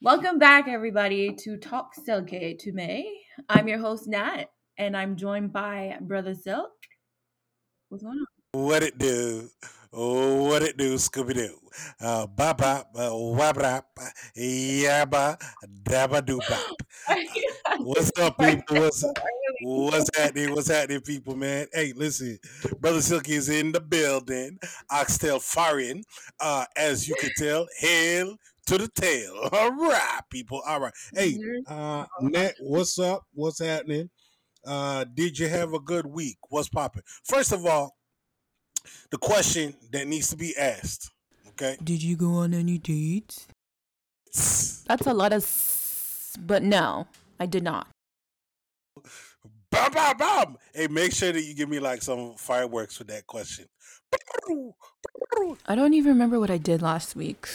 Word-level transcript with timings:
Welcome 0.00 0.38
back, 0.38 0.68
everybody, 0.68 1.34
to 1.34 1.56
Talk 1.56 1.94
Silke 1.94 2.58
to 2.60 2.72
me. 2.72 3.24
I'm 3.48 3.66
your 3.66 3.78
host, 3.78 4.06
Nat, 4.06 4.50
and 4.78 4.96
I'm 4.96 5.16
joined 5.16 5.52
by 5.52 5.96
Brother 6.00 6.34
Silk. 6.34 6.70
What's 7.88 8.02
going 8.04 8.18
on? 8.18 8.26
What 8.64 8.82
it 8.82 8.98
do? 8.98 9.48
Oh, 9.92 10.44
what 10.44 10.62
it 10.62 10.76
do, 10.76 10.94
Scooby 10.96 11.34
Doo? 11.34 11.56
Uh, 12.00 12.26
bop 12.26 12.58
bop, 12.58 12.90
uh, 12.96 13.10
wab 13.12 13.56
bop, 13.58 13.86
yabba, 14.36 15.40
dabba 15.82 16.24
doo 16.24 16.40
bop. 16.48 16.76
What's 17.78 18.10
up, 18.18 18.38
people? 18.40 18.80
What's 18.80 19.04
up? 19.04 19.18
what's 19.62 20.10
happening? 20.16 20.52
What's 20.52 20.68
happening, 20.68 21.00
people, 21.00 21.36
man? 21.36 21.66
Hey, 21.72 21.92
listen, 21.94 22.38
Brother 22.80 23.00
Silky 23.00 23.34
is 23.34 23.48
in 23.48 23.72
the 23.72 23.80
building. 23.80 24.58
Oxtail 24.90 25.38
firing. 25.40 26.04
uh, 26.40 26.64
as 26.76 27.08
you 27.08 27.14
can 27.20 27.30
tell, 27.36 27.66
hail 27.78 28.36
to 28.66 28.78
the 28.78 28.88
tail. 28.88 29.48
All 29.52 29.70
right, 29.72 30.20
people. 30.30 30.62
All 30.66 30.80
right. 30.80 30.92
Hey, 31.12 31.38
uh, 31.68 32.06
Nat, 32.20 32.54
what's 32.60 32.98
up? 32.98 33.22
What's 33.32 33.60
happening? 33.60 34.10
Uh, 34.66 35.04
did 35.14 35.38
you 35.38 35.48
have 35.48 35.74
a 35.74 35.80
good 35.80 36.06
week? 36.06 36.38
What's 36.48 36.68
popping? 36.68 37.02
First 37.24 37.52
of 37.52 37.64
all, 37.66 37.96
the 39.10 39.18
question 39.18 39.74
that 39.92 40.06
needs 40.06 40.28
to 40.30 40.36
be 40.36 40.56
asked. 40.56 41.10
Okay. 41.48 41.76
Did 41.82 42.02
you 42.02 42.16
go 42.16 42.34
on 42.34 42.52
any 42.54 42.78
dates? 42.78 43.46
That's 44.86 45.06
a 45.06 45.14
lot 45.14 45.32
of, 45.32 45.42
s- 45.42 46.36
but 46.40 46.62
no, 46.62 47.06
I 47.38 47.46
did 47.46 47.62
not. 47.62 47.86
Bam, 49.70 49.92
bam, 49.92 50.16
bam. 50.16 50.56
Hey, 50.74 50.86
make 50.88 51.12
sure 51.12 51.32
that 51.32 51.42
you 51.42 51.54
give 51.54 51.68
me 51.68 51.78
like 51.80 52.02
some 52.02 52.34
fireworks 52.36 52.96
for 52.96 53.04
that 53.04 53.26
question. 53.26 53.66
I 55.66 55.74
don't 55.74 55.94
even 55.94 56.12
remember 56.12 56.38
what 56.40 56.50
I 56.50 56.58
did 56.58 56.82
last 56.82 57.16
week. 57.16 57.48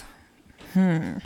Hmm. 0.73 1.17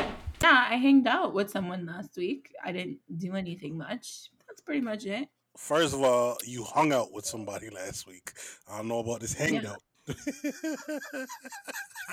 Yeah, 0.41 0.67
I 0.69 0.75
hanged 0.75 1.07
out 1.07 1.33
with 1.33 1.49
someone 1.49 1.85
last 1.85 2.15
week. 2.17 2.51
I 2.63 2.71
didn't 2.71 2.99
do 3.17 3.35
anything 3.35 3.77
much. 3.77 4.29
That's 4.47 4.61
pretty 4.61 4.81
much 4.81 5.05
it. 5.05 5.29
First 5.57 5.93
of 5.93 6.01
all, 6.01 6.37
you 6.45 6.63
hung 6.63 6.91
out 6.93 7.11
with 7.13 7.25
somebody 7.25 7.69
last 7.69 8.07
week. 8.07 8.31
I 8.67 8.77
don't 8.77 8.87
know 8.87 8.99
about 8.99 9.19
this 9.21 9.33
hanged 9.33 9.63
Yeah. 9.63 9.71
out. 9.71 9.81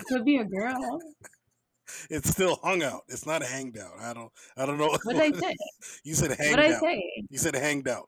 Could 0.08 0.24
be 0.24 0.36
a 0.36 0.44
girl. 0.44 1.00
it's 2.10 2.30
still 2.30 2.58
hung 2.62 2.82
out. 2.82 3.02
It's 3.08 3.26
not 3.26 3.42
a 3.42 3.46
hanged 3.46 3.78
out. 3.78 3.92
I 4.00 4.12
don't. 4.12 4.30
I 4.56 4.66
don't 4.66 4.78
know. 4.78 4.88
What 5.02 5.16
did 5.16 5.34
I 5.34 5.38
say? 5.38 5.56
You 6.04 6.14
said 6.14 6.30
hanged 6.38 6.56
What 6.56 6.62
did 6.62 6.70
I 6.72 6.74
out. 6.74 6.80
say? 6.80 7.02
You 7.30 7.38
said 7.38 7.54
hanged 7.54 7.88
out. 7.88 8.04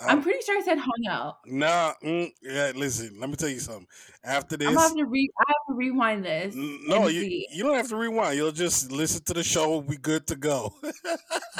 I 0.00 0.06
I'm 0.12 0.22
pretty 0.22 0.40
sure 0.44 0.58
I 0.58 0.62
said 0.62 0.78
hung 0.78 1.06
out. 1.10 1.38
Nah. 1.46 1.92
Mm, 2.02 2.30
yeah. 2.42 2.72
Listen. 2.74 3.18
Let 3.20 3.28
me 3.30 3.36
tell 3.36 3.48
you 3.48 3.60
something. 3.60 3.86
After 4.24 4.56
this, 4.56 4.68
gonna 4.68 4.80
have 4.80 4.94
to 4.96 5.04
re. 5.04 5.28
I 5.38 5.44
have 5.48 5.66
to 5.68 5.74
rewind 5.74 6.24
this. 6.24 6.54
No, 6.54 7.08
you, 7.08 7.20
see. 7.20 7.46
you 7.52 7.62
don't 7.64 7.74
have 7.76 7.88
to 7.88 7.96
rewind. 7.96 8.36
You'll 8.36 8.52
just 8.52 8.90
listen 8.92 9.22
to 9.24 9.34
the 9.34 9.42
show. 9.42 9.78
We 9.78 9.96
good 9.96 10.26
to 10.28 10.36
go. 10.36 10.72
I 10.84 10.92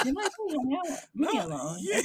say 0.03 0.09
out? 0.09 0.99
Me 1.13 1.27
No, 1.33 1.45
alone. 1.45 1.77
yeah. 1.81 2.01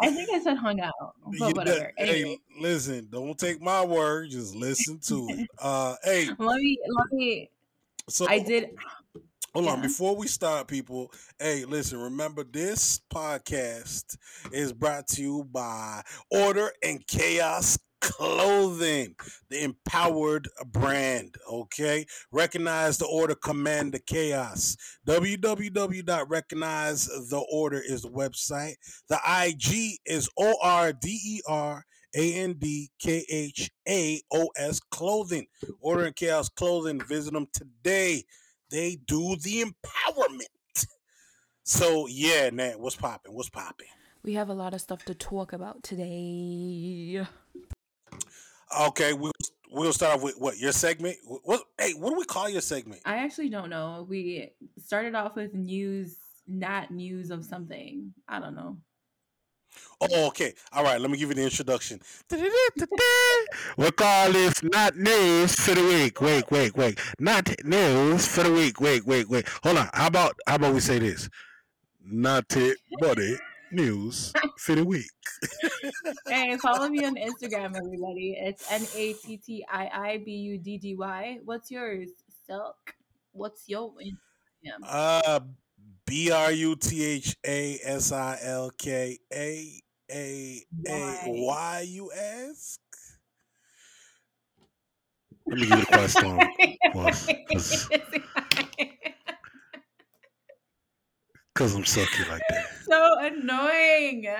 I 0.00 0.10
think 0.10 0.28
I 0.32 0.40
said 0.40 0.56
hung 0.56 0.80
out, 0.80 0.92
but 1.24 1.38
done- 1.38 1.52
whatever. 1.54 1.92
Hey, 1.96 2.08
Anyway, 2.22 2.38
listen, 2.60 3.08
don't 3.10 3.38
take 3.38 3.60
my 3.62 3.84
word. 3.84 4.30
Just 4.30 4.54
listen 4.54 4.98
to 5.06 5.26
it. 5.30 5.48
Uh, 5.60 5.94
hey, 6.02 6.28
let 6.38 6.56
me 6.60 6.78
let 6.88 7.12
me. 7.12 7.50
so 8.08 8.26
I 8.28 8.38
did. 8.40 8.70
Hold 9.54 9.68
on 9.68 9.80
before 9.80 10.14
we 10.16 10.26
start, 10.26 10.66
people. 10.68 11.10
Hey, 11.38 11.64
listen. 11.64 11.98
Remember, 12.00 12.44
this 12.44 13.00
podcast 13.12 14.16
is 14.52 14.72
brought 14.72 15.06
to 15.08 15.20
you 15.22 15.44
by 15.50 16.02
Order 16.30 16.70
and 16.82 17.06
Chaos 17.06 17.78
Clothing, 18.00 19.14
the 19.48 19.62
empowered 19.62 20.48
brand. 20.66 21.36
Okay, 21.50 22.04
recognize 22.32 22.98
the 22.98 23.06
order, 23.06 23.34
command 23.34 23.94
the 23.94 24.00
chaos. 24.00 24.76
www.recognizetheorder 25.06 27.80
is 27.82 28.02
the 28.02 28.10
website. 28.10 28.74
The 29.08 29.18
IG 29.24 30.00
is 30.04 30.28
O 30.36 30.54
R 30.62 30.92
D 30.92 31.18
E 31.24 31.40
R 31.48 31.86
A 32.14 32.34
N 32.34 32.56
D 32.58 32.90
K 32.98 33.24
H 33.30 33.70
A 33.88 34.20
O 34.32 34.50
S 34.56 34.80
clothing. 34.90 35.46
Order 35.80 36.04
and 36.06 36.16
Chaos 36.16 36.50
Clothing. 36.50 37.00
Visit 37.00 37.32
them 37.32 37.46
today. 37.54 38.24
They 38.74 38.96
do 38.96 39.36
the 39.36 39.62
empowerment. 39.62 40.86
So 41.62 42.08
yeah, 42.08 42.50
Nat, 42.50 42.80
what's 42.80 42.96
popping? 42.96 43.32
What's 43.32 43.48
popping? 43.48 43.86
We 44.24 44.34
have 44.34 44.48
a 44.48 44.52
lot 44.52 44.74
of 44.74 44.80
stuff 44.80 45.04
to 45.04 45.14
talk 45.14 45.52
about 45.52 45.84
today. 45.84 47.24
Okay, 48.80 49.12
we'll 49.12 49.30
we'll 49.70 49.92
start 49.92 50.16
off 50.16 50.24
with 50.24 50.34
what 50.38 50.58
your 50.58 50.72
segment. 50.72 51.18
What, 51.24 51.42
what 51.44 51.62
hey, 51.78 51.92
what 51.92 52.10
do 52.10 52.16
we 52.16 52.24
call 52.24 52.48
your 52.48 52.62
segment? 52.62 53.02
I 53.04 53.18
actually 53.18 53.48
don't 53.48 53.70
know. 53.70 54.08
We 54.08 54.50
started 54.84 55.14
off 55.14 55.36
with 55.36 55.54
news, 55.54 56.16
not 56.48 56.90
news 56.90 57.30
of 57.30 57.44
something. 57.44 58.12
I 58.26 58.40
don't 58.40 58.56
know. 58.56 58.78
Oh, 60.00 60.26
okay. 60.28 60.52
All 60.72 60.84
right, 60.84 61.00
let 61.00 61.10
me 61.10 61.16
give 61.16 61.28
you 61.28 61.34
the 61.34 61.44
introduction. 61.44 62.00
We'll 63.76 63.92
call 63.92 64.32
this 64.32 64.62
not 64.62 64.96
news 64.96 65.54
for 65.54 65.74
the 65.74 65.82
week. 65.82 66.20
Wait, 66.20 66.50
wait, 66.50 66.76
wait. 66.76 66.98
Not 67.18 67.50
news 67.64 68.26
for 68.26 68.42
the 68.44 68.52
week. 68.52 68.80
Wait, 68.80 69.04
wait, 69.06 69.28
wait. 69.28 69.48
Hold 69.62 69.78
on. 69.78 69.90
How 69.92 70.06
about 70.06 70.38
how 70.46 70.56
about 70.56 70.74
we 70.74 70.80
say 70.80 70.98
this? 70.98 71.28
Not 72.04 72.44
it, 72.56 72.78
but 73.00 73.18
it 73.18 73.40
news 73.72 74.32
for 74.58 74.74
the 74.74 74.84
week. 74.84 75.10
Hey, 76.26 76.56
follow 76.56 76.88
me 76.88 77.04
on 77.04 77.16
Instagram, 77.16 77.76
everybody. 77.76 78.36
It's 78.38 78.70
N 78.70 78.86
A 78.94 79.12
T 79.14 79.36
T 79.36 79.64
I 79.70 79.90
I 79.92 80.22
B 80.24 80.32
U 80.32 80.58
D 80.58 80.78
D 80.78 80.94
Y. 80.94 81.38
What's 81.44 81.70
yours, 81.70 82.10
Silk? 82.46 82.94
What's 83.32 83.68
your 83.68 83.92
Instagram? 83.92 84.80
Uh 84.86 85.40
B 86.06 86.30
R 86.30 86.52
U 86.52 86.76
T 86.76 87.02
H 87.04 87.36
A 87.46 87.78
S 87.82 88.12
I 88.12 88.38
L 88.42 88.70
K 88.78 89.18
A 89.32 89.80
A 90.10 90.62
A 90.88 91.22
Y 91.26 91.86
you 91.88 92.10
ask? 92.12 92.78
Let 95.46 95.58
me 95.60 95.66
give 95.66 95.78
you 95.78 95.84
the 95.84 95.86
question. 95.86 96.38
Pause, 96.92 97.30
'cause- 97.50 97.88
Cause 101.54 101.74
I'm 101.76 101.84
sucky 101.84 102.28
like 102.28 102.42
that. 102.50 102.66
so 102.84 103.18
annoying. 103.20 104.26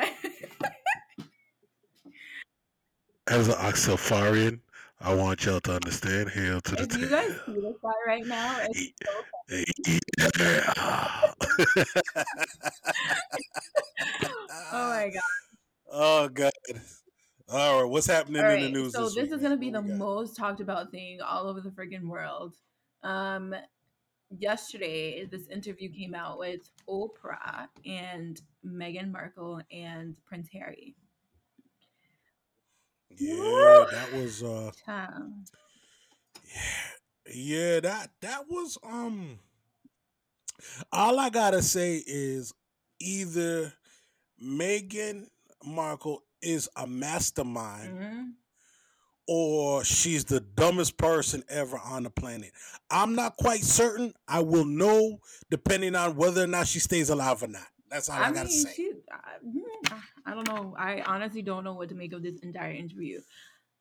As 3.28 3.46
an 3.48 3.54
Oxelfarian, 3.54 4.58
I 5.00 5.14
want 5.14 5.44
y'all 5.44 5.60
to 5.60 5.74
understand. 5.74 6.30
Hail 6.30 6.60
to 6.60 6.76
the 6.76 6.84
if 6.84 6.98
you 6.98 7.08
guys 7.08 7.34
see 7.46 7.60
this 7.60 7.76
guy 7.82 7.90
right 8.06 8.26
now, 8.26 8.58
it's 8.62 8.92
oh 14.72 14.72
my 14.72 15.10
god. 15.12 15.22
Oh 15.92 16.28
god. 16.28 16.52
All 17.48 17.82
right, 17.82 17.90
what's 17.90 18.06
happening 18.06 18.42
All 18.42 18.50
in 18.50 18.62
the 18.62 18.70
news? 18.70 18.94
so 18.94 19.04
this, 19.04 19.14
this 19.14 19.32
is 19.32 19.42
gonna 19.42 19.56
be 19.56 19.70
the 19.70 19.82
most 19.82 20.36
talked 20.36 20.60
about 20.60 20.90
thing 20.90 21.20
all 21.20 21.46
over 21.46 21.60
the 21.60 21.70
freaking 21.70 22.08
world. 22.08 22.54
Um, 23.02 23.54
yesterday, 24.38 25.26
this 25.26 25.46
interview 25.48 25.90
came 25.90 26.14
out 26.14 26.38
with 26.38 26.70
Oprah 26.88 27.68
and 27.84 28.40
Meghan 28.66 29.10
Markle 29.10 29.60
and 29.70 30.16
Prince 30.24 30.48
Harry. 30.52 30.94
Yeah, 33.18 33.84
that 33.90 34.12
was 34.12 34.42
uh 34.42 34.70
Um, 34.86 35.44
yeah, 37.32 37.80
that 37.80 38.10
that 38.20 38.48
was 38.48 38.78
um 38.82 39.38
all 40.92 41.18
I 41.18 41.30
gotta 41.30 41.62
say 41.62 42.02
is 42.06 42.52
either 43.00 43.72
Meghan 44.42 45.26
Markle 45.64 46.22
is 46.42 46.68
a 46.76 46.86
mastermind 46.86 47.98
mhm. 47.98 48.30
or 49.26 49.84
she's 49.84 50.24
the 50.26 50.40
dumbest 50.40 50.98
person 50.98 51.42
ever 51.48 51.78
on 51.78 52.02
the 52.02 52.10
planet. 52.10 52.52
I'm 52.90 53.14
not 53.14 53.36
quite 53.36 53.62
certain. 53.62 54.12
I 54.28 54.40
will 54.40 54.66
know 54.66 55.20
depending 55.50 55.96
on 55.96 56.16
whether 56.16 56.44
or 56.44 56.46
not 56.46 56.66
she 56.66 56.80
stays 56.80 57.08
alive 57.08 57.42
or 57.42 57.48
not. 57.48 57.66
That's 57.94 58.08
all 58.08 58.16
I, 58.18 58.24
I 58.26 58.32
gotta 58.32 58.48
mean, 58.48 58.58
say. 58.58 58.72
she. 58.74 58.92
I, 59.12 59.46
mm, 59.46 59.98
I 60.26 60.34
don't 60.34 60.48
know. 60.48 60.74
I 60.76 61.00
honestly 61.02 61.42
don't 61.42 61.62
know 61.62 61.74
what 61.74 61.88
to 61.90 61.94
make 61.94 62.12
of 62.12 62.24
this 62.24 62.40
entire 62.40 62.72
interview. 62.72 63.20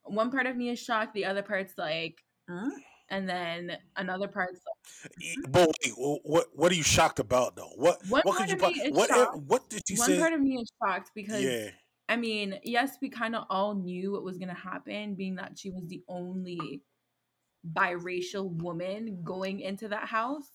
One 0.04 0.30
part 0.30 0.46
of 0.46 0.56
me 0.56 0.70
is 0.70 0.78
shocked. 0.80 1.16
The 1.16 1.26
other 1.26 1.42
part's 1.42 1.74
like, 1.80 2.24
"Hmm?" 2.48 2.70
and 3.10 3.28
then 3.28 3.76
another 3.96 4.28
part's 4.28 4.60
E- 5.20 5.36
But 5.50 5.70
wait, 5.84 5.94
what 6.24 6.48
what 6.54 6.72
are 6.72 6.76
you 6.76 6.84
shocked 6.84 7.20
about 7.20 7.56
though? 7.56 7.72
What 7.76 8.00
One 8.08 8.22
what 8.24 8.36
could 8.38 8.50
you 8.50 8.54
of 8.54 8.60
po- 8.62 8.70
me 8.70 8.82
is 8.86 8.92
what 8.94 9.10
shocked. 9.10 9.38
what 9.48 9.70
did 9.70 9.82
you 9.90 9.98
one 9.98 10.08
say? 10.08 10.14
One 10.14 10.22
part 10.22 10.34
of 10.34 10.42
me 10.42 10.58
is 10.58 10.72
shocked 10.82 11.12
because 11.16 11.42
yeah, 11.44 11.70
I 12.08 12.16
mean, 12.16 12.60
yes, 12.64 12.98
we 13.02 13.10
kind 13.10 13.36
of 13.36 13.46
all 13.50 13.74
knew 13.74 14.12
what 14.12 14.24
was 14.24 14.38
going 14.38 14.50
to 14.50 14.54
happen, 14.54 15.16
being 15.16 15.36
that 15.36 15.58
she 15.58 15.72
was 15.72 15.88
the 15.88 16.04
only 16.08 16.84
biracial 17.74 18.50
woman 18.62 19.22
going 19.24 19.60
into 19.62 19.88
that 19.88 20.08
house. 20.08 20.50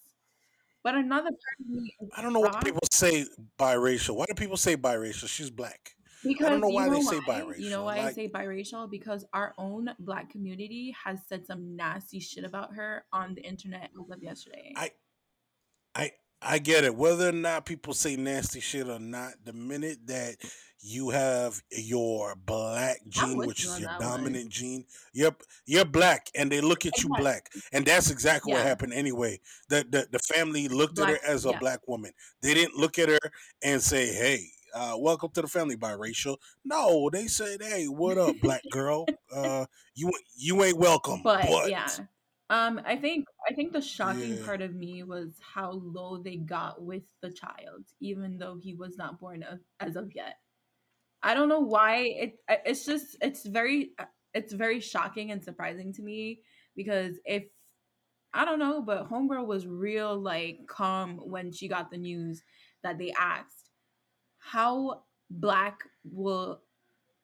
But 0.85 0.95
another 0.95 1.31
part 1.31 1.61
of 1.61 1.69
me 1.69 1.95
I 2.17 2.23
don't 2.23 2.33
know 2.33 2.41
why 2.41 2.61
people 2.63 2.87
say 2.93 3.27
biracial. 3.59 4.17
Why 4.17 4.27
do 4.27 4.35
people 4.35 4.57
say 4.57 4.77
biracial? 4.77 5.29
She's 5.29 5.51
black. 5.51 5.95
Because 6.25 6.47
I 6.47 6.51
don't 6.51 6.61
know 6.61 6.69
why 6.69 6.87
know 6.87 6.95
they 6.95 7.03
say 7.03 7.19
biracial. 7.21 7.59
You 7.59 7.71
know 7.71 7.85
why 7.85 7.99
I 7.99 8.13
say 8.13 8.29
biracial? 8.29 8.91
Because 8.91 9.25
our 9.33 9.55
own 9.59 9.91
black 10.01 10.31
community 10.31 10.95
has 11.05 11.21
said 11.29 11.47
some 11.47 11.77
nasty 11.77 12.21
shit 12.21 12.45
about 12.45 12.75
her 12.75 13.05
on 13.13 13.35
the 13.35 13.43
internet 13.43 13.91
as 14.01 14.11
of 14.11 14.23
yesterday. 14.23 14.73
I 14.77 14.91
I 15.95 16.13
I 16.41 16.59
get 16.59 16.85
it. 16.85 16.95
Whether 16.95 17.29
or 17.29 17.33
not 17.33 17.67
people 17.67 17.95
say 17.95 18.17
nasty 18.17 18.61
shit 18.61 18.89
or 18.89 18.99
not, 18.99 19.35
the 19.45 19.53
minute 19.53 20.07
that 20.07 20.37
you 20.81 21.11
have 21.11 21.63
your 21.71 22.35
black 22.37 22.99
gene, 23.09 23.43
which 23.45 23.65
is 23.65 23.79
your 23.79 23.89
that 23.89 24.05
one. 24.05 24.09
dominant 24.11 24.51
gene, 24.51 24.85
you're 25.13 25.37
you're 25.67 25.85
black, 25.85 26.29
and 26.35 26.51
they 26.53 26.61
look 26.61 26.87
at 26.87 27.03
you 27.03 27.09
black, 27.11 27.51
and 27.73 27.85
that's 27.87 28.11
exactly 28.11 28.53
what 28.53 28.63
happened 28.63 28.93
anyway. 28.93 29.41
The 29.69 29.85
the, 29.89 30.09
the 30.11 30.19
family 30.19 30.69
looked 30.69 30.99
at 30.99 31.09
her 31.09 31.19
as 31.27 31.45
a 31.45 31.53
Yeah. 31.53 31.59
black 31.61 31.87
woman. 31.89 32.13
They 32.43 32.55
didn't 32.55 32.77
look 32.77 32.99
at 32.99 33.09
her 33.09 33.19
and 33.63 33.83
say, 33.83 34.07
"Hey, 34.13 34.47
uh, 34.75 34.97
welcome 34.99 35.31
to 35.33 35.43
the 35.43 35.49
family, 35.49 35.77
biracial." 35.77 36.37
No, 36.65 37.11
they 37.11 37.27
said, 37.27 37.63
"Hey, 37.63 37.87
what 37.87 38.19
up, 38.19 38.41
black 38.41 38.63
girl? 38.71 39.07
Uh, 39.33 39.67
you 39.95 40.13
you 40.37 40.63
ain't 40.63 40.79
welcome." 40.79 41.23
But 41.23 41.47
But 41.49 41.69
yeah. 41.69 42.07
Um, 42.51 42.81
I 42.87 42.97
think 42.97 43.27
I 43.51 43.53
think 43.55 43.73
the 43.73 43.81
shocking 43.83 44.39
yeah, 44.39 44.45
part 44.45 44.63
of 44.63 44.75
me 44.75 45.03
was 45.03 45.35
how 45.41 45.73
low 45.73 46.23
they 46.23 46.37
got 46.37 46.83
with 46.83 47.03
the 47.21 47.31
child, 47.31 47.85
even 48.01 48.39
though 48.39 48.57
he 48.57 48.75
was 48.75 48.97
not 48.97 49.21
born 49.21 49.43
of, 49.43 49.61
as 49.81 49.97
of 49.97 50.15
yet. 50.15 50.37
I 51.23 51.35
don't 51.35 51.49
know 51.49 51.61
why 51.61 51.97
it. 51.99 52.39
It's 52.49 52.85
just 52.85 53.17
it's 53.21 53.45
very 53.47 53.93
uh, 53.99 54.05
it's 54.35 54.53
very 54.53 54.81
shocking 54.81 55.31
and 55.31 55.43
surprising 55.43 55.93
to 55.95 56.03
me 56.03 56.43
because 56.77 57.17
if 57.25 57.45
I 58.33 58.45
don't 58.45 58.59
know, 58.59 58.83
but 58.83 59.09
Homegirl 59.11 59.47
was 59.47 59.67
real 59.67 60.19
like 60.19 60.61
calm 60.69 61.19
when 61.19 61.51
she 61.53 61.69
got 61.69 61.91
the 61.91 61.97
news 61.99 62.43
that 62.83 62.99
they 62.99 63.13
asked, 63.19 63.71
"How 64.39 65.05
black 65.31 65.81
will 66.05 66.63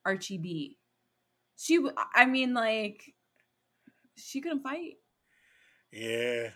Archie 0.05 0.37
be?" 0.37 0.77
She, 1.57 1.79
I 2.13 2.25
mean, 2.25 2.53
like 2.53 3.13
she 4.17 4.41
couldn't 4.41 4.63
fight. 4.63 4.97
yeah. 5.91 6.49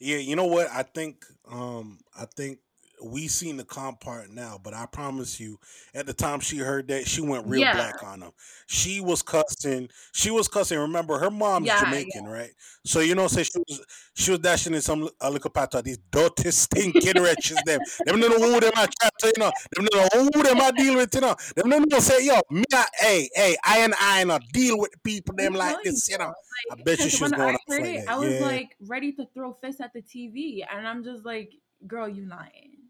Yeah, 0.00 0.16
you 0.18 0.34
know 0.36 0.46
what? 0.46 0.68
I 0.70 0.82
think 0.82 1.24
um 1.48 1.98
I 2.16 2.24
think 2.26 2.58
we 3.04 3.28
seen 3.28 3.56
the 3.56 3.64
calm 3.64 3.96
part 3.96 4.30
now, 4.30 4.58
but 4.62 4.74
I 4.74 4.86
promise 4.86 5.38
you, 5.40 5.58
at 5.94 6.06
the 6.06 6.12
time 6.14 6.40
she 6.40 6.58
heard 6.58 6.88
that, 6.88 7.06
she 7.06 7.20
went 7.20 7.46
real 7.46 7.64
Yeah, 7.64 7.72
black 7.72 8.02
on 8.02 8.22
him. 8.22 8.32
She 8.66 9.00
was 9.00 9.22
cussing. 9.22 9.88
She 10.12 10.30
was 10.30 10.48
cussing. 10.48 10.78
Remember, 10.78 11.18
her 11.18 11.30
mom's 11.30 11.66
yeah, 11.66 11.82
yeah. 12.04 12.04
Jamaican, 12.04 12.26
right? 12.26 12.50
So 12.84 13.00
you 13.00 13.14
know, 13.14 13.28
say 13.28 13.42
she 13.44 13.58
was 13.58 13.84
she 14.14 14.30
was 14.30 14.40
dashing 14.40 14.74
in 14.74 14.80
some 14.82 15.08
a 15.20 15.30
little 15.30 15.50
part 15.50 15.72
these 15.84 15.98
dirty 16.10 16.50
stinking 16.50 17.20
wretches. 17.20 17.62
Them, 17.62 17.80
them 18.04 18.20
know 18.20 18.28
who 18.28 18.60
them 18.60 18.72
I 18.76 18.86
chat 18.86 19.12
to, 19.20 19.26
you 19.28 19.40
know. 19.40 19.52
Them 19.74 19.86
know 19.92 20.08
who 20.32 20.42
them 20.42 20.60
I 20.60 20.70
deal 20.70 20.96
with, 20.96 21.14
you 21.14 21.20
know. 21.20 21.34
Them 21.56 21.68
know 21.88 21.98
say, 21.98 22.24
yo, 22.24 22.40
me, 22.50 22.64
a, 22.74 22.84
hey, 22.98 23.28
hey, 23.34 23.56
I 23.64 23.78
and 23.78 23.94
I 24.00 24.24
not 24.24 24.42
deal 24.52 24.78
with 24.78 24.90
people 25.02 25.34
them 25.36 25.54
like 25.54 25.82
this, 25.82 26.08
you 26.08 26.18
know. 26.18 26.32
bro. 26.32 26.34
I 26.70 26.74
bet 26.76 27.04
you 27.04 27.10
she 27.10 27.22
was 27.22 27.32
going 27.32 27.56
I 27.56 27.58
heard 27.68 27.84
like 27.84 27.94
it, 27.96 28.02
that. 28.06 28.08
I 28.08 28.16
was 28.16 28.38
Yeah. 28.38 28.40
like 28.40 28.76
ready 28.80 29.12
to 29.12 29.26
throw 29.34 29.52
fists 29.54 29.80
at 29.80 29.92
the 29.92 30.02
TV, 30.02 30.64
and 30.70 30.86
I'm 30.86 31.04
just 31.04 31.24
like, 31.24 31.52
"Girl, 31.86 32.08
you 32.08 32.26
lying." 32.26 32.81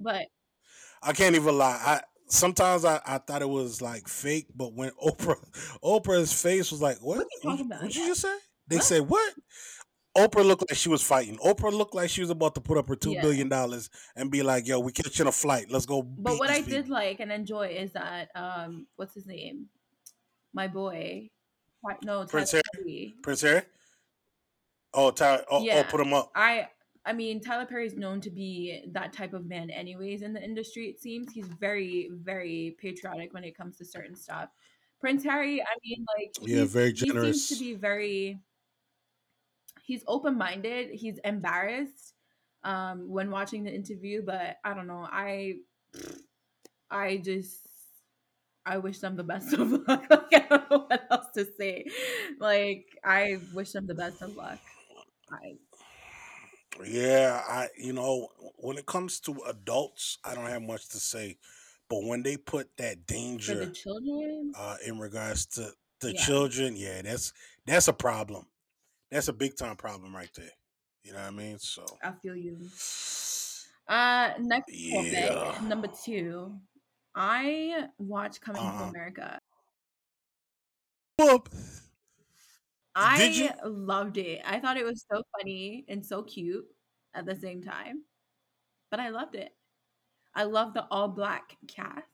But 0.00 0.26
I 1.02 1.12
can't 1.12 1.34
even 1.34 1.56
lie. 1.56 1.80
I 1.84 2.02
sometimes 2.28 2.84
I, 2.84 3.00
I 3.06 3.18
thought 3.18 3.42
it 3.42 3.48
was 3.48 3.80
like 3.82 4.08
fake, 4.08 4.46
but 4.54 4.74
when 4.74 4.90
Oprah 5.04 5.36
Oprah's 5.82 6.32
face 6.40 6.70
was 6.70 6.82
like, 6.82 6.98
"What? 6.98 7.18
what 7.18 7.26
are 7.26 7.28
you 7.30 7.40
talking 7.42 7.66
about? 7.66 7.82
what 7.82 7.94
you 7.94 8.06
just 8.06 8.22
say?" 8.22 8.38
They 8.68 8.76
What? 8.76 8.84
said, 8.84 9.08
"What?" 9.08 9.34
Oprah 10.16 10.44
looked 10.44 10.68
like 10.68 10.76
she 10.76 10.88
was 10.88 11.02
fighting. 11.02 11.38
Oprah 11.38 11.72
looked 11.72 11.94
like 11.94 12.10
she 12.10 12.20
was 12.20 12.30
about 12.30 12.56
to 12.56 12.60
put 12.60 12.76
up 12.76 12.88
her 12.88 12.96
two 12.96 13.14
Yeah. 13.14 13.22
billion 13.22 13.48
dollars 13.48 13.90
and 14.16 14.30
be 14.30 14.42
like, 14.42 14.66
"Yo, 14.66 14.80
we 14.80 14.92
catching 14.92 15.26
a 15.28 15.32
flight. 15.32 15.70
Let's 15.70 15.86
go 15.86 16.02
But 16.02 16.38
what 16.38 16.50
I 16.50 16.60
did 16.62 16.88
like 16.88 17.20
and 17.20 17.30
enjoy 17.30 17.68
is 17.68 17.92
that 17.92 18.30
um, 18.34 18.88
what's 18.96 19.14
his 19.14 19.26
name? 19.26 19.68
My 20.52 20.66
boy, 20.66 21.30
no 22.02 22.26
Prince 22.26 22.52
Harry, 22.52 23.14
Prince 23.22 23.42
Harry. 23.42 23.62
Oh, 24.92 25.12
Ty, 25.12 25.44
oh, 25.50 25.64
oh, 25.72 25.84
put 25.84 26.00
him 26.00 26.12
up. 26.12 26.32
I 26.34 26.68
I 27.10 27.12
mean 27.12 27.40
Tyler 27.40 27.66
Perry 27.66 27.86
is 27.88 27.96
known 27.96 28.20
to 28.20 28.30
be 28.30 28.84
that 28.92 29.12
type 29.12 29.32
of 29.32 29.44
man 29.44 29.68
anyways 29.68 30.22
in 30.22 30.32
the 30.32 30.40
industry 30.40 30.86
it 30.86 31.02
seems. 31.02 31.32
He's 31.32 31.48
very 31.48 32.08
very 32.12 32.76
patriotic 32.78 33.34
when 33.34 33.42
it 33.42 33.56
comes 33.56 33.76
to 33.78 33.84
certain 33.84 34.14
stuff. 34.14 34.48
Prince 35.00 35.24
Harry, 35.24 35.60
I 35.60 35.74
mean 35.84 36.06
like 36.16 36.36
Yeah, 36.40 36.66
very 36.66 36.92
he 36.92 37.10
seems 37.10 37.48
to 37.48 37.56
be 37.56 37.74
very 37.74 38.38
he's 39.82 40.04
open-minded, 40.06 40.90
he's 40.90 41.18
embarrassed 41.24 42.14
um 42.62 43.08
when 43.10 43.32
watching 43.32 43.64
the 43.64 43.74
interview, 43.74 44.22
but 44.24 44.58
I 44.64 44.72
don't 44.72 44.86
know. 44.86 45.08
I 45.10 45.56
I 46.92 47.16
just 47.16 47.58
I 48.64 48.78
wish 48.78 49.00
them 49.00 49.16
the 49.16 49.24
best 49.24 49.52
of 49.54 49.72
luck. 49.72 50.04
Like, 50.08 50.32
I 50.32 50.46
don't 50.48 50.70
know 50.70 50.86
what 50.86 51.08
else 51.10 51.26
to 51.34 51.44
say. 51.58 51.86
Like 52.38 52.86
I 53.02 53.38
wish 53.52 53.72
them 53.72 53.88
the 53.88 53.96
best 53.96 54.22
of 54.22 54.36
luck. 54.36 54.60
I 55.32 55.56
Yeah, 56.86 57.42
I 57.48 57.68
you 57.76 57.92
know 57.92 58.28
when 58.56 58.78
it 58.78 58.86
comes 58.86 59.20
to 59.20 59.36
adults, 59.48 60.18
I 60.24 60.34
don't 60.34 60.46
have 60.46 60.62
much 60.62 60.88
to 60.90 60.98
say, 60.98 61.38
but 61.88 62.04
when 62.04 62.22
they 62.22 62.36
put 62.36 62.76
that 62.76 62.92
for 62.94 62.96
the 62.96 63.14
danger 63.14 63.70
children, 63.70 64.52
uh 64.56 64.76
in 64.86 64.98
regards 64.98 65.46
to 65.46 65.72
the 66.00 66.12
yeah. 66.12 66.20
children, 66.20 66.76
yeah, 66.76 67.02
that's 67.02 67.32
that's 67.66 67.88
a 67.88 67.92
problem. 67.92 68.46
That's 69.10 69.28
a 69.28 69.32
big 69.32 69.56
time 69.56 69.76
problem 69.76 70.14
right 70.14 70.30
there. 70.36 70.50
You 71.02 71.12
know 71.12 71.18
what 71.18 71.26
I 71.28 71.30
mean? 71.30 71.58
So 71.58 71.84
I 72.02 72.12
feel 72.22 72.36
you. 72.36 72.58
Uh, 73.88 74.34
next 74.38 74.66
topic, 74.66 75.12
yeah. 75.12 75.60
number 75.66 75.88
two. 75.88 76.54
I 77.14 77.88
watch 77.98 78.40
Coming 78.40 78.62
to 78.62 78.68
Uh-huh. 78.68 78.84
America. 78.84 79.38
Whoop. 81.18 81.48
Did 83.16 83.36
you? 83.36 83.48
I 83.48 83.66
loved 83.66 84.18
it. 84.18 84.40
I 84.44 84.58
thought 84.58 84.76
it 84.76 84.84
was 84.84 85.04
so 85.10 85.22
funny 85.38 85.84
and 85.88 86.04
so 86.04 86.22
cute 86.22 86.66
at 87.14 87.26
the 87.26 87.36
same 87.36 87.62
time, 87.62 88.02
but 88.90 89.00
I 89.00 89.10
loved 89.10 89.34
it. 89.34 89.54
I 90.34 90.44
love 90.44 90.74
the 90.74 90.86
all 90.90 91.08
black 91.08 91.56
cast. 91.66 92.06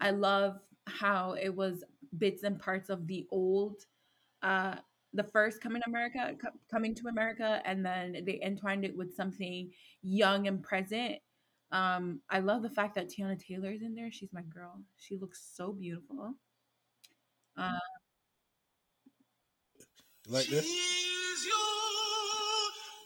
I 0.00 0.10
love 0.10 0.58
how 0.86 1.32
it 1.32 1.54
was 1.54 1.84
bits 2.16 2.42
and 2.42 2.58
parts 2.58 2.88
of 2.88 3.06
the 3.06 3.26
old, 3.30 3.82
uh, 4.42 4.76
the 5.12 5.24
first 5.24 5.60
coming 5.60 5.82
to 5.82 5.88
America, 5.88 6.34
co- 6.40 6.58
coming 6.70 6.94
to 6.94 7.08
America, 7.08 7.60
and 7.64 7.84
then 7.84 8.22
they 8.24 8.40
entwined 8.42 8.84
it 8.84 8.96
with 8.96 9.14
something 9.14 9.70
young 10.02 10.46
and 10.46 10.62
present. 10.62 11.16
Um, 11.70 12.20
I 12.30 12.40
love 12.40 12.62
the 12.62 12.70
fact 12.70 12.94
that 12.94 13.08
Teyana 13.08 13.38
Taylor 13.38 13.70
is 13.70 13.82
in 13.82 13.94
there. 13.94 14.10
She's 14.10 14.32
my 14.32 14.42
girl. 14.42 14.80
She 14.96 15.16
looks 15.16 15.50
so 15.54 15.72
beautiful. 15.72 16.34
Like 20.30 20.46
this? 20.46 20.62
She's 20.62 21.46
your 21.46 21.54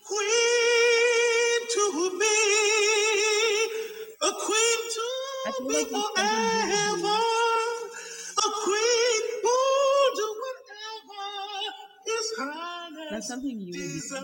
queen 0.05 1.61
to 1.71 1.83
be, 2.19 2.39
a 4.23 4.31
queen 4.43 4.79
I 5.47 5.53
feel 5.53 5.67
like 5.69 5.87
that's 5.87 5.91
something 5.93 6.27
forever, 6.27 7.23
a 8.39 8.49
queen 8.65 9.23
who 9.41 9.59
do 10.17 10.27
whatever 10.43 11.23
His 12.07 12.27
That's 13.13 13.29
something 13.29 13.61
you 13.61 13.73
desires. 13.73 14.23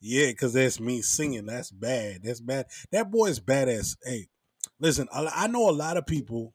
Yeah, 0.00 0.26
because 0.26 0.52
that's 0.52 0.80
me 0.80 1.00
singing. 1.02 1.46
That's 1.46 1.70
bad. 1.70 2.22
That's 2.24 2.40
bad. 2.40 2.66
That 2.90 3.08
boy 3.10 3.26
is 3.26 3.38
badass. 3.38 3.96
Hey, 4.04 4.26
listen, 4.80 5.06
I, 5.12 5.30
I 5.32 5.46
know 5.46 5.70
a 5.70 5.70
lot 5.70 5.96
of 5.96 6.06
people 6.06 6.54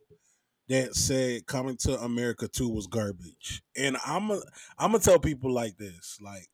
that 0.70 0.96
said 0.96 1.46
coming 1.48 1.78
to 1.78 2.00
America 2.00 2.48
2 2.48 2.70
was 2.70 2.88
garbage. 2.88 3.62
And 3.78 3.98
I'm 4.06 4.32
a, 4.32 4.42
I'm 4.78 4.92
gonna 4.92 5.00
tell 5.04 5.20
people 5.20 5.52
like 5.52 5.78
this, 5.78 6.18
like 6.22 6.48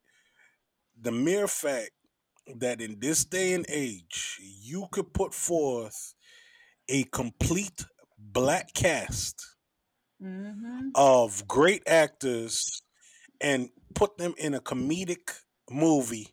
the 1.00 1.12
mere 1.12 1.48
fact 1.48 1.92
that 2.58 2.82
in 2.82 3.00
this 3.00 3.26
day 3.26 3.54
and 3.54 3.66
age 3.70 4.40
you 4.42 4.88
could 4.92 5.14
put 5.14 5.34
forth 5.34 6.14
a 6.90 7.04
complete 7.06 7.86
black 8.18 8.74
cast 8.74 9.56
Mm-hmm. 10.22 10.90
of 10.96 11.48
great 11.48 11.84
actors 11.88 12.82
and 13.42 13.70
put 13.96 14.18
them 14.18 14.34
in 14.38 14.54
a 14.56 14.62
comedic 14.62 15.32
movie 15.72 16.30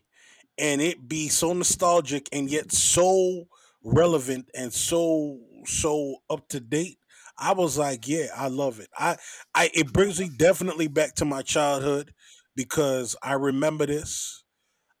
and 0.57 0.81
it 0.81 1.07
be 1.07 1.29
so 1.29 1.53
nostalgic 1.53 2.29
and 2.33 2.49
yet 2.49 2.71
so 2.71 3.45
relevant 3.83 4.49
and 4.55 4.73
so 4.73 5.39
so 5.65 6.17
up 6.29 6.47
to 6.49 6.59
date 6.59 6.99
i 7.37 7.53
was 7.53 7.77
like 7.77 8.07
yeah 8.07 8.27
i 8.35 8.47
love 8.47 8.79
it 8.79 8.89
i 8.97 9.17
i 9.55 9.69
it 9.73 9.91
brings 9.93 10.19
me 10.19 10.29
definitely 10.37 10.87
back 10.87 11.15
to 11.15 11.25
my 11.25 11.41
childhood 11.41 12.13
because 12.55 13.15
i 13.23 13.33
remember 13.33 13.85
this 13.85 14.43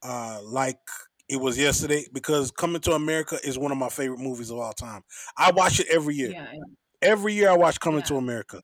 uh 0.03 0.39
like 0.43 0.79
it 1.29 1.37
was 1.37 1.57
yesterday 1.57 2.05
because 2.13 2.51
Coming 2.51 2.81
to 2.81 2.93
America 2.93 3.37
is 3.43 3.57
one 3.59 3.71
of 3.71 3.77
my 3.77 3.89
favorite 3.89 4.19
movies 4.19 4.49
of 4.49 4.59
all 4.59 4.73
time. 4.73 5.03
I 5.37 5.51
watch 5.51 5.79
it 5.79 5.87
every 5.89 6.15
year. 6.15 6.31
Yeah, 6.31 6.47
Every 7.01 7.33
year 7.33 7.49
I 7.49 7.57
watch 7.57 7.79
Coming 7.79 8.01
to 8.03 8.15
America. 8.15 8.61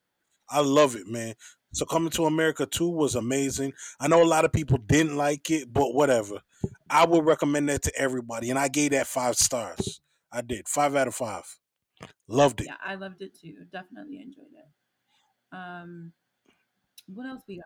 I 0.50 0.62
love 0.62 0.96
it, 0.96 1.08
man. 1.08 1.36
So 1.74 1.86
Coming 1.86 2.12
to 2.12 2.26
America 2.26 2.66
2 2.66 2.90
was 2.90 3.16
amazing. 3.16 3.74
I 4.00 4.08
know 4.08 4.24
a 4.24 4.26
lot 4.26 4.46
of 4.46 4.54
people 4.54 4.78
didn't 4.78 5.18
like 5.18 5.50
it, 5.52 5.74
but 5.74 5.94
whatever. 5.94 6.42
I 6.90 7.06
would 7.06 7.26
recommend 7.26 7.70
that 7.70 7.82
to 7.84 7.96
everybody. 7.98 8.50
And 8.50 8.60
I 8.60 8.68
gave 8.68 8.92
that 8.92 9.08
five 9.08 9.36
stars. 9.36 10.02
I 10.32 10.42
did. 10.42 10.68
Five 10.68 10.96
out 10.96 11.08
of 11.08 11.16
five. 11.16 11.44
Loved 12.28 12.62
it. 12.62 12.68
yeah. 12.68 12.78
I 12.84 12.96
loved 12.96 13.22
it 13.22 13.38
too. 13.40 13.66
Definitely 13.72 14.18
enjoyed 14.22 14.54
it. 14.54 15.56
Um, 15.56 16.14
what 17.08 17.26
else 17.26 17.44
we 17.48 17.58
got? 17.58 17.66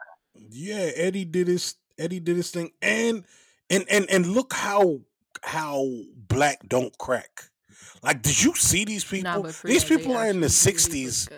Yeah, 0.50 0.92
Eddie 0.96 1.26
did 1.26 1.48
his 1.48 1.76
Eddie 1.98 2.20
did 2.20 2.38
his 2.38 2.52
thing. 2.52 2.72
And 2.82 3.26
and 3.70 3.86
and 3.90 4.10
and 4.10 4.26
look 4.28 4.54
how 4.54 5.02
how 5.44 5.86
black 6.16 6.68
don't 6.68 6.98
crack. 6.98 7.44
Like, 8.04 8.22
did 8.22 8.42
you 8.42 8.56
see 8.56 8.86
these 8.86 9.04
people? 9.04 9.44
for 9.52 9.68
These 9.68 9.90
real, 9.90 10.00
people 10.00 10.16
are 10.18 10.28
in 10.28 10.42
the 10.42 10.50
actually 10.50 10.82
really 10.84 11.02
look 11.04 11.18
sixties. 11.20 11.30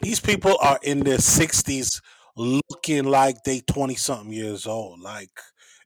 These 0.00 0.20
people 0.20 0.56
are 0.60 0.78
in 0.82 1.00
their 1.00 1.18
sixties 1.18 2.00
looking 2.36 3.04
like 3.04 3.42
they 3.44 3.60
20 3.60 3.94
something 3.96 4.32
years 4.32 4.66
old. 4.66 5.00
Like 5.00 5.30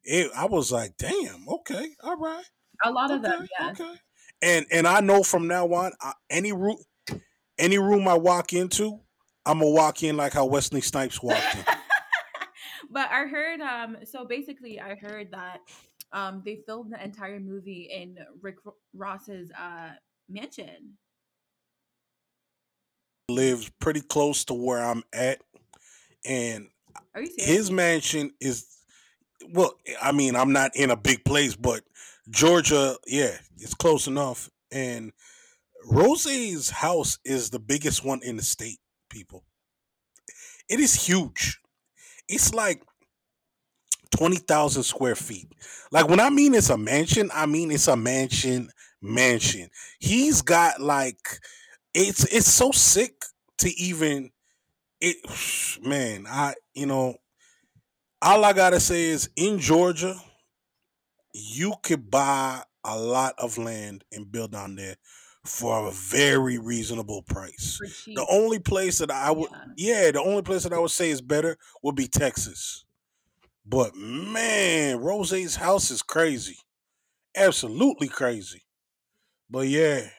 it, 0.05 0.31
I 0.37 0.47
was 0.47 0.71
like, 0.73 0.97
damn, 0.99 1.49
okay, 1.49 1.95
all 2.03 2.17
right, 2.17 2.45
A 2.85 2.91
lot 2.93 3.11
of 3.11 3.23
them, 3.23 3.47
yeah. 3.59 3.71
okay. 3.71 3.95
And 4.43 4.67
and 4.73 4.87
I 4.87 5.01
know 5.01 5.23
from 5.23 5.47
now 5.47 5.67
on, 5.73 5.93
I, 6.01 6.13
any 6.29 6.53
room 6.53 6.79
any 7.59 7.79
room 7.79 8.09
I 8.09 8.15
walk 8.15 8.53
into, 8.53 9.01
I'm 9.47 9.61
gonna 9.61 9.71
walk 9.71 10.03
in 10.03 10.17
like 10.17 10.33
how 10.33 10.47
Wesley 10.47 10.81
Snipes 10.81 11.23
walked 11.23 11.55
in. 11.55 11.65
but 12.91 13.09
I 13.11 13.27
heard 13.27 13.61
um 13.61 13.99
so 14.05 14.25
basically 14.25 14.81
I 14.81 14.97
heard 14.97 15.31
that 15.31 15.61
um 16.13 16.43
they 16.45 16.61
filmed 16.67 16.93
the 16.93 17.03
entire 17.03 17.39
movie 17.39 17.89
in 17.93 18.19
Rick 18.41 18.57
Ross's 18.95 19.51
uh 19.53 19.91
mansion. 20.29 20.99
Lives 23.29 23.71
pretty 23.79 24.01
close 24.01 24.45
to 24.47 24.55
where 24.55 24.83
I'm 24.83 25.05
at, 25.13 25.41
and 26.27 26.69
Are 27.15 27.23
you 27.23 27.31
his 27.39 27.71
mansion 27.71 28.33
is 28.41 28.67
well. 29.53 29.75
I 30.03 30.11
mean, 30.13 30.35
I'm 30.35 30.53
not 30.53 30.73
in 30.75 30.91
a 30.91 30.97
big 30.97 31.25
place, 31.25 31.55
but 31.55 31.83
Georgia, 32.31 32.97
yeah, 33.07 33.37
it's 33.59 33.75
close 33.75 34.07
enough. 34.07 34.50
And 34.71 35.12
Ross's 35.87 36.71
house 36.71 37.19
is 37.25 37.50
the 37.50 37.59
biggest 37.59 38.05
one 38.05 38.21
in 38.23 38.37
the 38.37 38.43
state. 38.43 38.79
People, 39.11 39.45
it 40.69 40.81
is 40.81 40.95
huge. 41.07 41.59
It's 42.29 42.55
like 42.55 42.83
twenty 44.11 44.37
thousand 44.37 44.83
square 44.85 45.14
feet. 45.14 45.49
Like 45.91 46.09
when 46.09 46.21
I 46.21 46.31
mean 46.31 46.55
it's 46.55 46.71
a 46.71 46.79
mansion, 46.79 47.31
I 47.35 47.47
mean 47.47 47.71
it's 47.71 47.88
a 47.88 47.97
mansion 47.97 48.71
mansion. 49.00 49.69
He's 49.99 50.43
got 50.43 50.81
like 50.81 51.41
it's 51.95 52.25
it's 52.33 52.52
so 52.52 52.71
sick 52.71 53.14
to 53.59 53.69
even 53.71 54.31
it 55.00 55.17
man, 55.83 56.26
I 56.29 56.55
you 56.75 56.87
know, 56.87 57.17
all 58.21 58.45
I 58.45 58.52
gotta 58.52 58.81
say 58.81 59.05
is 59.05 59.29
in 59.37 59.59
Georgia, 59.59 60.17
you 61.33 61.75
could 61.83 62.11
buy 62.11 62.62
a 62.85 62.99
lot 62.99 63.35
of 63.39 63.59
land 63.59 64.05
and 64.12 64.31
build 64.31 64.55
on 64.55 64.77
there 64.77 64.97
for 65.45 65.89
a 65.89 65.91
very 65.91 66.59
reasonable 66.59 67.23
price. 67.23 67.79
The 68.07 68.27
only 68.31 68.59
place 68.59 68.99
that 68.99 69.11
I 69.11 69.31
would 69.33 69.51
Yeah. 69.77 70.05
yeah, 70.05 70.11
the 70.12 70.23
only 70.23 70.43
place 70.43 70.62
that 70.62 70.73
I 70.73 70.79
would 70.79 70.91
say 70.91 71.11
is 71.11 71.21
better 71.21 71.59
would 71.83 71.97
be 71.97 72.07
Texas. 72.07 72.85
But 73.65 73.95
man, 73.97 74.99
Ross's 74.99 75.57
house 75.57 75.91
is 75.91 76.03
crazy. 76.03 76.59
Absolutely 77.37 78.09
crazy. 78.09 78.62
But 79.51 79.69
yeah. 79.69 80.11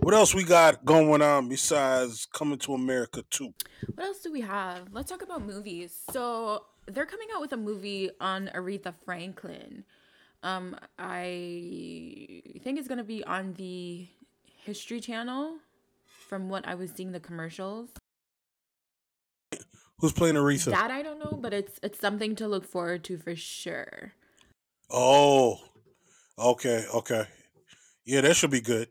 What 0.00 0.12
else 0.12 0.34
we 0.34 0.44
got 0.44 0.84
going 0.84 1.22
on 1.22 1.48
besides 1.48 2.26
coming 2.26 2.58
to 2.58 2.74
America 2.74 3.24
too? 3.30 3.54
What 3.94 4.06
else 4.06 4.20
do 4.20 4.32
we 4.32 4.40
have? 4.40 4.88
Let's 4.92 5.08
talk 5.08 5.22
about 5.22 5.42
movies. 5.42 5.96
So 6.10 6.64
they're 6.86 7.06
coming 7.06 7.28
out 7.34 7.40
with 7.40 7.52
a 7.52 7.56
movie 7.56 8.10
on 8.20 8.50
Aretha 8.54 8.92
Franklin. 9.04 9.84
Um, 10.44 10.76
I 10.98 12.42
think 12.62 12.78
it's 12.78 12.86
gonna 12.86 13.02
be 13.02 13.24
on 13.24 13.54
the 13.54 14.06
History 14.64 15.00
Channel. 15.00 15.56
From 16.28 16.48
what 16.48 16.66
I 16.66 16.74
was 16.74 16.90
seeing 16.90 17.12
the 17.12 17.20
commercials. 17.20 17.90
Who's 19.98 20.12
playing 20.12 20.34
Aretha? 20.36 20.70
That 20.70 20.90
I 20.90 21.02
don't 21.02 21.18
know, 21.18 21.38
but 21.40 21.52
it's 21.52 21.78
it's 21.82 21.98
something 22.00 22.34
to 22.36 22.48
look 22.48 22.64
forward 22.64 23.04
to 23.04 23.18
for 23.18 23.34
sure. 23.36 24.12
oh. 24.90 25.58
Okay, 26.36 26.84
okay. 26.92 27.26
Yeah, 28.04 28.22
that 28.22 28.34
should 28.36 28.50
be 28.50 28.60
good. 28.60 28.88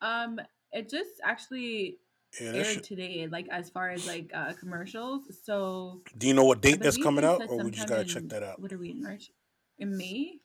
Um 0.00 0.40
it 0.72 0.88
just 0.88 1.20
actually 1.22 1.98
Yeah, 2.40 2.52
aired 2.54 2.66
should. 2.66 2.84
today, 2.84 3.28
like 3.30 3.46
as 3.50 3.68
far 3.70 3.90
as 3.90 4.06
like 4.06 4.30
uh 4.34 4.52
commercials. 4.54 5.22
So 5.44 6.00
Do 6.16 6.26
you 6.28 6.34
know 6.34 6.44
what 6.44 6.62
date 6.62 6.80
that's 6.80 6.96
coming 6.96 7.24
out? 7.24 7.42
Or 7.48 7.62
we 7.62 7.70
just 7.70 7.88
gotta 7.88 8.04
check 8.04 8.24
that 8.28 8.42
out. 8.42 8.60
what 8.60 8.72
are 8.72 8.78
we 8.78 8.90
in 8.90 9.02
March? 9.02 9.30
In 9.78 9.96
May? 9.96 10.41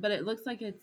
But 0.00 0.10
it 0.12 0.24
looks 0.24 0.42
like 0.46 0.62
it's 0.62 0.80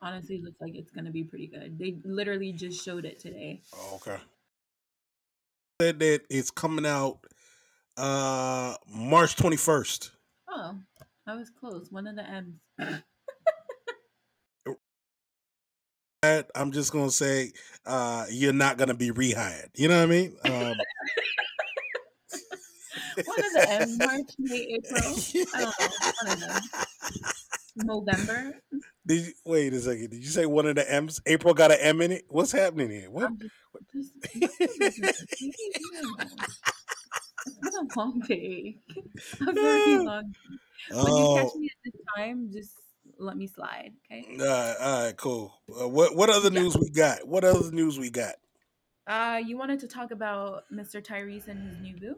honestly 0.00 0.40
looks 0.42 0.58
like 0.60 0.74
it's 0.74 0.90
gonna 0.90 1.10
be 1.10 1.24
pretty 1.24 1.46
good. 1.46 1.78
They 1.78 1.96
literally 2.04 2.52
just 2.52 2.82
showed 2.84 3.04
it 3.04 3.20
today. 3.20 3.60
Oh, 3.74 3.96
okay. 3.96 4.16
Said 5.80 5.98
that 6.00 6.22
it's 6.30 6.50
coming 6.50 6.86
out 6.86 7.18
uh 7.96 8.74
March 8.88 9.36
twenty 9.36 9.56
first. 9.56 10.10
Oh, 10.48 10.76
I 11.26 11.34
was 11.34 11.50
close. 11.50 11.90
One 11.90 12.06
of 12.06 12.16
the 12.16 12.28
M's. 12.28 12.60
I'm 16.54 16.70
just 16.72 16.92
gonna 16.92 17.10
say 17.10 17.52
uh 17.84 18.26
you're 18.30 18.52
not 18.52 18.78
gonna 18.78 18.94
be 18.94 19.10
rehired. 19.10 19.68
You 19.74 19.88
know 19.88 19.96
what 19.98 20.04
I 20.04 20.06
mean? 20.06 20.36
Um, 20.44 20.52
One 23.26 23.38
of 23.40 23.52
the 23.52 23.66
M's, 23.68 23.98
March, 23.98 24.30
May, 24.38 24.78
April. 24.78 25.02
I 25.54 25.60
don't 25.60 25.68
know. 25.68 25.72
One 26.22 26.32
of 26.32 26.40
them. 26.40 26.62
November. 27.76 28.60
Did 29.06 29.26
you, 29.26 29.32
wait 29.44 29.72
a 29.72 29.80
second? 29.80 30.10
Did 30.10 30.22
you 30.22 30.30
say 30.30 30.46
one 30.46 30.66
of 30.66 30.76
the 30.76 30.92
M's? 30.92 31.20
April 31.26 31.54
got 31.54 31.72
an 31.72 31.78
M 31.80 32.00
in 32.02 32.12
it. 32.12 32.24
What's 32.28 32.52
happening 32.52 32.90
here? 32.90 33.10
What? 33.10 33.32
Just, 33.92 34.12
just 34.30 35.24
it's 37.62 37.76
a 37.76 37.98
long 37.98 38.20
day. 38.20 38.76
A 39.40 39.52
very 39.52 39.98
long 39.98 40.24
day. 40.24 40.58
When 40.90 41.16
you 41.16 41.28
catch 41.34 41.48
Oh, 41.54 41.58
me 41.58 41.70
at 41.70 41.76
this 41.92 42.00
time, 42.16 42.50
just 42.52 42.72
let 43.18 43.36
me 43.36 43.46
slide, 43.46 43.92
okay? 44.06 44.26
all 44.40 44.46
right, 44.46 44.76
all 44.80 45.04
right, 45.04 45.16
cool. 45.16 45.54
Uh, 45.80 45.88
what 45.88 46.14
what 46.16 46.30
other 46.30 46.50
Yeah. 46.50 46.62
news 46.62 46.76
we 46.76 46.90
got? 46.90 47.26
What 47.26 47.44
other 47.44 47.70
news 47.72 47.98
we 47.98 48.10
got? 48.10 48.34
Uh, 49.06 49.40
you 49.44 49.56
wanted 49.56 49.80
to 49.80 49.88
talk 49.88 50.10
about 50.10 50.64
Mr. 50.72 51.00
Tyrese 51.02 51.48
and 51.48 51.62
his 51.68 51.80
new 51.80 51.96
boo? 51.96 52.16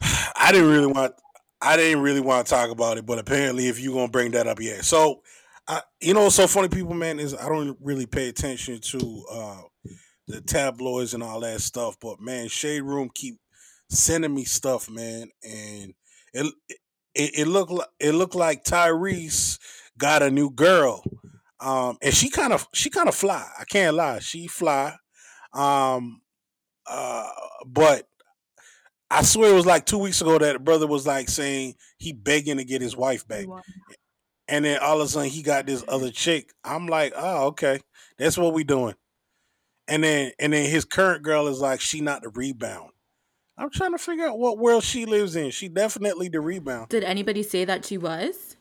I 0.36 0.50
didn't 0.52 0.70
really 0.70 0.86
want. 0.86 1.14
I 1.60 1.76
didn't 1.76 2.02
really 2.02 2.20
want 2.20 2.46
to 2.46 2.50
talk 2.52 2.70
about 2.70 2.98
it, 2.98 3.06
but 3.06 3.18
apparently, 3.18 3.68
if 3.68 3.80
you're 3.80 3.94
gonna 3.94 4.10
bring 4.10 4.32
that 4.32 4.46
up, 4.46 4.60
yeah. 4.60 4.82
So, 4.82 5.22
I, 5.66 5.82
you 6.00 6.14
know, 6.14 6.24
what's 6.24 6.36
so 6.36 6.46
funny, 6.46 6.68
people, 6.68 6.94
man, 6.94 7.18
is 7.18 7.34
I 7.34 7.48
don't 7.48 7.76
really 7.80 8.06
pay 8.06 8.28
attention 8.28 8.80
to 8.80 9.24
uh 9.30 9.62
the 10.28 10.40
tabloids 10.40 11.14
and 11.14 11.22
all 11.22 11.40
that 11.40 11.60
stuff, 11.60 11.96
but 12.00 12.20
man, 12.20 12.48
Shade 12.48 12.82
Room 12.82 13.10
keep 13.14 13.38
sending 13.88 14.34
me 14.34 14.44
stuff, 14.44 14.90
man, 14.90 15.30
and 15.42 15.94
it 16.32 16.52
it, 17.14 17.38
it 17.38 17.46
looked 17.46 17.70
like 17.70 17.88
it 18.00 18.12
looked 18.12 18.34
like 18.34 18.64
Tyrese 18.64 19.58
got 19.96 20.22
a 20.22 20.30
new 20.30 20.50
girl, 20.50 21.02
um, 21.60 21.96
and 22.02 22.12
she 22.12 22.28
kind 22.28 22.52
of 22.52 22.66
she 22.74 22.90
kind 22.90 23.08
of 23.08 23.14
fly. 23.14 23.46
I 23.58 23.64
can't 23.64 23.96
lie, 23.96 24.18
she 24.18 24.46
fly, 24.46 24.96
um, 25.52 26.20
uh, 26.86 27.28
but 27.66 28.08
I 29.10 29.22
swear 29.22 29.50
it 29.52 29.54
was 29.54 29.66
like 29.66 29.86
two 29.86 29.98
weeks 29.98 30.20
ago 30.20 30.38
that 30.38 30.54
the 30.54 30.58
brother 30.58 30.86
was 30.86 31.06
like 31.06 31.28
saying 31.28 31.74
he 31.98 32.12
begging 32.12 32.56
to 32.58 32.64
get 32.64 32.82
his 32.82 32.96
wife 32.96 33.26
back. 33.26 33.46
And 34.48 34.64
then 34.64 34.78
all 34.80 35.00
of 35.00 35.06
a 35.06 35.10
sudden 35.10 35.30
he 35.30 35.42
got 35.42 35.66
this 35.66 35.84
other 35.88 36.10
chick. 36.10 36.52
I'm 36.64 36.86
like, 36.86 37.12
oh, 37.16 37.46
okay. 37.48 37.80
That's 38.18 38.38
what 38.38 38.54
we 38.54 38.64
doing. 38.64 38.94
And 39.88 40.02
then 40.02 40.32
and 40.38 40.52
then 40.52 40.68
his 40.68 40.84
current 40.84 41.22
girl 41.22 41.46
is 41.46 41.60
like, 41.60 41.80
she 41.80 42.00
not 42.00 42.22
the 42.22 42.28
rebound. 42.30 42.90
I'm 43.58 43.70
trying 43.70 43.92
to 43.92 43.98
figure 43.98 44.26
out 44.26 44.38
what 44.38 44.58
world 44.58 44.84
she 44.84 45.06
lives 45.06 45.34
in. 45.36 45.50
She 45.50 45.68
definitely 45.68 46.28
the 46.28 46.40
rebound. 46.40 46.88
Did 46.88 47.04
anybody 47.04 47.42
say 47.42 47.64
that 47.64 47.84
she 47.84 47.96
was? 47.96 48.56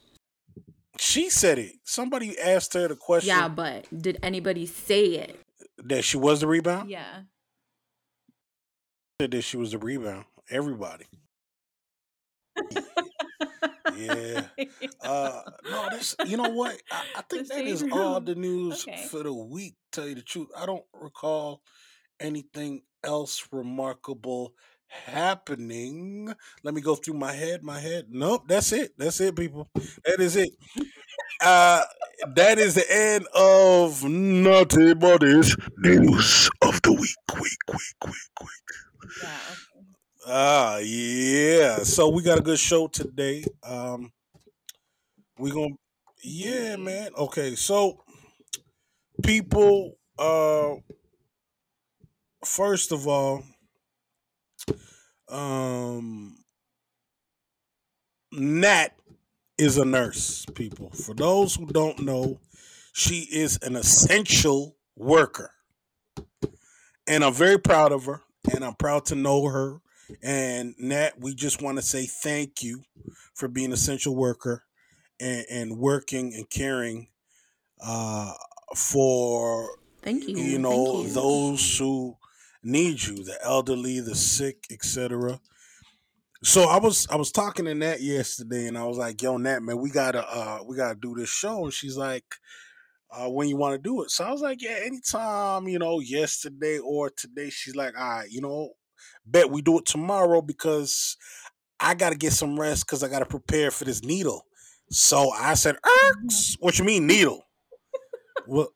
She 0.97 1.29
said 1.29 1.59
it. 1.59 1.73
Somebody 1.83 2.39
asked 2.39 2.73
her 2.75 2.87
the 2.87 2.95
question 2.95 3.29
Yeah, 3.29 3.49
but 3.49 3.85
did 4.01 4.17
anybody 4.23 4.65
say 4.65 5.05
it? 5.05 5.39
that 5.83 6.03
she 6.03 6.17
was 6.17 6.41
the 6.41 6.47
rebound. 6.47 6.89
Yeah. 6.89 7.21
Said 9.21 9.31
that 9.31 9.41
she 9.43 9.57
was 9.57 9.71
the 9.71 9.77
rebound. 9.77 10.25
Everybody. 10.49 11.05
Yeah. 13.95 14.47
Uh 15.03 15.41
no, 15.69 15.89
this 15.91 16.15
you 16.25 16.35
know 16.37 16.49
what? 16.49 16.81
I, 16.91 17.03
I 17.17 17.21
think 17.29 17.47
that 17.49 17.65
is 17.65 17.81
shade 17.81 17.91
all 17.91 18.19
the 18.19 18.33
news 18.33 18.85
Okay. 18.87 19.05
for 19.09 19.21
the 19.23 19.31
week, 19.33 19.75
tell 19.91 20.07
you 20.07 20.15
the 20.15 20.23
truth. 20.23 20.47
I 20.57 20.65
don't 20.65 20.83
recall 20.93 21.61
anything 22.19 22.81
else 23.03 23.47
remarkable 23.51 24.53
happening. 24.87 26.33
Let 26.63 26.73
me 26.73 26.81
go 26.81 26.95
through 26.95 27.15
my 27.15 27.33
head. 27.33 27.63
My 27.63 27.79
head. 27.79 28.05
Nope, 28.09 28.43
that's 28.47 28.71
it. 28.73 28.93
That's 28.97 29.19
it, 29.21 29.35
people. 29.35 29.69
That 30.05 30.19
is 30.19 30.35
it. 30.35 30.49
Uh, 31.43 31.83
that 32.35 32.57
is 32.59 32.75
the 32.75 32.85
end 32.91 33.27
of 33.35 34.03
Naughty 34.03 34.93
Buddies 34.95 35.55
News 35.79 36.49
of 36.61 36.81
the 36.83 36.93
Week. 36.93 37.41
Week, 37.41 37.59
week, 37.69 38.05
week, 38.05 38.41
week. 38.41 39.19
Yeah. 39.23 39.29
Ah, 40.25 40.77
yeah. 40.77 41.83
So 41.83 42.09
we 42.09 42.23
got 42.23 42.39
a 42.39 42.41
good 42.41 42.59
show 42.59 42.87
today. 42.87 43.45
Um, 43.63 44.11
we 45.37 45.51
gonna, 45.51 45.75
yeah, 46.23 46.77
man. 46.77 47.11
Okay, 47.17 47.55
so 47.55 48.03
people, 49.23 49.97
uh, 50.17 50.75
first 52.43 52.91
of 52.91 53.07
all, 53.07 53.43
um, 55.29 56.37
Nat 58.31 58.89
is 59.57 59.77
a 59.77 59.85
nurse. 59.85 60.45
People, 60.55 60.91
for 60.91 61.13
those 61.13 61.55
who 61.55 61.67
don't 61.67 61.99
know, 61.99 62.39
she 62.93 63.27
is 63.31 63.59
an 63.61 63.75
essential 63.75 64.77
worker, 64.95 65.51
and 67.07 67.23
I'm 67.23 67.33
very 67.33 67.59
proud 67.59 67.91
of 67.91 68.05
her, 68.05 68.21
and 68.53 68.63
I'm 68.63 68.75
proud 68.75 69.05
to 69.07 69.15
know 69.15 69.45
her. 69.47 69.81
And 70.21 70.75
Nat, 70.77 71.19
we 71.19 71.33
just 71.33 71.61
want 71.61 71.77
to 71.77 71.83
say 71.83 72.05
thank 72.05 72.63
you 72.63 72.83
for 73.33 73.47
being 73.47 73.67
an 73.67 73.73
essential 73.73 74.15
worker 74.15 74.63
and, 75.19 75.45
and 75.49 75.77
working 75.77 76.33
and 76.33 76.49
caring 76.49 77.07
uh, 77.83 78.33
for 78.75 79.77
Thank 80.01 80.27
you. 80.27 80.37
you 80.37 80.59
know 80.59 81.01
you. 81.01 81.09
those 81.09 81.77
who 81.77 82.17
need 82.63 83.01
you, 83.03 83.23
the 83.23 83.37
elderly, 83.43 83.99
the 83.99 84.15
sick, 84.15 84.65
etc. 84.71 85.39
So 86.43 86.69
I 86.69 86.77
was 86.77 87.07
I 87.09 87.15
was 87.15 87.31
talking 87.31 87.65
to 87.65 87.73
Nat 87.73 88.01
yesterday, 88.01 88.67
and 88.67 88.77
I 88.77 88.85
was 88.85 88.97
like, 88.97 89.21
"Yo, 89.21 89.37
Nat, 89.37 89.61
man, 89.61 89.79
we 89.79 89.89
gotta 89.89 90.23
uh 90.27 90.59
we 90.65 90.75
gotta 90.75 90.95
do 90.95 91.15
this 91.15 91.29
show." 91.29 91.63
And 91.63 91.73
she's 91.73 91.97
like, 91.97 92.25
uh, 93.11 93.29
"When 93.29 93.47
you 93.47 93.57
want 93.57 93.73
to 93.73 93.81
do 93.81 94.03
it?" 94.03 94.11
So 94.11 94.25
I 94.25 94.31
was 94.31 94.41
like, 94.41 94.61
"Yeah, 94.61 94.79
anytime, 94.85 95.67
you 95.67 95.79
know, 95.79 95.99
yesterday 95.99 96.77
or 96.77 97.09
today." 97.09 97.49
She's 97.49 97.75
like, 97.75 97.97
"All 97.97 98.07
right, 98.19 98.29
you 98.29 98.41
know, 98.41 98.73
bet 99.25 99.49
we 99.51 99.61
do 99.61 99.79
it 99.79 99.85
tomorrow 99.85 100.41
because 100.41 101.17
I 101.79 101.95
gotta 101.95 102.15
get 102.17 102.33
some 102.33 102.59
rest 102.59 102.85
because 102.85 103.03
I 103.03 103.09
gotta 103.09 103.25
prepare 103.25 103.71
for 103.71 103.85
this 103.85 104.03
needle." 104.03 104.45
So 104.91 105.31
I 105.31 105.55
said, 105.55 105.77
"Erks, 105.83 106.57
what 106.59 106.79
you 106.79 106.85
mean 106.85 107.07
needle? 107.07 107.43
what 108.45 108.69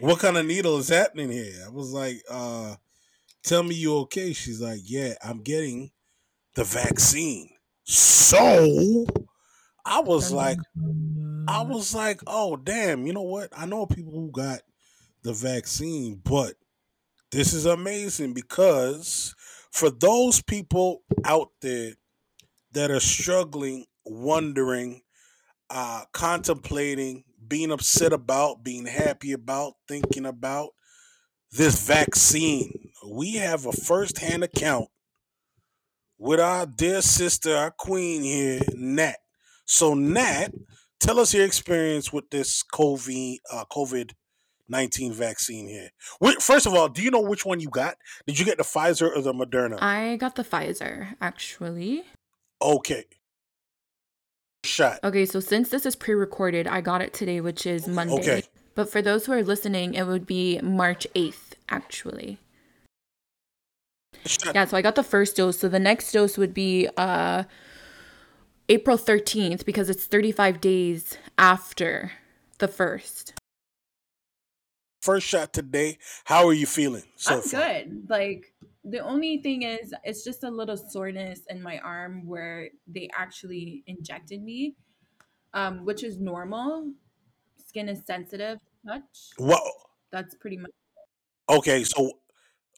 what 0.00 0.20
kind 0.20 0.36
of 0.36 0.46
needle 0.46 0.78
is 0.78 0.88
happening 0.88 1.30
here?" 1.30 1.64
I 1.66 1.70
was 1.70 1.92
like, 1.92 2.22
uh, 2.30 2.76
"Tell 3.42 3.62
me 3.62 3.74
you 3.76 3.96
okay?" 4.00 4.32
She's 4.32 4.60
like, 4.60 4.80
"Yeah, 4.84 5.14
I'm 5.22 5.42
getting." 5.42 5.92
the 6.56 6.64
vaccine. 6.64 7.50
So 7.84 9.06
I 9.84 10.00
was 10.00 10.32
like, 10.32 10.58
I 11.48 11.62
was 11.62 11.94
like, 11.94 12.20
oh 12.26 12.56
damn, 12.56 13.06
you 13.06 13.12
know 13.12 13.22
what? 13.22 13.50
I 13.56 13.66
know 13.66 13.86
people 13.86 14.12
who 14.12 14.30
got 14.30 14.62
the 15.22 15.32
vaccine, 15.32 16.20
but 16.24 16.54
this 17.30 17.52
is 17.54 17.66
amazing 17.66 18.34
because 18.34 19.34
for 19.76 19.90
those 19.90 20.40
people 20.40 21.02
out 21.26 21.50
there 21.60 21.92
that 22.72 22.90
are 22.90 22.98
struggling, 22.98 23.84
wondering, 24.06 25.02
uh, 25.68 26.02
contemplating, 26.14 27.24
being 27.46 27.70
upset 27.70 28.14
about, 28.14 28.64
being 28.64 28.86
happy 28.86 29.32
about, 29.32 29.74
thinking 29.86 30.24
about 30.24 30.70
this 31.52 31.86
vaccine, 31.86 32.90
we 33.06 33.34
have 33.34 33.66
a 33.66 33.72
first-hand 33.72 34.42
account 34.42 34.88
with 36.16 36.40
our 36.40 36.64
dear 36.64 37.02
sister, 37.02 37.54
our 37.54 37.70
queen 37.70 38.22
here, 38.22 38.62
Nat. 38.72 39.16
So, 39.66 39.92
Nat, 39.92 40.54
tell 41.00 41.20
us 41.20 41.34
your 41.34 41.44
experience 41.44 42.10
with 42.10 42.30
this 42.30 42.62
COVID 42.72 43.36
uh, 43.52 43.64
COVID 43.70 44.12
nineteen 44.68 45.12
vaccine 45.12 45.68
here. 45.68 45.90
Wait, 46.20 46.42
First 46.42 46.66
of 46.66 46.74
all, 46.74 46.88
do 46.88 47.02
you 47.02 47.10
know 47.10 47.20
which 47.20 47.44
one 47.44 47.60
you 47.60 47.68
got? 47.68 47.96
Did 48.26 48.38
you 48.38 48.44
get 48.44 48.58
the 48.58 48.64
Pfizer 48.64 49.14
or 49.14 49.22
the 49.22 49.32
Moderna? 49.32 49.78
I 49.80 50.16
got 50.16 50.36
the 50.36 50.44
Pfizer 50.44 51.14
actually. 51.20 52.04
Okay, 52.62 53.04
shot. 54.64 55.00
Okay, 55.02 55.26
so 55.26 55.40
since 55.40 55.68
this 55.68 55.86
is 55.86 55.96
pre-recorded, 55.96 56.66
I 56.66 56.80
got 56.80 57.00
it 57.00 57.12
today, 57.12 57.40
which 57.40 57.66
is 57.66 57.86
Monday. 57.88 58.14
Okay. 58.14 58.42
But 58.74 58.90
for 58.90 59.00
those 59.00 59.24
who 59.26 59.32
are 59.32 59.42
listening, 59.42 59.94
it 59.94 60.06
would 60.06 60.26
be 60.26 60.60
March 60.60 61.06
8th 61.14 61.54
actually. 61.68 62.38
Shot. 64.26 64.54
Yeah, 64.54 64.64
so 64.66 64.76
I 64.76 64.82
got 64.82 64.96
the 64.96 65.02
first 65.02 65.36
dose. 65.36 65.58
So 65.58 65.68
the 65.68 65.78
next 65.78 66.12
dose 66.12 66.36
would 66.36 66.52
be 66.52 66.88
uh 66.96 67.44
April 68.68 68.98
13th 68.98 69.64
because 69.64 69.88
it's 69.88 70.04
35 70.04 70.60
days 70.60 71.18
after 71.38 72.12
the 72.58 72.68
first. 72.68 73.32
First 75.06 75.28
shot 75.28 75.52
today. 75.52 75.98
How 76.24 76.48
are 76.48 76.52
you 76.52 76.66
feeling 76.66 77.04
so 77.14 77.36
I'm 77.36 77.42
far? 77.42 77.60
good. 77.62 78.10
Like 78.10 78.52
the 78.82 78.98
only 78.98 79.38
thing 79.38 79.62
is, 79.62 79.94
it's 80.02 80.24
just 80.24 80.42
a 80.42 80.50
little 80.50 80.76
soreness 80.76 81.42
in 81.48 81.62
my 81.62 81.78
arm 81.78 82.26
where 82.26 82.70
they 82.88 83.08
actually 83.16 83.84
injected 83.86 84.42
me, 84.42 84.74
um, 85.54 85.84
which 85.84 86.02
is 86.02 86.18
normal. 86.18 86.90
Skin 87.68 87.88
is 87.88 88.02
sensitive 88.04 88.58
to 88.58 88.94
touch. 88.94 89.30
What? 89.36 89.62
That's 90.10 90.34
pretty 90.34 90.56
much. 90.56 90.72
Okay, 91.48 91.84
so 91.84 92.10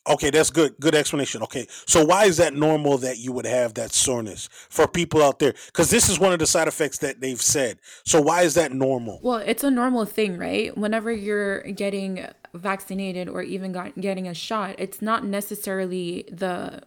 okay, 0.09 0.31
that's 0.31 0.51
good. 0.51 0.75
Good 0.81 0.95
explanation. 0.95 1.43
Okay, 1.43 1.67
so 1.87 2.05
why 2.05 2.25
is 2.25 2.37
that 2.39 2.55
normal 2.55 2.99
that 2.99 3.19
you 3.19 3.33
would 3.33 3.47
have 3.47 3.75
that 3.75 3.93
soreness 3.93 4.49
for 4.69 4.87
people 4.87 5.23
out 5.23 5.39
there? 5.39 5.55
Because 5.67 5.91
this 5.91 6.09
is 6.09 6.19
one 6.19 6.33
of 6.33 6.39
the 6.39 6.47
side 6.47 6.69
effects 6.69 6.99
that 6.99 7.21
they've 7.21 7.41
said. 7.41 7.79
So 8.05 8.21
why 8.21 8.43
is 8.43 8.55
that 8.55 8.73
normal? 8.73 9.21
Well, 9.23 9.39
it's 9.39 9.65
a 9.65 9.71
normal 9.71 10.05
thing, 10.05 10.39
right? 10.39 10.77
Whenever 10.77 11.13
you're 11.13 11.63
getting 11.63 12.27
vaccinated 12.55 13.29
or 13.29 13.43
even 13.43 13.73
got, 13.73 14.01
getting 14.01 14.27
a 14.27 14.35
shot, 14.35 14.75
it's 14.79 15.03
not 15.03 15.25
necessarily 15.25 16.25
the 16.31 16.83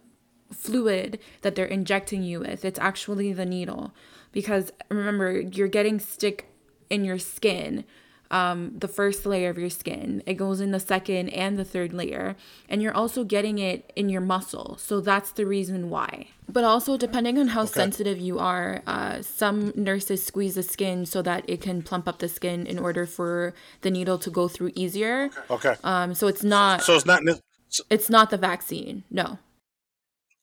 fluid 0.52 1.18
that 1.42 1.54
they're 1.54 1.64
injecting 1.64 2.22
you 2.22 2.40
with. 2.40 2.64
It's 2.64 2.78
actually 2.78 3.32
the 3.32 3.46
needle. 3.46 3.94
Because 4.32 4.72
remember, 4.88 5.40
you're 5.40 5.68
getting 5.68 6.00
stick 6.00 6.48
in 6.88 7.04
your 7.04 7.18
skin, 7.18 7.84
um, 8.32 8.72
the 8.78 8.88
first 8.88 9.24
layer 9.26 9.50
of 9.50 9.58
your 9.58 9.70
skin. 9.70 10.22
It 10.26 10.34
goes 10.34 10.60
in 10.60 10.70
the 10.72 10.80
second 10.80 11.28
and 11.28 11.58
the 11.58 11.64
third 11.64 11.92
layer. 11.92 12.34
And 12.68 12.82
you're 12.82 12.94
also 12.94 13.22
getting 13.24 13.58
it 13.58 13.92
in 13.94 14.08
your 14.08 14.22
muscle. 14.22 14.76
So 14.78 15.00
that's 15.00 15.30
the 15.32 15.46
reason 15.46 15.90
why. 15.90 16.26
But 16.48 16.64
also, 16.64 16.96
depending 16.96 17.38
on 17.38 17.48
how 17.48 17.64
sensitive 17.66 18.18
you 18.18 18.38
are, 18.38 18.82
uh, 18.86 19.22
some 19.22 19.72
nurses 19.76 20.24
squeeze 20.24 20.54
the 20.56 20.62
skin 20.62 21.06
so 21.06 21.22
that 21.22 21.44
it 21.48 21.60
can 21.60 21.82
plump 21.82 22.08
up 22.08 22.18
the 22.18 22.28
skin 22.28 22.66
in 22.66 22.78
order 22.78 23.06
for 23.06 23.54
the 23.82 23.90
needle 23.90 24.18
to 24.18 24.30
go 24.30 24.48
through 24.48 24.72
easier. 24.74 25.30
Okay, 25.50 25.76
Um, 25.84 26.14
so 26.14 26.26
it's 26.26 26.42
not 26.42 26.82
so 26.82 26.96
it's 26.96 27.06
not. 27.06 27.22
so- 27.68 27.84
it's 27.90 28.10
not 28.10 28.30
the 28.30 28.36
vaccine. 28.38 29.04
No. 29.10 29.38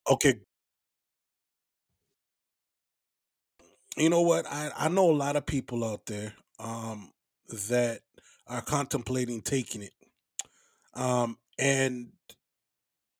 Okay. 0.09 0.35
You 3.97 4.09
know 4.09 4.21
what? 4.21 4.45
I, 4.47 4.71
I 4.77 4.87
know 4.87 5.09
a 5.11 5.13
lot 5.13 5.35
of 5.35 5.45
people 5.45 5.83
out 5.83 6.05
there 6.05 6.33
um, 6.59 7.11
that 7.49 8.01
are 8.47 8.61
contemplating 8.61 9.41
taking 9.41 9.81
it. 9.81 9.93
Um, 10.93 11.37
and 11.57 12.11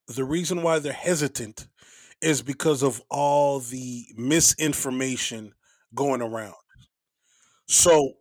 the 0.07 0.23
reason 0.23 0.63
why 0.63 0.79
they're 0.79 0.93
hesitant 0.93 1.67
is 2.21 2.41
because 2.41 2.83
of 2.83 3.01
all 3.09 3.59
the 3.59 4.05
misinformation 4.17 5.53
going 5.93 6.21
around. 6.21 6.55
So 7.67 8.13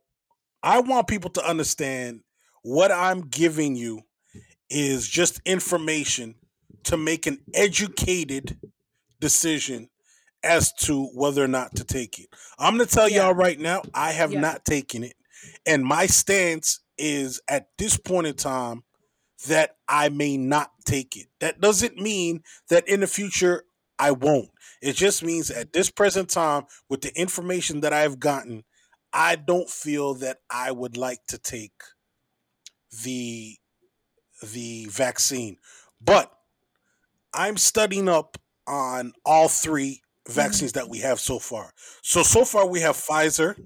I 0.63 0.81
want 0.81 1.09
people 1.09 1.31
to 1.31 1.45
understand 1.49 2.23
what 2.63 2.93
I'm 2.93 3.23
giving 3.23 3.77
you 3.77 4.03
is 4.71 5.09
just 5.09 5.41
information 5.45 6.35
to 6.85 6.97
make 6.97 7.27
an 7.27 7.39
educated 7.55 8.59
decision 9.21 9.89
as 10.45 10.73
to 10.73 11.07
whether 11.07 11.43
or 11.43 11.49
not 11.49 11.75
to 11.77 11.85
take 11.85 12.19
it. 12.19 12.29
I'm 12.59 12.77
going 12.77 12.87
to 12.89 12.95
tell 12.95 13.09
Yeah. 13.09 13.25
y'all 13.27 13.35
right 13.35 13.59
now, 13.59 13.83
I 13.95 14.13
have 14.13 14.33
Yeah. 14.33 14.41
not 14.41 14.65
taken 14.65 15.05
it. 15.05 15.15
And 15.67 15.85
my 15.85 16.07
stance 16.07 16.81
is 16.97 17.41
at 17.49 17.69
this 17.79 17.97
point 17.97 18.27
in 18.27 18.35
time 18.35 18.85
that 19.47 19.77
I 19.89 20.09
may 20.09 20.37
not 20.37 20.73
take 20.85 21.17
it. 21.17 21.27
That 21.41 21.61
doesn't 21.61 21.97
mean 21.97 22.43
that 22.71 22.89
in 22.89 23.01
the 23.01 23.07
future 23.07 23.65
I 23.99 24.13
won't. 24.13 24.51
It 24.81 24.95
just 24.95 25.25
means 25.25 25.51
at 25.51 25.73
this 25.73 25.91
present 25.91 26.29
time, 26.31 26.65
with 26.89 27.03
the 27.03 27.17
information 27.19 27.81
that 27.81 27.93
I've 27.93 28.21
gotten, 28.21 28.65
I 29.13 29.37
don't 29.37 29.69
feel 29.69 30.15
that 30.15 30.39
I 30.51 30.73
would 30.73 30.97
like 30.97 31.21
to 31.29 31.39
take 31.39 31.83
the 33.05 33.57
the 34.53 34.87
vaccine. 34.87 35.57
But 36.01 36.33
I'm 37.35 37.57
studying 37.57 38.09
up 38.09 38.39
on 38.67 39.13
all 39.25 39.49
three 39.49 40.03
vaccines 40.29 40.73
mm-hmm. 40.73 40.85
that 40.87 40.91
we 40.91 40.99
have 40.99 41.19
so 41.19 41.39
far. 41.39 41.73
So 42.03 42.23
so 42.23 42.45
far 42.45 42.67
we 42.67 42.81
have 42.81 42.97
Pfizer, 42.97 43.59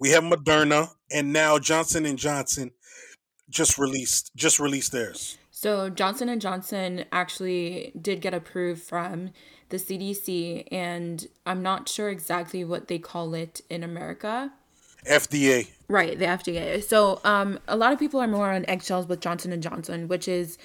we 0.00 0.10
have 0.10 0.24
Moderna, 0.24 0.90
and 1.12 1.32
now 1.32 1.58
Johnson 1.58 2.06
and 2.06 2.18
Johnson 2.18 2.72
just 3.48 3.78
released 3.78 4.32
just 4.34 4.58
released 4.58 4.90
theirs. 4.90 5.38
So 5.50 5.90
Johnson 5.90 6.28
and 6.30 6.40
Johnson 6.40 7.04
actually 7.12 7.92
did 8.00 8.22
get 8.22 8.32
approved 8.32 8.82
from 8.82 9.30
the 9.68 9.76
CDC, 9.76 10.66
and 10.72 11.28
I'm 11.44 11.62
not 11.62 11.88
sure 11.88 12.08
exactly 12.08 12.64
what 12.64 12.88
they 12.88 12.98
call 12.98 13.34
it 13.34 13.60
in 13.68 13.84
America. 13.84 14.52
FDA. 15.06 15.68
Right, 15.88 16.18
the 16.18 16.24
FDA. 16.24 16.82
So 16.82 17.20
um, 17.24 17.58
a 17.68 17.76
lot 17.76 17.92
of 17.92 17.98
people 17.98 18.20
are 18.20 18.26
more 18.26 18.50
on 18.52 18.64
eggshells 18.68 19.06
with 19.06 19.20
Johnson 19.20 19.52
and 19.52 19.62
Johnson, 19.62 20.08
which 20.08 20.28
is, 20.28 20.58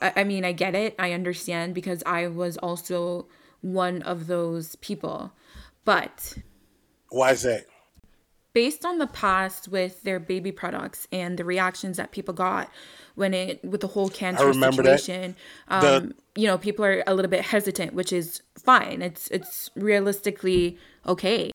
I, 0.00 0.12
I 0.16 0.24
mean, 0.24 0.44
I 0.44 0.52
get 0.52 0.74
it, 0.74 0.94
I 0.98 1.12
understand 1.12 1.74
because 1.74 2.02
I 2.04 2.26
was 2.28 2.56
also 2.58 3.26
one 3.60 4.02
of 4.02 4.26
those 4.26 4.76
people, 4.76 5.32
but 5.84 6.38
Why 7.10 7.32
is 7.32 7.42
that? 7.42 7.66
Based 8.56 8.86
on 8.86 8.96
the 8.96 9.06
past 9.06 9.68
with 9.68 10.02
their 10.02 10.18
baby 10.18 10.50
products 10.50 11.06
and 11.12 11.36
the 11.38 11.44
reactions 11.44 11.98
that 11.98 12.10
people 12.10 12.32
got 12.32 12.70
when 13.14 13.34
it 13.34 13.62
with 13.62 13.82
the 13.82 13.86
whole 13.86 14.08
cancer 14.08 14.50
situation 14.54 15.36
The- 15.68 15.96
um 15.96 16.14
you 16.34 16.46
know 16.46 16.56
people 16.56 16.82
are 16.82 17.04
a 17.06 17.14
little 17.14 17.30
bit 17.30 17.42
hesitant 17.42 17.92
which 17.92 18.14
is 18.14 18.40
fine. 18.58 19.02
It's 19.02 19.28
it's 19.28 19.70
realistically 19.76 20.78
okay. 21.06 21.50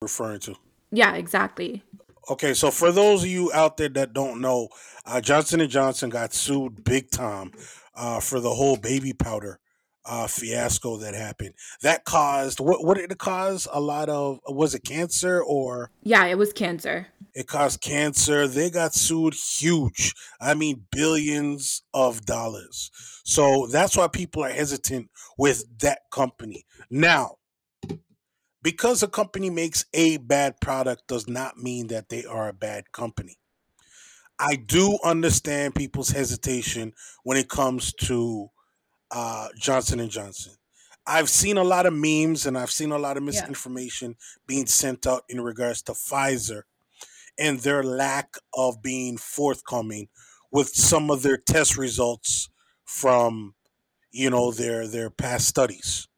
Referring 0.00 0.38
to. 0.46 0.54
yeah 0.92 1.16
exactly. 1.16 1.82
Okay, 2.30 2.54
so 2.54 2.70
for 2.70 2.92
those 2.92 3.24
of 3.24 3.28
you 3.28 3.52
out 3.52 3.76
there 3.76 3.88
that 3.88 4.12
don't 4.12 4.40
know, 4.40 4.68
uh, 5.04 5.20
Johnson 5.20 5.60
and 5.60 5.70
Johnson 5.70 6.10
got 6.10 6.32
sued 6.32 6.84
big 6.84 7.10
time 7.10 7.50
uh, 7.94 8.20
for 8.20 8.38
the 8.38 8.54
whole 8.54 8.76
baby 8.76 9.12
powder 9.12 9.58
uh, 10.06 10.26
fiasco 10.26 10.96
that 10.98 11.14
happened. 11.14 11.54
That 11.82 12.04
caused 12.04 12.60
what? 12.60 12.84
What 12.84 12.96
did 12.96 13.10
it 13.10 13.18
cause? 13.18 13.68
A 13.72 13.80
lot 13.80 14.08
of 14.08 14.40
was 14.46 14.74
it 14.74 14.84
cancer 14.84 15.42
or 15.42 15.90
yeah 16.02 16.24
it 16.26 16.38
was 16.38 16.52
cancer 16.52 17.08
it 17.36 17.46
caused 17.46 17.82
cancer? 17.82 18.48
They 18.48 18.70
got 18.70 18.94
sued 18.94 19.34
huge. 19.34 20.14
I 20.40 20.54
mean, 20.54 20.86
billions 20.90 21.82
of 21.92 22.24
dollars. 22.24 22.90
So 23.24 23.66
that's 23.66 23.94
why 23.94 24.08
people 24.08 24.42
are 24.42 24.48
hesitant 24.50 25.10
with 25.36 25.62
that 25.80 26.00
company 26.10 26.64
now. 26.88 27.36
Because 28.62 29.02
a 29.02 29.08
company 29.08 29.50
makes 29.50 29.84
a 29.92 30.16
bad 30.16 30.60
product 30.62 31.08
does 31.08 31.28
not 31.28 31.58
mean 31.58 31.88
that 31.88 32.08
they 32.08 32.24
are 32.24 32.48
a 32.48 32.54
bad 32.54 32.90
company. 32.90 33.36
I 34.38 34.56
do 34.56 34.98
understand 35.04 35.74
people's 35.74 36.10
hesitation 36.10 36.94
when 37.22 37.36
it 37.36 37.50
comes 37.50 37.92
to 38.04 38.48
uh, 39.10 39.48
Johnson 39.58 40.00
and 40.00 40.10
Johnson. 40.10 40.54
I've 41.06 41.28
seen 41.30 41.56
a 41.56 41.64
lot 41.64 41.86
of 41.86 41.92
memes 41.92 42.46
and 42.46 42.58
I've 42.58 42.70
seen 42.70 42.90
a 42.90 42.98
lot 42.98 43.16
of 43.16 43.22
Yeah. 43.22 43.26
misinformation 43.42 44.16
being 44.46 44.66
sent 44.66 45.06
out 45.06 45.22
in 45.28 45.40
regards 45.40 45.82
to 45.82 45.92
Pfizer 45.92 46.62
and 47.38 47.60
their 47.60 47.82
lack 47.82 48.36
of 48.54 48.82
being 48.82 49.16
forthcoming 49.18 50.08
with 50.50 50.68
some 50.68 51.10
of 51.10 51.22
their 51.22 51.36
test 51.36 51.76
results 51.76 52.48
from 52.84 53.54
you 54.10 54.30
know 54.30 54.50
their 54.50 54.86
their 54.88 55.10
past 55.10 55.46
studies. 55.46 56.08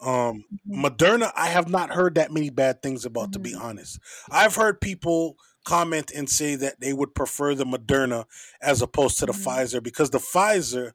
Um, 0.00 0.44
Moderna, 0.68 1.32
I 1.36 1.48
have 1.48 1.68
not 1.68 1.90
heard 1.90 2.16
that 2.16 2.32
many 2.32 2.50
bad 2.50 2.82
things 2.82 3.04
about. 3.04 3.32
To 3.32 3.38
be 3.38 3.54
honest, 3.54 3.98
I've 4.30 4.54
heard 4.56 4.80
people 4.80 5.36
comment 5.64 6.10
and 6.14 6.28
say 6.28 6.56
that 6.56 6.80
they 6.80 6.92
would 6.92 7.14
prefer 7.14 7.54
the 7.54 7.64
Moderna 7.64 8.24
as 8.60 8.82
opposed 8.82 9.18
to 9.18 9.26
the 9.26 9.32
Pfizer 9.32 9.82
because 9.82 10.10
the 10.10 10.18
Pfizer 10.18 10.92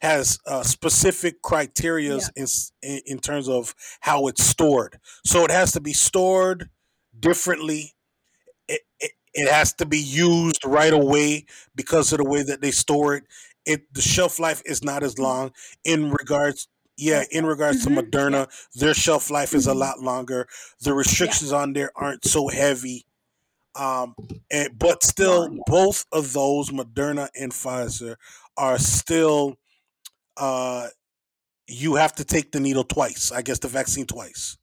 has 0.00 0.38
uh, 0.46 0.62
specific 0.62 1.42
criterias 1.42 2.30
in, 2.36 2.46
in 2.82 3.00
in 3.06 3.18
terms 3.18 3.48
of 3.48 3.74
how 4.00 4.26
it's 4.26 4.44
stored. 4.44 4.98
So 5.24 5.44
it 5.44 5.50
has 5.50 5.72
to 5.72 5.80
be 5.80 5.92
stored 5.92 6.70
differently. 7.18 7.94
It, 8.68 8.82
it, 9.00 9.12
it 9.34 9.50
has 9.50 9.72
to 9.74 9.86
be 9.86 9.98
used 9.98 10.64
right 10.64 10.92
away 10.92 11.46
because 11.74 12.12
of 12.12 12.18
the 12.18 12.24
way 12.24 12.42
that 12.42 12.60
they 12.60 12.70
store 12.70 13.16
it. 13.16 13.24
It 13.66 13.92
the 13.92 14.02
shelf 14.02 14.38
life 14.38 14.62
is 14.64 14.82
not 14.84 15.02
as 15.02 15.18
long 15.18 15.52
in 15.84 16.10
regards. 16.10 16.68
Yeah, 17.00 17.22
in 17.30 17.46
regards 17.46 17.84
to 17.84 17.90
Moderna, 17.90 18.48
their 18.74 18.92
shelf 18.92 19.30
life 19.30 19.54
is 19.54 19.68
a 19.68 19.74
lot 19.74 20.00
longer. 20.00 20.48
The 20.80 20.92
restrictions 20.92 21.52
on 21.52 21.72
there 21.72 21.92
aren't 21.94 22.24
so 22.24 22.48
heavy. 22.48 23.06
Um, 23.76 24.16
and, 24.50 24.76
but 24.76 25.04
still, 25.04 25.48
both 25.66 26.06
of 26.10 26.32
those, 26.32 26.70
Moderna 26.70 27.28
and 27.38 27.52
Pfizer, 27.52 28.16
are 28.56 28.78
still 28.78 29.58
uh, 30.38 30.88
you 31.66 31.96
have 31.96 32.14
to 32.14 32.24
take 32.24 32.52
the 32.52 32.60
needle 32.60 32.84
twice. 32.84 33.30
I 33.30 33.42
guess 33.42 33.58
the 33.58 33.68
vaccine 33.68 34.06
twice. 34.06 34.56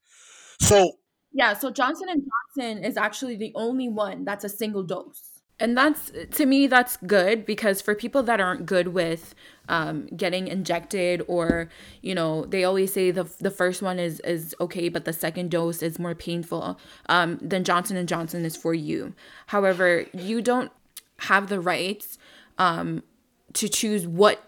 So 0.59 0.93
Yeah, 1.33 1.53
so 1.53 1.71
Johnson 1.71 2.07
and 2.09 2.23
Johnson 2.55 2.83
is 2.83 2.97
actually 2.97 3.35
the 3.35 3.51
only 3.55 3.89
one 3.89 4.25
that's 4.25 4.43
a 4.43 4.49
single 4.49 4.83
dose. 4.83 5.35
And 5.57 5.77
that's 5.77 6.11
to 6.31 6.45
me 6.45 6.67
that's 6.67 6.97
good 6.97 7.45
because 7.45 7.81
for 7.81 7.95
people 7.95 8.23
that 8.23 8.41
aren't 8.41 8.65
good 8.65 8.89
with 8.89 9.33
um, 9.69 10.07
getting 10.07 10.49
injected 10.49 11.23
or 11.27 11.69
you 12.01 12.13
know 12.13 12.43
they 12.45 12.65
always 12.65 12.91
say 12.91 13.09
the 13.11 13.23
the 13.39 13.51
first 13.51 13.81
one 13.81 13.97
is 13.97 14.19
is 14.21 14.53
okay 14.59 14.89
but 14.89 15.05
the 15.05 15.13
second 15.13 15.49
dose 15.51 15.81
is 15.81 15.97
more 15.97 16.13
painful 16.13 16.77
um, 17.07 17.39
then 17.41 17.63
Johnson 17.63 17.95
and 17.95 18.09
Johnson 18.09 18.43
is 18.43 18.57
for 18.57 18.73
you. 18.73 19.13
However, 19.47 20.05
you 20.13 20.41
don't 20.41 20.71
have 21.19 21.47
the 21.47 21.61
rights 21.61 22.17
um, 22.57 23.03
to 23.53 23.69
choose 23.69 24.05
what 24.05 24.43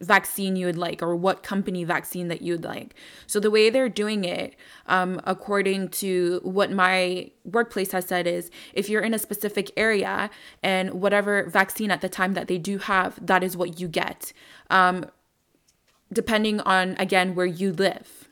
vaccine 0.00 0.56
you 0.56 0.66
would 0.66 0.76
like 0.76 1.02
or 1.02 1.16
what 1.16 1.42
company 1.42 1.84
vaccine 1.84 2.28
that 2.28 2.42
you'd 2.42 2.64
like. 2.64 2.94
So 3.26 3.40
the 3.40 3.50
way 3.50 3.70
they're 3.70 3.88
doing 3.88 4.24
it, 4.24 4.54
um, 4.86 5.20
according 5.24 5.88
to 5.90 6.40
what 6.42 6.70
my 6.70 7.30
workplace 7.44 7.92
has 7.92 8.06
said, 8.06 8.26
is 8.26 8.50
if 8.72 8.88
you're 8.88 9.02
in 9.02 9.14
a 9.14 9.18
specific 9.18 9.70
area 9.76 10.30
and 10.62 10.94
whatever 10.94 11.48
vaccine 11.48 11.90
at 11.90 12.00
the 12.00 12.08
time 12.08 12.34
that 12.34 12.48
they 12.48 12.58
do 12.58 12.78
have, 12.78 13.24
that 13.24 13.42
is 13.42 13.56
what 13.56 13.80
you 13.80 13.88
get, 13.88 14.32
um, 14.70 15.06
depending 16.12 16.60
on 16.60 16.96
again 16.98 17.34
where 17.34 17.46
you 17.46 17.72
live. 17.72 18.28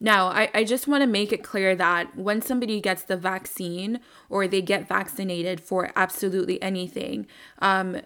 Now, 0.00 0.28
I, 0.28 0.50
I 0.52 0.64
just 0.64 0.88
want 0.88 1.02
to 1.02 1.06
make 1.06 1.32
it 1.32 1.44
clear 1.44 1.76
that 1.76 2.16
when 2.18 2.42
somebody 2.42 2.80
gets 2.80 3.04
the 3.04 3.16
vaccine 3.16 4.00
or 4.28 4.48
they 4.48 4.60
get 4.60 4.88
vaccinated 4.88 5.60
for 5.60 5.92
absolutely 5.94 6.60
anything, 6.60 7.28
um, 7.60 8.00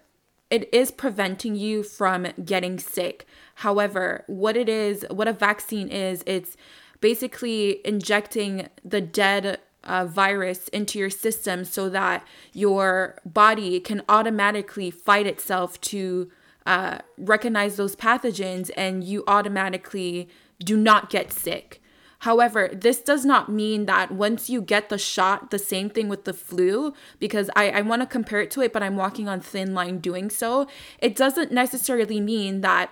it 0.51 0.73
is 0.73 0.91
preventing 0.91 1.57
you 1.57 1.83
from 1.83 2.29
getting 2.45 2.79
sick. 2.79 3.27
However, 3.57 4.25
what 4.27 4.57
it 4.57 4.69
is, 4.69 5.05
what 5.11 5.29
a 5.29 5.33
vaccine 5.33 5.89
is, 5.89 6.23
it's 6.27 6.57
basically 7.01 7.81
injecting 7.87 8.69
the 8.85 9.01
dead 9.01 9.59
uh, 9.85 10.05
virus 10.05 10.69
into 10.69 10.99
your 10.99 11.11
system 11.11 11.65
so 11.65 11.89
that 11.89 12.27
your 12.53 13.19
body 13.25 13.81
can 13.81 14.03
automatically 14.09 14.91
fight 14.91 15.27
itself 15.27 15.81
to 15.81 16.31
uh, 16.67 16.99
recognize 17.17 17.77
those 17.77 17.95
pathogens 17.95 18.71
and 18.77 19.05
you 19.05 19.23
automatically 19.29 20.29
do 20.59 20.77
not 20.77 21.11
get 21.11 21.33
sick. 21.33 21.81
However, 22.21 22.71
this 22.73 23.01
does 23.01 23.25
not 23.25 23.49
mean 23.49 23.87
that 23.87 24.11
once 24.11 24.49
you 24.49 24.61
get 24.61 24.89
the 24.89 24.99
shot, 24.99 25.51
the 25.51 25.59
same 25.59 25.91
thing 25.91 26.09
with 26.09 26.25
the 26.25 26.33
flu, 26.33 26.95
because 27.19 27.51
I, 27.55 27.71
I 27.71 27.81
want 27.83 28.03
to 28.03 28.07
compare 28.07 28.41
it 28.41 28.51
to 28.53 28.63
it, 28.63 28.73
but 28.73 28.83
I'm 28.83 28.97
walking 28.97 29.29
on 29.29 29.41
thin 29.41 29.75
line 29.75 29.99
doing 29.99 30.31
so. 30.31 30.67
It 30.99 31.15
doesn't 31.15 31.53
necessarily 31.53 32.21
mean 32.21 32.63
that 32.63 32.91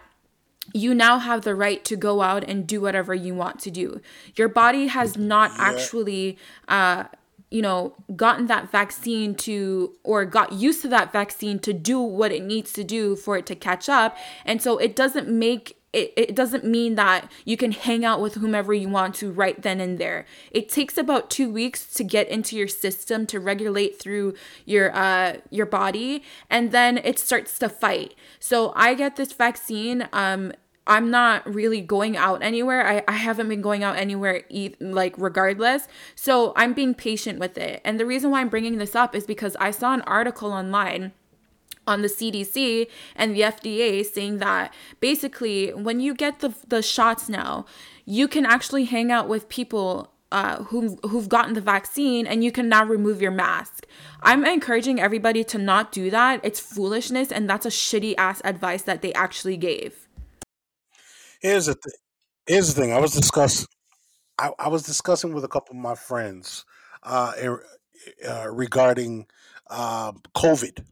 you 0.73 0.95
now 0.95 1.19
have 1.19 1.43
the 1.43 1.55
right 1.55 1.85
to 1.85 1.97
go 1.97 2.23
out 2.23 2.45
and 2.45 2.67
do 2.67 2.81
whatever 2.81 3.15
you 3.15 3.35
want 3.35 3.61
to 3.61 3.71
do. 3.71 4.01
Your 4.37 4.49
body 4.49 4.87
has 4.87 5.17
not 5.17 5.51
actually 5.59 6.39
uh 6.69 7.05
you 7.51 7.63
know 7.63 7.95
gotten 8.17 8.47
that 8.47 8.71
vaccine 8.73 9.35
to 9.35 9.95
or 10.03 10.25
got 10.25 10.53
used 10.53 10.83
to 10.83 10.89
that 10.89 11.13
vaccine 11.13 11.59
to 11.61 11.73
do 11.73 12.01
what 12.01 12.33
it 12.33 12.43
needs 12.43 12.73
to 12.73 12.83
do 12.83 13.15
for 13.15 13.37
it 13.37 13.47
to 13.47 13.55
catch 13.55 13.89
up 13.89 14.17
and 14.45 14.61
so 14.61 14.79
it 14.79 14.97
doesn't 14.97 15.29
make 15.29 15.77
it, 15.95 16.13
it 16.17 16.35
doesn't 16.35 16.65
mean 16.65 16.97
that 16.97 17.31
you 17.45 17.57
can 17.57 17.73
hang 17.73 18.05
out 18.05 18.21
with 18.21 18.35
whomever 18.35 18.75
you 18.75 18.89
want 18.89 19.15
to 19.15 19.31
right 19.31 19.63
then 19.63 19.81
and 19.81 19.99
there 19.99 20.27
it 20.51 20.69
takes 20.69 20.99
about 20.99 21.31
two 21.31 21.51
weeks 21.51 21.87
to 21.87 22.05
get 22.05 22.29
into 22.29 22.57
your 22.57 22.69
system 22.69 23.27
to 23.27 23.39
regulate 23.39 23.99
through 23.99 24.35
your 24.65 24.95
uh 24.95 25.37
your 25.51 25.67
body 25.67 26.23
and 26.51 26.73
then 26.73 26.99
it 26.99 27.19
starts 27.19 27.59
to 27.59 27.69
fight 27.69 28.15
so 28.39 28.73
i 28.75 28.95
get 28.95 29.17
this 29.17 29.33
vaccine 29.33 30.09
um 30.13 30.53
I'm 30.87 31.11
not 31.11 31.47
really 31.53 31.81
going 31.81 32.17
out 32.17 32.43
anywhere. 32.43 32.87
I, 32.87 33.03
I 33.09 33.13
haven't 33.13 33.49
been 33.49 33.63
going 33.63 33.83
out 33.83 33.97
anywhere, 33.97 34.43
e- 34.51 34.75
like, 34.81 35.15
regardless. 35.17 35.89
So 36.15 36.53
I'm 36.57 36.75
being 36.75 36.95
patient 36.95 37.39
with 37.39 37.57
it. 37.57 37.81
And 37.85 37.99
the 37.99 38.05
reason 38.05 38.31
why 38.31 38.41
I'm 38.41 38.51
bringing 38.51 38.77
this 38.77 38.95
up 38.95 39.15
is 39.15 39.25
because 39.25 39.57
I 39.57 39.71
saw 39.71 39.95
an 39.95 40.03
article 40.03 40.53
online 40.53 41.13
on 41.87 42.03
the 42.03 42.09
CDC 42.09 42.89
and 43.17 43.35
the 43.35 43.41
FDA 43.43 44.05
saying 44.05 44.39
that 44.39 44.73
basically 45.01 45.73
when 45.73 46.01
you 46.01 46.15
get 46.15 46.41
the 46.41 46.55
the 46.67 46.83
shots 46.83 47.29
now, 47.29 47.67
you 48.05 48.29
can 48.29 48.47
actually 48.47 48.85
hang 48.85 49.11
out 49.11 49.29
with 49.29 49.49
people 49.49 50.11
uh, 50.33 50.65
who 50.65 50.99
who've 51.09 51.29
gotten 51.29 51.55
the 51.55 51.61
vaccine 51.61 52.27
and 52.27 52.43
you 52.43 52.51
can 52.51 52.69
now 52.69 52.85
remove 52.85 53.23
your 53.23 53.31
mask. 53.31 53.87
I'm 54.23 54.45
encouraging 54.45 55.01
everybody 55.01 55.45
to 55.45 55.59
not 55.59 55.93
do 55.93 56.11
that. 56.11 56.41
It's 56.43 56.61
foolishness 56.61 57.31
and 57.31 57.49
that's 57.49 57.67
a 57.67 57.71
shitty 57.71 58.15
ass 58.19 58.41
advice 58.45 58.83
that 58.83 59.03
they 59.03 59.13
actually 59.15 59.57
gave. 59.57 60.09
here's 61.41 61.67
the 61.67 61.75
th- 61.75 61.97
here's 62.47 62.75
the 62.75 62.81
thing. 62.81 62.93
I 62.93 62.99
was 62.99 63.13
discuss 63.13 63.67
I, 64.39 64.51
I 64.59 64.69
was 64.69 64.83
discussing 64.83 65.35
with 65.35 65.45
a 65.45 65.49
couple 65.49 65.77
of 65.77 65.83
my 65.83 65.95
friends 65.95 66.65
uh, 67.05 67.33
uh, 68.29 68.49
regarding 68.51 69.27
uh, 69.69 70.13
COVID. 70.37 70.85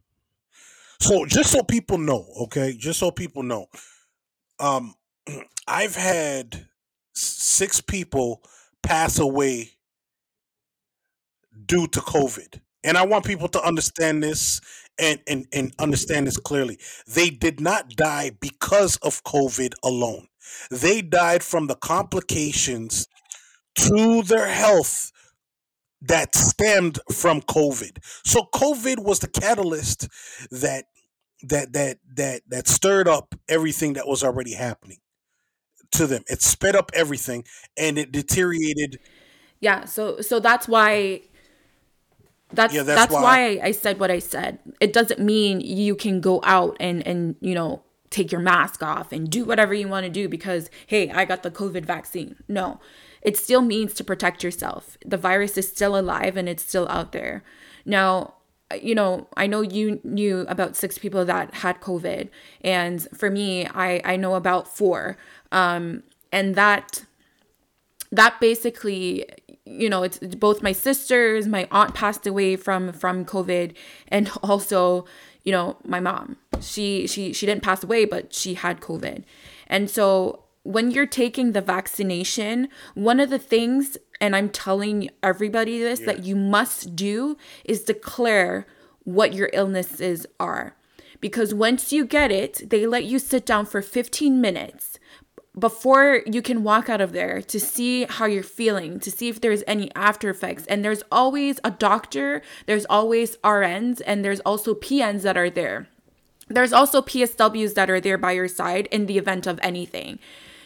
So 1.03 1.25
just 1.25 1.51
so 1.51 1.61
people 1.63 1.97
know, 1.97 2.25
okay, 2.43 2.77
just 2.79 2.97
so 2.97 3.11
people 3.11 3.43
know, 3.43 3.65
um, 4.61 4.95
I've 5.67 5.97
had 5.97 6.67
six 7.13 7.81
people 7.81 8.41
pass 8.83 9.19
away 9.19 9.71
due 11.65 11.87
to 11.87 11.99
COVID. 11.99 12.61
And 12.85 12.97
I 12.97 13.05
want 13.05 13.25
people 13.25 13.49
to 13.49 13.61
understand 13.61 14.23
this 14.23 14.61
and, 14.97 15.19
and, 15.27 15.45
and 15.51 15.73
understand 15.77 16.25
this 16.25 16.37
clearly. 16.37 16.79
They 17.05 17.29
did 17.29 17.59
not 17.59 17.89
die 17.89 18.31
because 18.39 18.95
of 18.97 19.25
COVID 19.25 19.73
alone. 19.83 20.27
They 20.71 21.01
died 21.01 21.43
from 21.43 21.67
the 21.67 21.75
complications 21.75 23.09
to 23.75 24.23
their 24.23 24.47
health 24.47 25.11
that 26.01 26.35
stemmed 26.35 26.99
from 27.11 27.41
COVID. 27.41 27.97
So 28.25 28.47
COVID 28.53 28.99
was 28.99 29.19
the 29.19 29.27
catalyst 29.27 30.07
that 30.51 30.85
that 31.43 31.73
that 31.73 31.97
that 32.15 32.41
that 32.47 32.67
stirred 32.67 33.07
up 33.07 33.35
everything 33.47 33.93
that 33.93 34.07
was 34.07 34.23
already 34.23 34.53
happening 34.53 34.99
to 35.91 36.07
them. 36.07 36.23
It 36.27 36.41
sped 36.41 36.75
up 36.75 36.91
everything 36.93 37.45
and 37.77 37.97
it 37.97 38.11
deteriorated. 38.11 38.99
Yeah, 39.59 39.85
so 39.85 40.21
so 40.21 40.39
that's 40.39 40.67
why 40.67 41.21
that's 42.51 42.73
Yeah, 42.73 42.83
that's, 42.83 43.01
that's 43.01 43.13
why, 43.13 43.21
why 43.57 43.59
I 43.63 43.71
said 43.71 43.99
what 43.99 44.11
I 44.11 44.19
said. 44.19 44.59
It 44.79 44.93
doesn't 44.93 45.19
mean 45.19 45.61
you 45.61 45.95
can 45.95 46.21
go 46.21 46.41
out 46.43 46.77
and 46.79 47.05
and 47.05 47.35
you 47.41 47.53
know 47.53 47.83
take 48.09 48.31
your 48.31 48.41
mask 48.41 48.83
off 48.83 49.11
and 49.11 49.29
do 49.29 49.43
whatever 49.43 49.73
you 49.73 49.87
want 49.87 50.05
to 50.05 50.09
do 50.09 50.29
because 50.29 50.69
hey, 50.87 51.09
I 51.09 51.25
got 51.25 51.43
the 51.43 51.51
COVID 51.51 51.85
vaccine. 51.85 52.35
No. 52.47 52.79
It 53.23 53.37
still 53.37 53.61
means 53.61 53.93
to 53.95 54.03
protect 54.03 54.43
yourself. 54.43 54.97
The 55.05 55.17
virus 55.17 55.57
is 55.57 55.67
still 55.67 55.97
alive 55.97 56.35
and 56.37 56.47
it's 56.47 56.63
still 56.63 56.87
out 56.89 57.13
there. 57.13 57.43
Now, 57.85 58.35
you 58.81 58.95
know, 58.95 59.27
I 59.37 59.47
know 59.47 59.61
you 59.61 59.99
knew 60.03 60.41
about 60.47 60.75
six 60.75 60.97
people 60.97 61.25
that 61.25 61.53
had 61.55 61.81
COVID, 61.81 62.29
and 62.61 63.07
for 63.15 63.29
me, 63.29 63.67
I 63.67 64.01
I 64.03 64.15
know 64.15 64.35
about 64.35 64.67
four. 64.67 65.17
Um, 65.51 66.03
and 66.31 66.55
that 66.55 67.05
that 68.11 68.39
basically 68.39 69.25
you 69.65 69.89
know 69.89 70.03
it's 70.03 70.17
both 70.17 70.61
my 70.61 70.71
sisters 70.71 71.47
my 71.47 71.67
aunt 71.71 71.93
passed 71.95 72.27
away 72.27 72.55
from 72.55 72.91
from 72.91 73.23
covid 73.23 73.73
and 74.09 74.29
also 74.43 75.05
you 75.43 75.51
know 75.51 75.77
my 75.85 75.99
mom 75.99 76.37
she 76.59 77.07
she 77.07 77.33
she 77.33 77.45
didn't 77.45 77.63
pass 77.63 77.83
away 77.83 78.05
but 78.05 78.33
she 78.33 78.55
had 78.55 78.81
covid 78.81 79.23
and 79.67 79.89
so 79.89 80.43
when 80.63 80.91
you're 80.91 81.05
taking 81.05 81.51
the 81.51 81.61
vaccination 81.61 82.67
one 82.93 83.19
of 83.19 83.29
the 83.29 83.39
things 83.39 83.97
and 84.21 84.35
i'm 84.35 84.49
telling 84.49 85.09
everybody 85.21 85.79
this 85.79 85.99
Yeah. 85.99 86.07
that 86.07 86.23
you 86.23 86.35
must 86.35 86.95
do 86.95 87.37
is 87.65 87.83
declare 87.83 88.65
what 89.03 89.33
your 89.33 89.49
illnesses 89.53 90.25
are 90.39 90.75
because 91.19 91.53
once 91.53 91.91
you 91.91 92.05
get 92.05 92.31
it 92.31 92.69
they 92.69 92.85
let 92.85 93.03
you 93.03 93.19
sit 93.19 93.45
down 93.45 93.65
for 93.65 93.81
15 93.81 94.39
minutes 94.39 94.99
before 95.57 96.21
you 96.25 96.41
can 96.41 96.63
walk 96.63 96.89
out 96.89 97.01
of 97.01 97.11
there 97.11 97.41
to 97.41 97.59
see 97.59 98.05
how 98.05 98.25
you're 98.25 98.41
feeling, 98.41 98.99
to 98.99 99.11
see 99.11 99.29
if 99.29 99.39
there's 99.39 99.63
any 99.67 99.91
after 99.95 100.31
effects. 100.31 100.65
And 100.65 100.83
there's 100.83 101.03
always 101.11 101.59
a 101.63 101.69
doctor, 101.69 102.41
there's 102.65 102.85
always 102.89 103.37
RNs, 103.37 104.01
and 104.05 104.25
there's 104.25 104.39
also 104.39 104.73
PNs 104.73 105.21
that 105.21 105.37
are 105.37 105.51
there. 105.51 105.87
There's 106.49 106.73
also 106.73 107.01
PSWs 107.01 107.75
that 107.75 107.89
are 107.89 108.01
there 108.01 108.17
by 108.17 108.31
your 108.31 108.47
side 108.47 108.87
in 108.91 109.05
the 109.05 109.19
event 109.19 109.45
of 109.45 109.59
anything. 109.61 110.17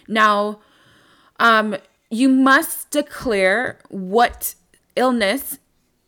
Now, 0.08 0.60
um, 1.39 1.78
you 2.10 2.30
must 2.30 2.89
declare 2.89 3.80
what 3.89 4.56
illness 4.96 5.60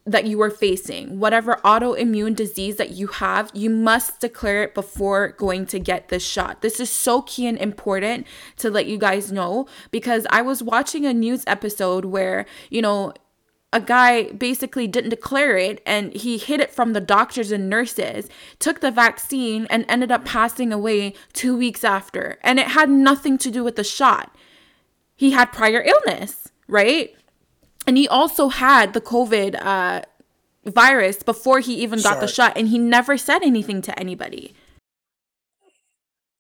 that 0.06 0.26
you 0.26 0.42
are 0.42 0.50
facing, 0.50 1.20
whatever 1.20 1.56
autoimmune 1.64 2.36
disease 2.36 2.78
that 2.78 2.92
you 2.92 3.08
have, 3.08 3.52
you 3.54 3.70
must 3.70 4.20
declare 4.20 4.64
it 4.64 4.74
before 4.74 5.30
going 5.38 5.68
to 5.68 5.80
get 5.80 6.10
this 6.10 6.26
shot. 6.26 6.62
This 6.62 6.80
is 6.80 6.90
so 6.90 7.22
key 7.22 7.46
and 7.46 7.58
important 7.60 8.26
to 8.58 8.72
let 8.72 8.88
you 8.88 8.98
guys 8.98 9.32
know 9.32 9.68
because 9.92 10.26
I 10.32 10.42
was 10.42 10.64
watching 10.64 11.06
a 11.06 11.14
news 11.14 11.44
episode 11.46 12.06
where, 12.06 12.48
you 12.72 12.82
know, 12.82 13.14
a 13.72 13.80
guy 13.80 14.32
basically 14.32 14.88
didn't 14.88 15.12
declare 15.12 15.58
it 15.58 15.82
and 15.86 16.12
he 16.14 16.38
hid 16.38 16.60
it 16.60 16.72
from 16.72 16.94
the 16.94 17.02
doctors 17.02 17.52
and 17.52 17.70
nurses, 17.70 18.28
took 18.58 18.82
the 18.82 18.92
vaccine, 18.92 19.68
and 19.70 19.86
ended 19.88 20.12
up 20.12 20.26
passing 20.26 20.74
away 20.74 21.14
two 21.34 21.56
weeks 21.56 21.84
after. 21.84 22.38
And 22.42 22.60
it 22.60 22.70
had 22.70 22.90
nothing 22.90 23.38
to 23.40 23.52
do 23.52 23.64
with 23.64 23.76
the 23.76 23.84
shot. 23.84 24.36
He 25.16 25.32
had 25.32 25.52
prior 25.52 25.84
illness, 25.84 26.50
right? 26.68 27.14
And 27.86 27.98
he 27.98 28.08
also 28.08 28.50
had 28.50 28.94
the 28.94 29.02
COVID 29.02 29.64
uh, 29.64 30.02
virus 30.66 31.22
before 31.22 31.60
he 31.60 31.76
even 31.76 32.02
got 32.02 32.20
the 32.20 32.28
shot, 32.28 32.54
and 32.56 32.70
he 32.70 32.78
never 32.78 33.18
said 33.18 33.44
anything 33.44 33.82
to 33.84 33.98
anybody. 34.00 34.54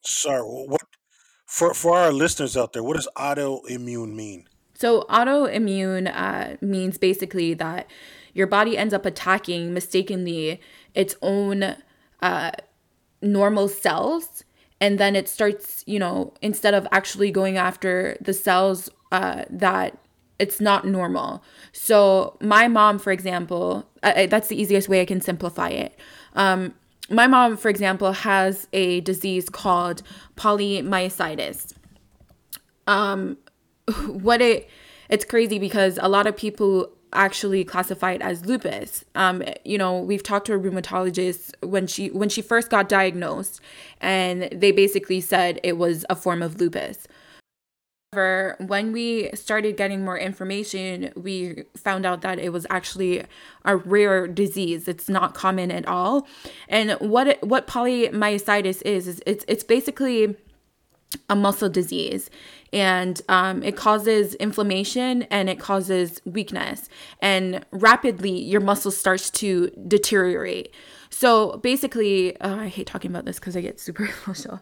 Sorry, 0.01 0.41
what 0.41 0.81
for 1.45 1.73
for 1.73 1.97
our 1.97 2.11
listeners 2.11 2.55
out 2.55 2.73
there, 2.73 2.83
what 2.83 2.95
does 2.95 3.07
autoimmune 3.17 4.13
mean? 4.15 4.47
So, 4.79 5.01
autoimmune 5.09 6.09
uh, 6.15 6.55
means 6.61 6.97
basically 6.97 7.53
that 7.55 7.89
your 8.33 8.47
body 8.47 8.77
ends 8.77 8.93
up 8.93 9.05
attacking 9.05 9.73
mistakenly 9.73 10.61
its 10.95 11.15
own 11.21 11.75
uh, 12.21 12.51
normal 13.21 13.67
cells. 13.67 14.45
And 14.79 14.97
then 14.97 15.17
it 15.17 15.27
starts, 15.27 15.83
you 15.85 15.99
know, 15.99 16.33
instead 16.41 16.73
of 16.73 16.87
actually 16.93 17.29
going 17.29 17.57
after 17.57 18.15
the 18.21 18.31
cells 18.31 18.89
uh, 19.11 19.43
that 19.49 19.97
it's 20.39 20.61
not 20.61 20.87
normal. 20.87 21.43
So, 21.73 22.37
my 22.39 22.69
mom, 22.69 22.99
for 22.99 23.11
example, 23.11 23.85
that's 24.01 24.47
the 24.47 24.61
easiest 24.61 24.87
way 24.87 25.01
I 25.01 25.05
can 25.05 25.19
simplify 25.19 25.67
it. 25.67 25.99
Um, 26.35 26.73
my 27.09 27.27
mom, 27.27 27.57
for 27.57 27.67
example, 27.67 28.13
has 28.13 28.69
a 28.71 29.01
disease 29.01 29.49
called 29.49 30.03
polymyositis 30.37 31.73
what 34.07 34.41
it 34.41 34.69
it's 35.09 35.25
crazy 35.25 35.59
because 35.59 35.97
a 36.01 36.07
lot 36.07 36.27
of 36.27 36.37
people 36.37 36.91
actually 37.13 37.63
classify 37.63 38.11
it 38.11 38.21
as 38.21 38.45
lupus. 38.45 39.03
Um, 39.15 39.43
you 39.65 39.77
know, 39.77 39.99
we've 39.99 40.21
talked 40.21 40.45
to 40.47 40.53
a 40.53 40.59
rheumatologist 40.59 41.53
when 41.65 41.87
she 41.87 42.09
when 42.09 42.29
she 42.29 42.41
first 42.41 42.69
got 42.69 42.87
diagnosed, 42.87 43.59
and 43.99 44.49
they 44.51 44.71
basically 44.71 45.21
said 45.21 45.59
it 45.63 45.77
was 45.77 46.05
a 46.09 46.15
form 46.15 46.41
of 46.41 46.59
lupus. 46.59 47.07
However, 48.13 48.55
when 48.59 48.91
we 48.91 49.29
started 49.35 49.77
getting 49.77 50.03
more 50.03 50.17
information, 50.17 51.11
we 51.15 51.63
found 51.77 52.07
out 52.07 52.21
that 52.21 52.39
it 52.39 52.49
was 52.49 52.65
actually 52.71 53.23
a 53.65 53.77
rare 53.77 54.27
disease. 54.27 54.87
It's 54.87 55.09
not 55.09 55.35
common 55.35 55.69
at 55.71 55.87
all. 55.87 56.27
And 56.67 56.91
what 56.93 57.27
it, 57.27 57.43
what 57.43 57.67
polymyositis 57.67 58.81
is 58.83 59.07
is 59.07 59.21
it's 59.27 59.45
it's 59.47 59.63
basically 59.63 60.35
a 61.29 61.35
muscle 61.35 61.69
disease 61.69 62.29
and 62.71 63.21
um, 63.29 63.63
it 63.63 63.75
causes 63.75 64.35
inflammation 64.35 65.23
and 65.23 65.49
it 65.49 65.59
causes 65.59 66.21
weakness. 66.25 66.89
And 67.21 67.65
rapidly 67.71 68.31
your 68.31 68.61
muscle 68.61 68.91
starts 68.91 69.29
to 69.31 69.69
deteriorate. 69.87 70.73
So 71.09 71.57
basically 71.57 72.39
uh, 72.41 72.57
i 72.57 72.67
hate 72.67 72.87
talking 72.87 73.11
about 73.11 73.25
this 73.25 73.39
because 73.39 73.57
i 73.57 73.61
get 73.61 73.79
super 73.79 74.09
emotional. 74.25 74.61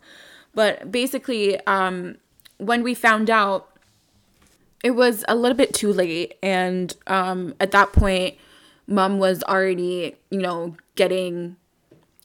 But 0.53 0.91
basically 0.91 1.59
um, 1.65 2.17
when 2.57 2.83
we 2.83 2.93
found 2.93 3.29
out 3.29 3.69
it 4.83 4.91
was 4.91 5.25
a 5.27 5.35
little 5.35 5.57
bit 5.57 5.73
too 5.73 5.91
late. 5.91 6.35
And 6.43 6.95
um, 7.07 7.55
at 7.59 7.71
that 7.71 7.93
point 7.93 8.35
mom 8.87 9.19
was 9.19 9.43
already 9.43 10.15
you 10.29 10.39
know 10.39 10.75
getting 10.95 11.57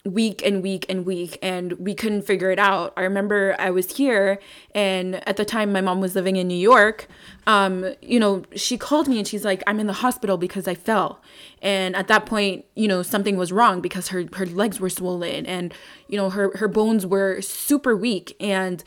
week 0.04 0.42
and 0.44 0.62
week 0.62 0.84
and 0.88 1.06
week 1.06 1.38
and 1.42 1.74
we 1.74 1.94
couldn't 1.94 2.22
figure 2.22 2.50
it 2.50 2.58
out. 2.58 2.92
I 2.96 3.02
remember 3.02 3.54
i 3.58 3.70
was 3.70 3.96
here 3.96 4.40
and 4.74 5.26
at 5.28 5.36
the 5.36 5.44
time 5.44 5.72
my 5.72 5.80
mom 5.80 6.00
was 6.00 6.16
living 6.16 6.34
in 6.36 6.48
new 6.48 6.58
york. 6.58 7.06
Um, 7.46 7.94
you 8.02 8.18
know 8.18 8.42
she 8.56 8.76
called 8.76 9.06
me 9.06 9.18
and 9.18 9.28
she's 9.28 9.44
like 9.44 9.62
i'm 9.66 9.78
in 9.78 9.86
the 9.86 9.92
hospital 9.94 10.36
because 10.36 10.66
i 10.66 10.74
fell. 10.74 11.20
And 11.60 11.94
at 11.94 12.08
that 12.08 12.26
point 12.26 12.64
you 12.74 12.88
know 12.88 13.02
something 13.02 13.36
was 13.36 13.52
wrong 13.52 13.80
because 13.80 14.08
her 14.08 14.24
her 14.34 14.46
legs 14.46 14.80
were 14.80 14.90
swollen 14.90 15.46
and 15.46 15.72
you 16.08 16.16
know 16.16 16.30
her 16.30 16.56
her 16.56 16.68
bones 16.68 17.06
were 17.06 17.40
super 17.40 17.96
weak. 17.96 18.34
And 18.40 18.82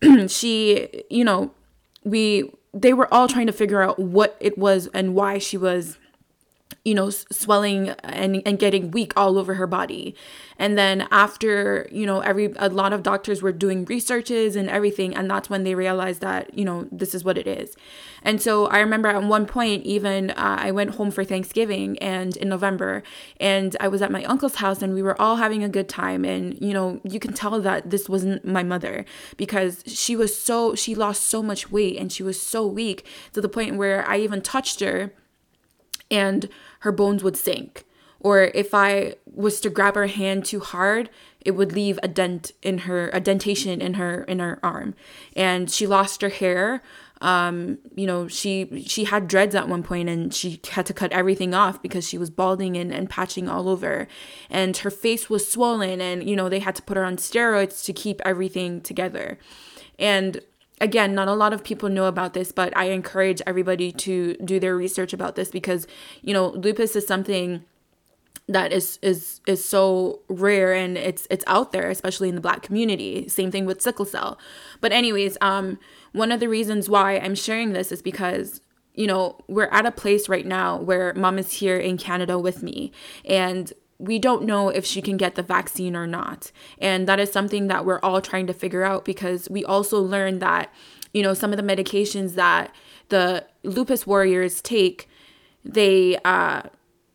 she 0.28 1.04
you 1.10 1.24
know 1.24 1.52
we 2.04 2.52
they 2.72 2.92
were 2.92 3.12
all 3.12 3.26
trying 3.26 3.46
to 3.46 3.52
figure 3.52 3.82
out 3.82 3.98
what 3.98 4.36
it 4.40 4.56
was 4.56 4.88
and 4.94 5.14
why 5.14 5.38
she 5.38 5.56
was 5.56 5.98
you 6.84 6.94
know 6.94 7.10
swelling 7.10 7.90
and, 8.02 8.42
and 8.46 8.58
getting 8.58 8.90
weak 8.90 9.12
all 9.16 9.38
over 9.38 9.54
her 9.54 9.66
body. 9.66 10.14
And 10.58 10.76
then 10.78 11.06
after 11.10 11.88
you 11.90 12.06
know 12.06 12.20
every 12.20 12.52
a 12.56 12.68
lot 12.68 12.92
of 12.92 13.02
doctors 13.02 13.42
were 13.42 13.52
doing 13.52 13.84
researches 13.84 14.56
and 14.56 14.68
everything 14.70 15.14
and 15.14 15.30
that's 15.30 15.50
when 15.50 15.64
they 15.64 15.74
realized 15.74 16.20
that 16.22 16.56
you 16.56 16.64
know 16.64 16.88
this 16.90 17.14
is 17.14 17.24
what 17.24 17.36
it 17.36 17.46
is. 17.46 17.76
And 18.22 18.40
so 18.40 18.66
i 18.66 18.78
remember 18.78 19.08
at 19.08 19.22
one 19.22 19.46
point 19.46 19.84
even 19.84 20.30
uh, 20.30 20.56
i 20.60 20.70
went 20.70 20.94
home 20.96 21.10
for 21.10 21.24
thanksgiving 21.24 21.98
and 21.98 22.36
in 22.36 22.48
november 22.48 23.02
and 23.38 23.76
i 23.80 23.88
was 23.88 24.02
at 24.02 24.10
my 24.10 24.24
uncle's 24.24 24.56
house 24.56 24.82
and 24.82 24.94
we 24.94 25.02
were 25.02 25.20
all 25.20 25.36
having 25.36 25.62
a 25.62 25.68
good 25.68 25.88
time. 25.88 26.24
And 26.24 26.58
you 26.60 26.72
know 26.72 27.00
you 27.04 27.20
can 27.20 27.32
tell 27.34 27.60
that 27.60 27.90
this 27.90 28.08
wasn't 28.08 28.44
my 28.44 28.62
mother 28.62 29.04
because 29.36 29.82
she 29.86 30.16
was 30.16 30.36
so 30.36 30.74
she 30.74 30.94
lost 30.94 31.24
so 31.24 31.42
much 31.42 31.70
weight 31.70 31.98
and 31.98 32.10
she 32.12 32.22
was 32.22 32.40
so 32.40 32.66
weak 32.66 33.06
to 33.32 33.40
the 33.40 33.48
point 33.48 33.76
where 33.76 34.06
i 34.08 34.16
even 34.18 34.40
touched 34.40 34.80
her 34.80 35.12
and 36.10 36.48
her 36.80 36.92
bones 36.92 37.22
would 37.22 37.36
sink. 37.36 37.84
Or 38.20 38.50
if 38.54 38.74
I 38.74 39.14
was 39.24 39.60
to 39.62 39.70
grab 39.70 39.94
her 39.94 40.06
hand 40.06 40.44
too 40.44 40.60
hard, 40.60 41.08
it 41.40 41.52
would 41.52 41.72
leave 41.72 41.98
a 42.02 42.08
dent 42.08 42.52
in 42.62 42.78
her 42.78 43.08
a 43.10 43.20
dentation 43.20 43.80
in 43.80 43.94
her 43.94 44.24
in 44.24 44.40
her 44.40 44.58
arm. 44.62 44.94
And 45.34 45.70
she 45.70 45.86
lost 45.86 46.20
her 46.20 46.28
hair. 46.28 46.82
Um 47.22 47.78
you 47.96 48.06
know 48.06 48.28
she 48.28 48.84
she 48.86 49.04
had 49.04 49.26
dreads 49.26 49.54
at 49.54 49.68
one 49.68 49.82
point 49.82 50.10
and 50.10 50.34
she 50.34 50.60
had 50.70 50.84
to 50.86 50.94
cut 50.94 51.12
everything 51.12 51.54
off 51.54 51.80
because 51.80 52.06
she 52.06 52.18
was 52.18 52.30
balding 52.30 52.76
and, 52.76 52.92
and 52.92 53.08
patching 53.08 53.48
all 53.48 53.70
over. 53.70 54.06
And 54.50 54.76
her 54.78 54.90
face 54.90 55.30
was 55.30 55.50
swollen 55.50 56.02
and 56.02 56.28
you 56.28 56.36
know 56.36 56.50
they 56.50 56.60
had 56.60 56.76
to 56.76 56.82
put 56.82 56.98
her 56.98 57.04
on 57.04 57.16
steroids 57.16 57.84
to 57.86 57.94
keep 57.94 58.20
everything 58.26 58.82
together. 58.82 59.38
And 59.98 60.42
again 60.80 61.14
not 61.14 61.28
a 61.28 61.34
lot 61.34 61.52
of 61.52 61.62
people 61.62 61.88
know 61.88 62.06
about 62.06 62.34
this 62.34 62.52
but 62.52 62.76
i 62.76 62.84
encourage 62.84 63.42
everybody 63.46 63.92
to 63.92 64.34
do 64.44 64.58
their 64.58 64.76
research 64.76 65.12
about 65.12 65.34
this 65.36 65.50
because 65.50 65.86
you 66.22 66.32
know 66.32 66.48
lupus 66.50 66.96
is 66.96 67.06
something 67.06 67.64
that 68.52 68.72
is 68.72 68.98
is 69.00 69.40
is 69.46 69.64
so 69.64 70.20
rare 70.28 70.74
and 70.74 70.98
it's 70.98 71.26
it's 71.30 71.44
out 71.46 71.72
there 71.72 71.88
especially 71.88 72.28
in 72.28 72.34
the 72.34 72.40
black 72.40 72.62
community. 72.62 73.28
Same 73.28 73.50
thing 73.50 73.64
with 73.64 73.80
sickle 73.80 74.04
cell. 74.04 74.38
But 74.80 74.92
anyways 74.92 75.36
um 75.40 75.78
one 76.12 76.32
of 76.32 76.40
the 76.40 76.48
reasons 76.48 76.88
why 76.88 77.18
i'm 77.18 77.34
sharing 77.34 77.72
this 77.72 77.92
is 77.92 78.02
because 78.02 78.60
you 78.94 79.06
know 79.06 79.38
we're 79.46 79.68
at 79.68 79.86
a 79.86 79.92
place 79.92 80.28
right 80.28 80.46
now 80.46 80.76
where 80.76 81.14
mom 81.14 81.38
is 81.38 81.52
here 81.52 81.76
in 81.76 81.96
canada 81.96 82.38
with 82.38 82.62
me. 82.62 82.92
And 83.24 83.72
we 84.00 84.18
don't 84.18 84.44
know 84.44 84.70
if 84.70 84.84
she 84.84 85.02
can 85.02 85.16
get 85.16 85.34
the 85.34 85.42
vaccine 85.42 85.94
or 85.94 86.06
not. 86.06 86.50
And 86.78 87.06
that 87.06 87.20
is 87.20 87.30
something 87.30 87.68
that 87.68 87.84
we're 87.84 88.00
all 88.00 88.20
trying 88.20 88.46
to 88.46 88.54
figure 88.54 88.82
out 88.82 89.04
because 89.04 89.48
we 89.50 89.64
also 89.64 90.00
learned 90.00 90.40
that 90.40 90.72
you 91.12 91.22
know 91.22 91.34
some 91.34 91.52
of 91.52 91.56
the 91.56 91.62
medications 91.62 92.34
that 92.34 92.74
the 93.10 93.44
lupus 93.62 94.06
warriors 94.06 94.62
take 94.62 95.08
they 95.64 96.16
uh 96.24 96.62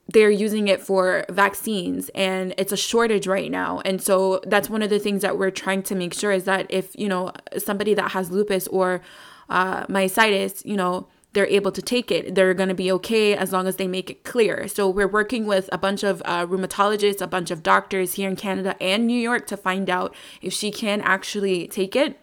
they're 0.10 0.30
using 0.30 0.67
it 0.67 0.82
for 0.82 1.26
vaccines 1.30 2.10
and 2.13 2.54
it's 2.60 2.71
a 2.71 2.78
shortage 2.78 3.26
right 3.26 3.50
now. 3.50 3.82
And 3.84 4.00
so 4.00 4.39
that's 4.45 4.69
one 4.69 4.84
of 4.84 4.91
the 4.91 5.00
things 5.00 5.24
that 5.24 5.39
we're 5.39 5.50
trying 5.50 5.82
to 5.84 5.95
make 5.95 6.13
sure 6.13 6.32
is 6.32 6.43
that 6.43 6.67
if 6.69 6.95
you 6.95 7.08
know 7.08 7.32
somebody 7.58 7.95
that 7.95 8.12
has 8.12 8.30
lupus 8.30 8.67
or 8.67 9.02
uh, 9.50 9.86
myositis 9.88 10.63
you 10.65 10.76
know 10.76 11.08
they're 11.36 11.45
able 11.48 11.71
to 11.74 11.82
take 11.82 12.10
it. 12.12 12.34
They're 12.34 12.56
going 12.56 12.69
to 12.69 12.76
be 12.76 12.91
okay 12.93 13.36
as 13.36 13.52
long 13.52 13.67
as 13.67 13.76
they 13.76 13.88
make 13.88 14.10
it 14.10 14.24
clear. 14.24 14.67
So 14.67 14.89
we're 14.89 15.08
working 15.08 15.45
with 15.45 15.69
a 15.71 15.78
bunch 15.78 16.02
of 16.04 16.24
uh, 16.26 16.48
rheumatologists 16.48 17.21
a 17.21 17.28
bunch 17.28 17.52
of 17.52 17.62
doctors 17.62 18.13
here 18.13 18.30
in 18.30 18.36
canada 18.36 18.76
and 18.82 19.06
new 19.06 19.19
york 19.19 19.45
to 19.48 19.58
find 19.58 19.89
out 19.89 20.15
if 20.41 20.54
she 20.54 20.71
can 20.71 21.02
actually 21.02 21.67
take 21.67 21.95
it. 21.95 22.19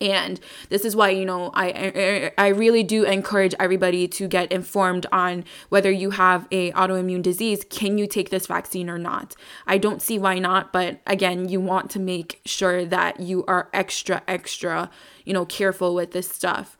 And 0.00 0.38
this 0.68 0.84
is 0.84 0.94
why 0.94 1.10
you 1.10 1.24
know 1.24 1.50
I, 1.54 2.30
I 2.38 2.48
really 2.48 2.84
do 2.84 3.02
encourage 3.02 3.54
everybody 3.58 4.06
to 4.06 4.28
get 4.28 4.52
informed 4.52 5.06
on 5.10 5.44
whether 5.70 5.90
you 5.90 6.10
have 6.10 6.46
a 6.52 6.70
autoimmune 6.72 7.22
disease. 7.22 7.64
Can 7.68 7.98
you 7.98 8.06
take 8.06 8.30
this 8.30 8.46
vaccine 8.46 8.88
or 8.88 8.98
not? 8.98 9.34
I 9.66 9.76
don't 9.76 10.00
see 10.00 10.18
why 10.18 10.38
not 10.38 10.72
but 10.72 11.00
again 11.06 11.48
you 11.48 11.60
want 11.60 11.90
to 11.90 11.98
make 11.98 12.40
sure 12.44 12.84
that 12.84 13.18
you 13.18 13.44
are 13.48 13.68
extra 13.72 14.22
extra 14.28 14.88
you 15.24 15.32
know 15.32 15.44
careful 15.44 15.96
with 15.96 16.12
this 16.12 16.30
stuff 16.30 16.77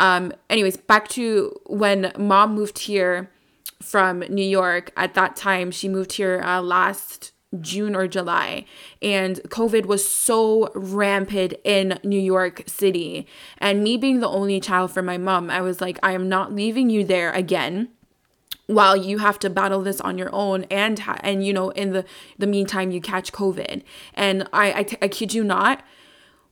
um 0.00 0.32
anyways 0.48 0.76
back 0.76 1.06
to 1.06 1.54
when 1.66 2.12
mom 2.18 2.54
moved 2.54 2.80
here 2.80 3.30
from 3.80 4.20
new 4.20 4.42
york 4.42 4.92
at 4.96 5.14
that 5.14 5.36
time 5.36 5.70
she 5.70 5.88
moved 5.88 6.14
here 6.14 6.42
uh, 6.44 6.60
last 6.60 7.32
June 7.60 7.96
or 7.96 8.06
July. 8.06 8.64
And 9.02 9.36
COVID 9.48 9.86
was 9.86 10.08
so 10.08 10.70
rampant 10.74 11.54
in 11.64 11.98
New 12.04 12.20
York 12.20 12.62
City. 12.66 13.26
And 13.58 13.82
me 13.82 13.96
being 13.96 14.20
the 14.20 14.28
only 14.28 14.60
child 14.60 14.92
for 14.92 15.02
my 15.02 15.18
mom, 15.18 15.50
I 15.50 15.60
was 15.60 15.80
like, 15.80 15.98
I 16.02 16.12
am 16.12 16.28
not 16.28 16.54
leaving 16.54 16.90
you 16.90 17.04
there 17.04 17.32
again 17.32 17.88
while 18.70 18.96
you 18.96 19.18
have 19.18 19.36
to 19.40 19.50
battle 19.50 19.82
this 19.82 20.00
on 20.00 20.16
your 20.16 20.30
own 20.32 20.64
and 20.70 21.02
and 21.22 21.44
you 21.44 21.52
know 21.52 21.70
in 21.70 21.90
the 21.90 22.04
the 22.38 22.46
meantime 22.46 22.92
you 22.92 23.00
catch 23.00 23.32
covid 23.32 23.82
and 24.14 24.48
i 24.52 24.72
I, 24.72 24.82
t- 24.84 24.96
I 25.02 25.08
kid 25.08 25.34
you 25.34 25.42
not 25.42 25.82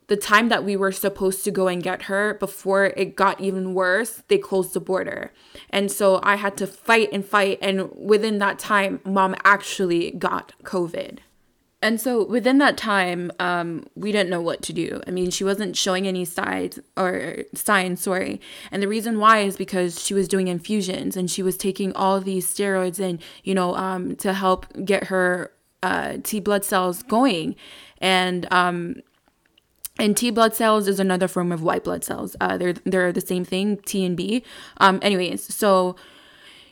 the 0.08 0.16
time 0.16 0.48
that 0.48 0.64
we 0.64 0.76
were 0.76 0.92
supposed 0.92 1.44
to 1.44 1.50
go 1.50 1.68
and 1.68 1.82
get 1.82 2.02
her 2.02 2.34
before 2.34 2.86
it 2.96 3.14
got 3.14 3.40
even 3.40 3.74
worse, 3.74 4.22
they 4.28 4.38
closed 4.38 4.72
the 4.72 4.80
border. 4.80 5.32
And 5.70 5.92
so 5.92 6.18
I 6.22 6.36
had 6.36 6.56
to 6.58 6.66
fight 6.66 7.10
and 7.12 7.24
fight. 7.24 7.58
And 7.60 7.90
within 7.94 8.38
that 8.38 8.58
time, 8.58 9.00
mom 9.04 9.36
actually 9.44 10.10
got 10.12 10.54
COVID. 10.64 11.18
And 11.80 12.00
so 12.00 12.24
within 12.24 12.58
that 12.58 12.76
time, 12.76 13.30
um, 13.38 13.86
we 13.94 14.10
didn't 14.10 14.30
know 14.30 14.40
what 14.40 14.62
to 14.62 14.72
do. 14.72 15.00
I 15.06 15.12
mean, 15.12 15.30
she 15.30 15.44
wasn't 15.44 15.76
showing 15.76 16.08
any 16.08 16.24
signs 16.24 16.80
or 16.96 17.44
signs, 17.54 18.02
sorry. 18.02 18.40
And 18.72 18.82
the 18.82 18.88
reason 18.88 19.20
why 19.20 19.40
is 19.40 19.56
because 19.56 20.02
she 20.02 20.12
was 20.12 20.26
doing 20.26 20.48
infusions 20.48 21.16
and 21.16 21.30
she 21.30 21.42
was 21.42 21.56
taking 21.56 21.92
all 21.92 22.20
these 22.20 22.52
steroids 22.52 22.98
and, 22.98 23.22
you 23.44 23.54
know, 23.54 23.76
um, 23.76 24.16
to 24.16 24.32
help 24.32 24.66
get 24.84 25.04
her 25.04 25.52
uh, 25.82 26.16
T 26.24 26.40
blood 26.40 26.64
cells 26.64 27.04
going. 27.04 27.54
And 28.00 28.52
um, 28.52 28.96
and 29.98 30.16
T 30.16 30.30
blood 30.30 30.54
cells 30.54 30.88
is 30.88 31.00
another 31.00 31.28
form 31.28 31.52
of 31.52 31.62
white 31.62 31.84
blood 31.84 32.04
cells. 32.04 32.36
Uh, 32.40 32.56
they're 32.56 32.74
they're 32.84 33.12
the 33.12 33.20
same 33.20 33.44
thing, 33.44 33.78
T 33.78 34.04
and 34.04 34.16
B. 34.16 34.44
Um, 34.78 34.98
anyways, 35.02 35.54
so 35.54 35.96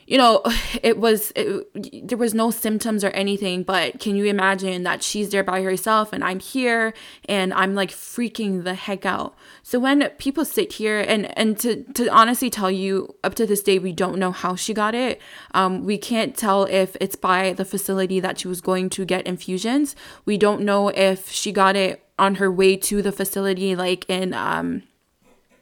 you 0.07 0.17
know, 0.17 0.41
it 0.81 0.97
was 0.97 1.31
it, 1.35 2.07
there 2.07 2.17
was 2.17 2.33
no 2.33 2.49
symptoms 2.49 3.03
or 3.03 3.09
anything, 3.09 3.61
but 3.63 3.99
can 3.99 4.15
you 4.15 4.25
imagine 4.25 4.83
that 4.83 5.03
she's 5.03 5.29
there 5.29 5.43
by 5.43 5.61
herself 5.61 6.11
and 6.13 6.23
I'm 6.23 6.39
here 6.39 6.93
and 7.25 7.53
I'm 7.53 7.75
like 7.75 7.91
freaking 7.91 8.63
the 8.63 8.73
heck 8.73 9.05
out. 9.05 9.35
So 9.61 9.77
when 9.77 10.07
people 10.17 10.45
sit 10.45 10.73
here 10.73 10.99
and 10.99 11.37
and 11.37 11.59
to 11.59 11.83
to 11.93 12.07
honestly 12.07 12.49
tell 12.49 12.71
you, 12.71 13.15
up 13.23 13.35
to 13.35 13.45
this 13.45 13.61
day 13.61 13.77
we 13.77 13.91
don't 13.91 14.17
know 14.17 14.31
how 14.31 14.55
she 14.55 14.73
got 14.73 14.95
it. 14.95 15.21
Um, 15.53 15.85
we 15.85 15.97
can't 15.97 16.35
tell 16.35 16.63
if 16.63 16.95
it's 16.99 17.15
by 17.15 17.53
the 17.53 17.65
facility 17.65 18.19
that 18.21 18.39
she 18.39 18.47
was 18.47 18.61
going 18.61 18.89
to 18.91 19.05
get 19.05 19.27
infusions. 19.27 19.95
We 20.25 20.37
don't 20.37 20.61
know 20.61 20.87
if 20.89 21.29
she 21.29 21.51
got 21.51 21.75
it 21.75 22.03
on 22.17 22.35
her 22.35 22.51
way 22.51 22.77
to 22.77 23.01
the 23.01 23.11
facility, 23.11 23.75
like 23.75 24.09
in 24.09 24.33
um, 24.33 24.83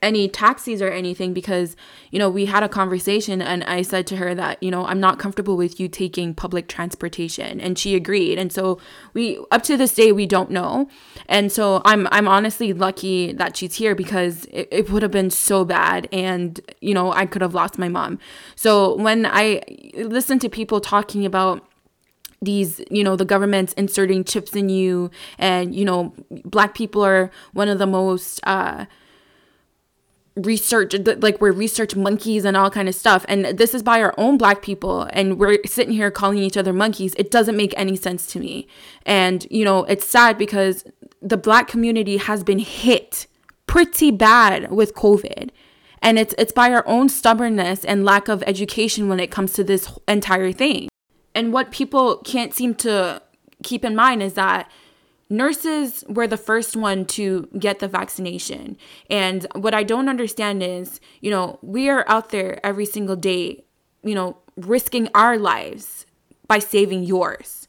any 0.02 0.28
taxis 0.28 0.82
or 0.82 0.90
anything, 0.90 1.34
because, 1.34 1.76
you 2.12 2.20
know, 2.20 2.30
we 2.30 2.46
had 2.46 2.64
a 2.64 2.70
conversation 2.70 3.42
and 3.42 3.64
I 3.64 3.82
said 3.82 4.08
to 4.08 4.18
her 4.18 4.36
that, 4.36 4.62
you 4.62 4.72
know, 4.72 4.86
I'm 4.86 5.00
not 5.00 5.20
comfortable 5.20 5.58
with 5.58 5.80
you 5.80 5.88
taking 5.88 6.34
public 6.34 6.68
transportation. 6.68 7.60
And 7.60 7.78
she 7.78 7.96
agreed. 7.96 8.38
And 8.38 8.52
so 8.52 8.80
we, 9.14 9.40
up 9.52 9.64
to 9.64 9.78
this 9.78 9.94
day, 9.94 10.12
we 10.12 10.26
don't 10.26 10.52
know. 10.52 10.90
And 11.28 11.52
so 11.52 11.82
I'm, 11.86 12.08
I'm 12.12 12.28
honestly 12.28 12.74
lucky 12.74 13.34
that 13.34 13.58
she's 13.58 13.76
here 13.76 13.96
because 13.96 14.46
it, 14.46 14.68
it 14.72 14.90
would 14.90 15.02
have 15.02 15.12
been 15.12 15.30
so 15.30 15.66
bad. 15.66 16.08
And, 16.12 16.60
you 16.82 16.94
know, 16.94 17.12
I 17.12 17.26
could 17.26 17.42
have 17.42 17.54
lost 17.54 17.78
my 17.78 17.90
mom. 17.90 18.20
So 18.56 18.96
when 18.96 19.26
I 19.26 19.62
listen 19.96 20.40
to 20.40 20.50
people 20.50 20.80
talking 20.80 21.26
about, 21.26 21.68
these 22.42 22.82
you 22.92 23.04
know 23.04 23.16
the 23.16 23.26
government's 23.26 23.74
inserting 23.74 24.24
chips 24.24 24.56
in 24.56 24.70
you 24.70 25.10
and 25.38 25.76
you 25.76 25.84
know 25.84 26.14
black 26.30 26.76
people 26.76 27.04
are 27.04 27.32
one 27.54 27.68
of 27.68 27.80
the 27.80 27.88
most 27.88 28.40
uh 28.44 28.86
research 30.36 30.94
like 31.20 31.40
we're 31.40 31.54
research 31.54 31.96
monkeys 31.96 32.44
and 32.44 32.58
all 32.58 32.70
kind 32.70 32.90
of 32.90 32.96
stuff. 32.96 33.26
And 33.30 33.46
this 33.46 33.74
is 33.74 33.82
by 33.82 34.02
our 34.02 34.14
own 34.18 34.38
black 34.38 34.62
people 34.62 35.08
and 35.12 35.40
we're 35.40 35.60
sitting 35.66 35.94
here 35.94 36.12
calling 36.12 36.40
each 36.40 36.58
other 36.58 36.74
monkeys. 36.74 37.14
It 37.18 37.32
doesn't 37.32 37.56
make 37.56 37.74
any 37.78 37.96
sense 37.96 38.28
to 38.28 38.40
me. 38.40 38.68
And 39.06 39.48
you 39.50 39.64
know 39.64 39.86
it's 39.86 40.06
sad 40.06 40.38
because 40.38 40.84
the 41.22 41.38
black 41.38 41.68
community 41.68 42.18
has 42.18 42.44
been 42.44 42.60
hit 42.60 43.28
pretty 43.66 44.12
bad 44.12 44.72
with 44.72 44.94
covid. 44.94 45.52
And 46.02 46.20
it's 46.20 46.36
it's 46.38 46.52
by 46.52 46.72
our 46.72 46.86
own 46.86 47.08
stubbornness 47.08 47.86
and 47.86 48.04
lack 48.04 48.28
of 48.28 48.44
education 48.46 49.08
when 49.08 49.20
it 49.20 49.32
comes 49.32 49.54
to 49.54 49.64
this 49.64 49.92
entire 50.08 50.52
thing. 50.52 50.90
And 51.34 51.54
what 51.54 51.72
people 51.72 52.18
can't 52.18 52.54
seem 52.54 52.76
to 52.76 53.22
keep 53.64 53.86
in 53.86 53.96
mind 53.96 54.22
is 54.22 54.34
that 54.34 54.70
nurses 55.30 56.04
were 56.08 56.28
the 56.28 56.38
first 56.38 56.76
one 56.76 57.06
to 57.06 57.48
get 57.58 57.80
the 57.80 57.88
vaccination. 57.88 58.78
And 59.10 59.48
what 59.56 59.74
I 59.74 59.84
don't 59.84 60.10
understand 60.10 60.62
is, 60.62 61.00
you 61.22 61.32
know, 61.32 61.60
we 61.62 61.90
are 61.90 62.06
out 62.08 62.30
there 62.30 62.64
every 62.66 62.86
single 62.86 63.16
day, 63.16 63.66
you 64.04 64.16
know, 64.16 64.38
risking 64.56 65.10
our 65.14 65.38
lives 65.38 66.06
by 66.48 66.60
saving 66.60 67.04
yours. 67.04 67.68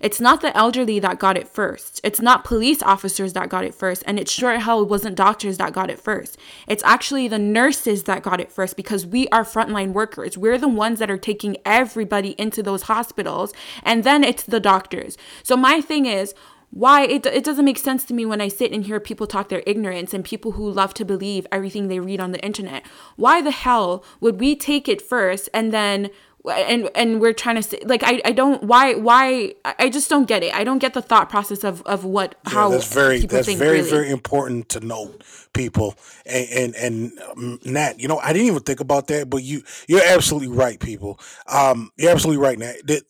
It's 0.00 0.20
not 0.20 0.40
the 0.40 0.56
elderly 0.56 0.98
that 0.98 1.18
got 1.18 1.38
it 1.38 1.48
first. 1.48 2.00
It's 2.04 2.20
not 2.20 2.44
police 2.44 2.82
officers 2.82 3.32
that 3.32 3.48
got 3.48 3.64
it 3.64 3.74
first. 3.74 4.02
And 4.06 4.18
it 4.18 4.28
sure 4.28 4.58
hell 4.58 4.84
wasn't 4.84 5.16
doctors 5.16 5.56
that 5.56 5.72
got 5.72 5.90
it 5.90 5.98
first. 5.98 6.36
It's 6.68 6.84
actually 6.84 7.28
the 7.28 7.38
nurses 7.38 8.04
that 8.04 8.22
got 8.22 8.40
it 8.40 8.52
first 8.52 8.76
because 8.76 9.06
we 9.06 9.26
are 9.28 9.44
frontline 9.44 9.92
workers. 9.92 10.36
We're 10.36 10.58
the 10.58 10.68
ones 10.68 10.98
that 10.98 11.10
are 11.10 11.16
taking 11.16 11.56
everybody 11.64 12.34
into 12.38 12.62
those 12.62 12.82
hospitals. 12.82 13.54
And 13.82 14.04
then 14.04 14.22
it's 14.22 14.42
the 14.42 14.60
doctors. 14.60 15.16
So 15.42 15.56
my 15.56 15.80
thing 15.80 16.04
is, 16.04 16.34
why 16.70 17.04
it, 17.04 17.24
it 17.26 17.44
doesn't 17.44 17.64
make 17.64 17.78
sense 17.78 18.04
to 18.04 18.14
me 18.14 18.26
when 18.26 18.40
I 18.40 18.48
sit 18.48 18.72
and 18.72 18.84
hear 18.84 19.00
people 19.00 19.26
talk 19.26 19.48
their 19.48 19.62
ignorance 19.66 20.12
and 20.12 20.24
people 20.24 20.52
who 20.52 20.70
love 20.70 20.94
to 20.94 21.04
believe 21.04 21.46
everything 21.50 21.88
they 21.88 22.00
read 22.00 22.20
on 22.20 22.32
the 22.32 22.44
internet. 22.44 22.86
Why 23.16 23.40
the 23.40 23.50
hell 23.50 24.04
would 24.20 24.40
we 24.40 24.56
take 24.56 24.88
it 24.88 25.00
first 25.00 25.48
and 25.54 25.72
then 25.72 26.10
and 26.48 26.88
and 26.94 27.20
we're 27.20 27.32
trying 27.32 27.56
to 27.56 27.62
say 27.62 27.80
like 27.84 28.02
I, 28.04 28.20
I 28.24 28.32
don't 28.32 28.62
why 28.62 28.94
why 28.94 29.54
I 29.64 29.88
just 29.88 30.08
don't 30.08 30.26
get 30.26 30.42
it. 30.42 30.54
I 30.54 30.64
don't 30.64 30.78
get 30.78 30.94
the 30.94 31.02
thought 31.02 31.28
process 31.28 31.64
of 31.64 31.82
of 31.82 32.04
what 32.04 32.36
yeah, 32.46 32.52
how 32.52 32.68
that's 32.70 32.92
very 32.92 33.20
that's 33.20 33.52
very 33.52 33.78
really. 33.78 33.90
very 33.90 34.10
important 34.10 34.68
to 34.70 34.80
note 34.80 35.22
people 35.52 35.96
and 36.24 36.48
and 36.50 36.74
and 36.76 37.18
um, 37.30 37.58
Nat 37.64 37.98
you 37.98 38.08
know 38.08 38.18
I 38.18 38.32
didn't 38.32 38.48
even 38.48 38.62
think 38.62 38.80
about 38.80 39.08
that 39.08 39.28
but 39.28 39.42
you 39.42 39.62
you're 39.88 40.04
absolutely 40.04 40.48
right 40.48 40.78
people 40.78 41.18
um 41.48 41.90
you're 41.96 42.10
absolutely 42.12 42.42
right 42.42 42.58
Nat 42.58 42.76
that 42.84 43.02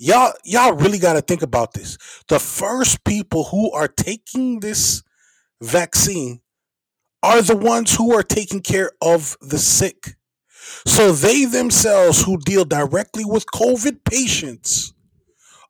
y'all 0.00 0.32
y'all 0.44 0.74
really 0.74 0.98
got 0.98 1.12
to 1.12 1.20
think 1.20 1.42
about 1.42 1.74
this. 1.74 1.98
The 2.28 2.40
first 2.40 3.04
people 3.04 3.44
who 3.44 3.70
are 3.72 3.88
taking 3.88 4.60
this 4.60 5.02
vaccine 5.60 6.40
are 7.22 7.42
the 7.42 7.56
ones 7.56 7.94
who 7.94 8.14
are 8.16 8.22
taking 8.22 8.60
care 8.62 8.92
of 9.02 9.36
the 9.40 9.58
sick. 9.58 10.16
So 10.86 11.12
they 11.12 11.44
themselves 11.44 12.24
who 12.24 12.38
deal 12.38 12.64
directly 12.64 13.24
with 13.24 13.44
COVID 13.54 14.04
patients 14.04 14.94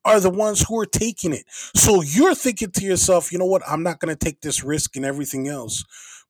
are 0.04 0.20
the 0.20 0.30
ones 0.30 0.64
who 0.68 0.78
are 0.80 0.86
taking 0.86 1.32
it. 1.32 1.44
So 1.48 2.02
you're 2.02 2.34
thinking 2.34 2.70
to 2.72 2.84
yourself, 2.84 3.32
you 3.32 3.38
know 3.38 3.46
what? 3.46 3.62
I'm 3.68 3.82
not 3.82 3.98
going 4.00 4.14
to 4.14 4.24
take 4.24 4.40
this 4.40 4.62
risk 4.62 4.96
and 4.96 5.04
everything 5.04 5.48
else. 5.48 5.84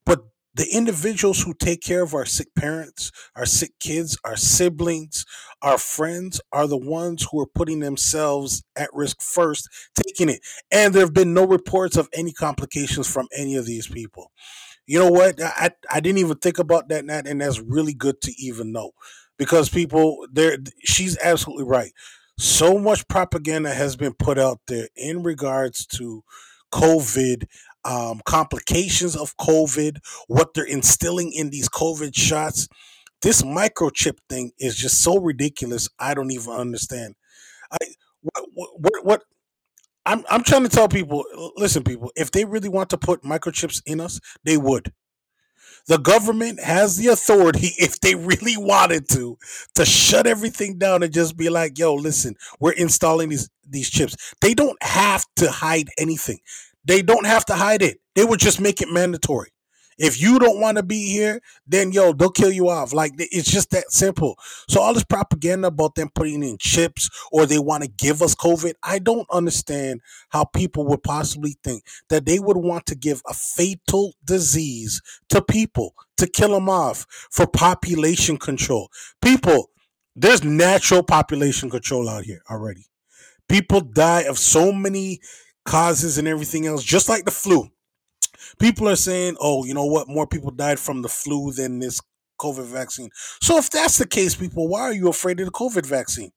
But 0.04 0.24
the 0.54 0.66
individuals 0.72 1.42
who 1.42 1.54
take 1.54 1.80
care 1.82 2.02
of 2.02 2.14
our 2.14 2.26
sick 2.26 2.48
parents, 2.56 3.12
our 3.36 3.46
sick 3.46 3.72
kids, 3.80 4.18
our 4.24 4.36
siblings, 4.36 5.24
our 5.62 5.78
friends 5.78 6.40
are 6.52 6.66
the 6.66 6.76
ones 6.76 7.26
who 7.30 7.40
are 7.40 7.46
putting 7.46 7.80
themselves 7.80 8.62
at 8.76 8.90
risk 8.92 9.22
first, 9.22 9.68
taking 9.94 10.28
it. 10.28 10.40
And 10.70 10.92
there 10.92 11.02
have 11.02 11.14
been 11.14 11.34
no 11.34 11.46
reports 11.46 11.96
of 11.96 12.08
any 12.12 12.32
complications 12.32 13.10
from 13.12 13.28
any 13.36 13.56
of 13.56 13.66
these 13.66 13.86
people. 13.86 14.32
You 14.86 14.98
know 14.98 15.10
what? 15.10 15.40
I 15.42 15.70
I 15.90 16.00
didn't 16.00 16.18
even 16.18 16.38
think 16.38 16.58
about 16.58 16.88
that, 16.88 17.04
Nat, 17.04 17.26
and 17.26 17.40
that's 17.40 17.60
really 17.60 17.94
good 17.94 18.20
to 18.22 18.32
even 18.38 18.72
know 18.72 18.92
because 19.38 19.68
people 19.68 20.26
there. 20.32 20.58
She's 20.84 21.16
absolutely 21.18 21.64
right. 21.64 21.92
So 22.38 22.78
much 22.78 23.06
propaganda 23.08 23.72
has 23.74 23.96
been 23.96 24.14
put 24.14 24.38
out 24.38 24.60
there 24.66 24.88
in 24.96 25.22
regards 25.22 25.86
to 25.98 26.24
COVID, 26.72 27.44
um, 27.84 28.20
complications 28.24 29.16
of 29.16 29.36
COVID, 29.36 29.98
what 30.28 30.54
they're 30.54 30.64
instilling 30.64 31.32
in 31.32 31.50
these 31.50 31.68
COVID 31.68 32.16
shots. 32.16 32.68
This 33.22 33.42
microchip 33.42 34.18
thing 34.28 34.52
is 34.58 34.76
just 34.76 35.00
so 35.02 35.18
ridiculous. 35.18 35.88
I 35.98 36.14
don't 36.14 36.30
even 36.32 36.52
understand. 36.54 37.14
I 37.72 37.78
what 38.22 38.44
what, 38.54 39.04
what 39.04 39.22
I'm 40.06 40.24
I'm 40.30 40.42
trying 40.42 40.62
to 40.64 40.68
tell 40.68 40.88
people, 40.88 41.24
listen, 41.56 41.84
people, 41.84 42.10
if 42.16 42.30
they 42.30 42.44
really 42.44 42.68
want 42.68 42.90
to 42.90 42.98
put 42.98 43.22
microchips 43.22 43.82
in 43.86 44.00
us, 44.00 44.20
they 44.44 44.56
would. 44.56 44.92
The 45.86 45.98
government 45.98 46.60
has 46.60 46.96
the 46.96 47.08
authority, 47.08 47.70
if 47.78 48.00
they 48.00 48.14
really 48.14 48.56
wanted 48.56 49.08
to, 49.10 49.38
to 49.74 49.84
shut 49.84 50.26
everything 50.26 50.78
down 50.78 51.02
and 51.02 51.12
just 51.12 51.36
be 51.36 51.48
like, 51.50 51.78
"Yo, 51.78 51.94
listen, 51.94 52.36
we're 52.60 52.72
installing 52.72 53.28
these 53.30 53.50
these 53.68 53.90
chips." 53.90 54.16
They 54.40 54.54
don't 54.54 54.82
have 54.82 55.24
to 55.36 55.50
hide 55.50 55.88
anything. 55.98 56.38
They 56.84 57.02
don't 57.02 57.26
have 57.26 57.44
to 57.46 57.54
hide 57.54 57.82
it. 57.82 57.98
They 58.14 58.24
would 58.24 58.40
just 58.40 58.60
make 58.60 58.80
it 58.80 58.88
mandatory. 58.90 59.50
If 60.00 60.18
you 60.18 60.38
don't 60.38 60.60
want 60.60 60.78
to 60.78 60.82
be 60.82 61.10
here, 61.10 61.42
then 61.66 61.92
yo, 61.92 62.14
they'll 62.14 62.30
kill 62.30 62.50
you 62.50 62.70
off. 62.70 62.94
Like 62.94 63.12
it's 63.18 63.50
just 63.50 63.70
that 63.72 63.90
simple. 63.92 64.38
So 64.66 64.80
all 64.80 64.94
this 64.94 65.04
propaganda 65.04 65.68
about 65.68 65.94
them 65.94 66.08
putting 66.14 66.42
in 66.42 66.56
chips 66.58 67.10
or 67.30 67.44
they 67.44 67.58
want 67.58 67.82
to 67.84 67.90
give 67.90 68.22
us 68.22 68.34
COVID, 68.34 68.72
I 68.82 68.98
don't 68.98 69.26
understand 69.30 70.00
how 70.30 70.44
people 70.44 70.86
would 70.86 71.02
possibly 71.02 71.58
think 71.62 71.84
that 72.08 72.24
they 72.24 72.38
would 72.38 72.56
want 72.56 72.86
to 72.86 72.94
give 72.94 73.20
a 73.28 73.34
fatal 73.34 74.14
disease 74.24 75.02
to 75.28 75.42
people 75.42 75.94
to 76.16 76.26
kill 76.26 76.52
them 76.52 76.70
off 76.70 77.04
for 77.30 77.46
population 77.46 78.38
control. 78.38 78.88
People, 79.20 79.68
there's 80.16 80.42
natural 80.42 81.02
population 81.02 81.68
control 81.68 82.08
out 82.08 82.24
here 82.24 82.40
already. 82.50 82.86
People 83.50 83.82
die 83.82 84.22
of 84.22 84.38
so 84.38 84.72
many 84.72 85.20
causes 85.64 86.18
and 86.18 86.26
everything 86.26 86.66
else, 86.66 86.82
just 86.82 87.08
like 87.08 87.24
the 87.24 87.30
flu 87.30 87.70
people 88.58 88.88
are 88.88 88.96
saying, 88.96 89.36
oh, 89.40 89.64
you 89.64 89.74
know 89.74 89.86
what? 89.86 90.08
More 90.08 90.26
people 90.26 90.50
died 90.50 90.78
from 90.78 91.02
the 91.02 91.08
flu 91.08 91.52
than 91.52 91.78
this 91.78 92.00
COVID 92.40 92.66
vaccine. 92.66 93.10
So 93.40 93.58
if 93.58 93.70
that's 93.70 93.98
the 93.98 94.06
case, 94.06 94.34
people, 94.34 94.68
why 94.68 94.82
are 94.82 94.92
you 94.92 95.08
afraid 95.08 95.40
of 95.40 95.46
the 95.46 95.52
COVID 95.52 95.86
vaccine? 95.86 96.30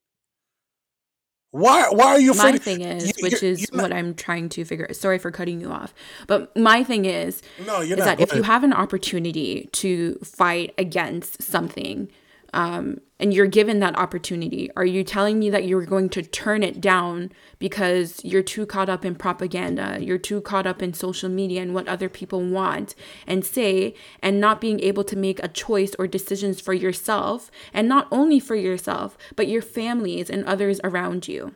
Why 1.50 1.86
why 1.90 2.06
are 2.06 2.20
you 2.20 2.32
afraid? 2.32 2.54
My 2.54 2.58
thing 2.58 2.80
is, 2.80 3.06
you, 3.06 3.12
which 3.20 3.40
is 3.40 3.68
what 3.70 3.92
I'm 3.92 4.14
trying 4.14 4.48
to 4.50 4.64
figure. 4.64 4.92
Sorry 4.92 5.20
for 5.20 5.30
cutting 5.30 5.60
you 5.60 5.70
off, 5.70 5.94
but 6.26 6.54
my 6.56 6.82
thing 6.82 7.04
is, 7.04 7.42
no, 7.64 7.80
is 7.80 7.90
not. 7.90 8.04
that 8.04 8.20
if 8.20 8.34
you 8.34 8.42
have 8.42 8.64
an 8.64 8.72
opportunity 8.72 9.68
to 9.70 10.18
fight 10.24 10.74
against 10.78 11.44
something, 11.44 12.10
um, 12.54 13.00
and 13.18 13.34
you're 13.34 13.46
given 13.46 13.80
that 13.80 13.98
opportunity, 13.98 14.70
are 14.76 14.84
you 14.84 15.02
telling 15.02 15.40
me 15.40 15.50
that 15.50 15.64
you're 15.64 15.84
going 15.84 16.08
to 16.10 16.22
turn 16.22 16.62
it 16.62 16.80
down 16.80 17.32
because 17.58 18.24
you're 18.24 18.44
too 18.44 18.64
caught 18.64 18.88
up 18.88 19.04
in 19.04 19.16
propaganda, 19.16 19.98
you're 20.00 20.18
too 20.18 20.40
caught 20.40 20.66
up 20.66 20.80
in 20.80 20.94
social 20.94 21.28
media 21.28 21.60
and 21.60 21.74
what 21.74 21.88
other 21.88 22.08
people 22.08 22.42
want 22.42 22.94
and 23.26 23.44
say, 23.44 23.94
and 24.22 24.40
not 24.40 24.60
being 24.60 24.78
able 24.80 25.02
to 25.02 25.16
make 25.16 25.42
a 25.42 25.48
choice 25.48 25.96
or 25.98 26.06
decisions 26.06 26.60
for 26.60 26.72
yourself, 26.72 27.50
and 27.72 27.88
not 27.88 28.06
only 28.12 28.38
for 28.38 28.54
yourself, 28.54 29.18
but 29.34 29.48
your 29.48 29.62
families 29.62 30.30
and 30.30 30.44
others 30.44 30.80
around 30.84 31.26
you? 31.26 31.54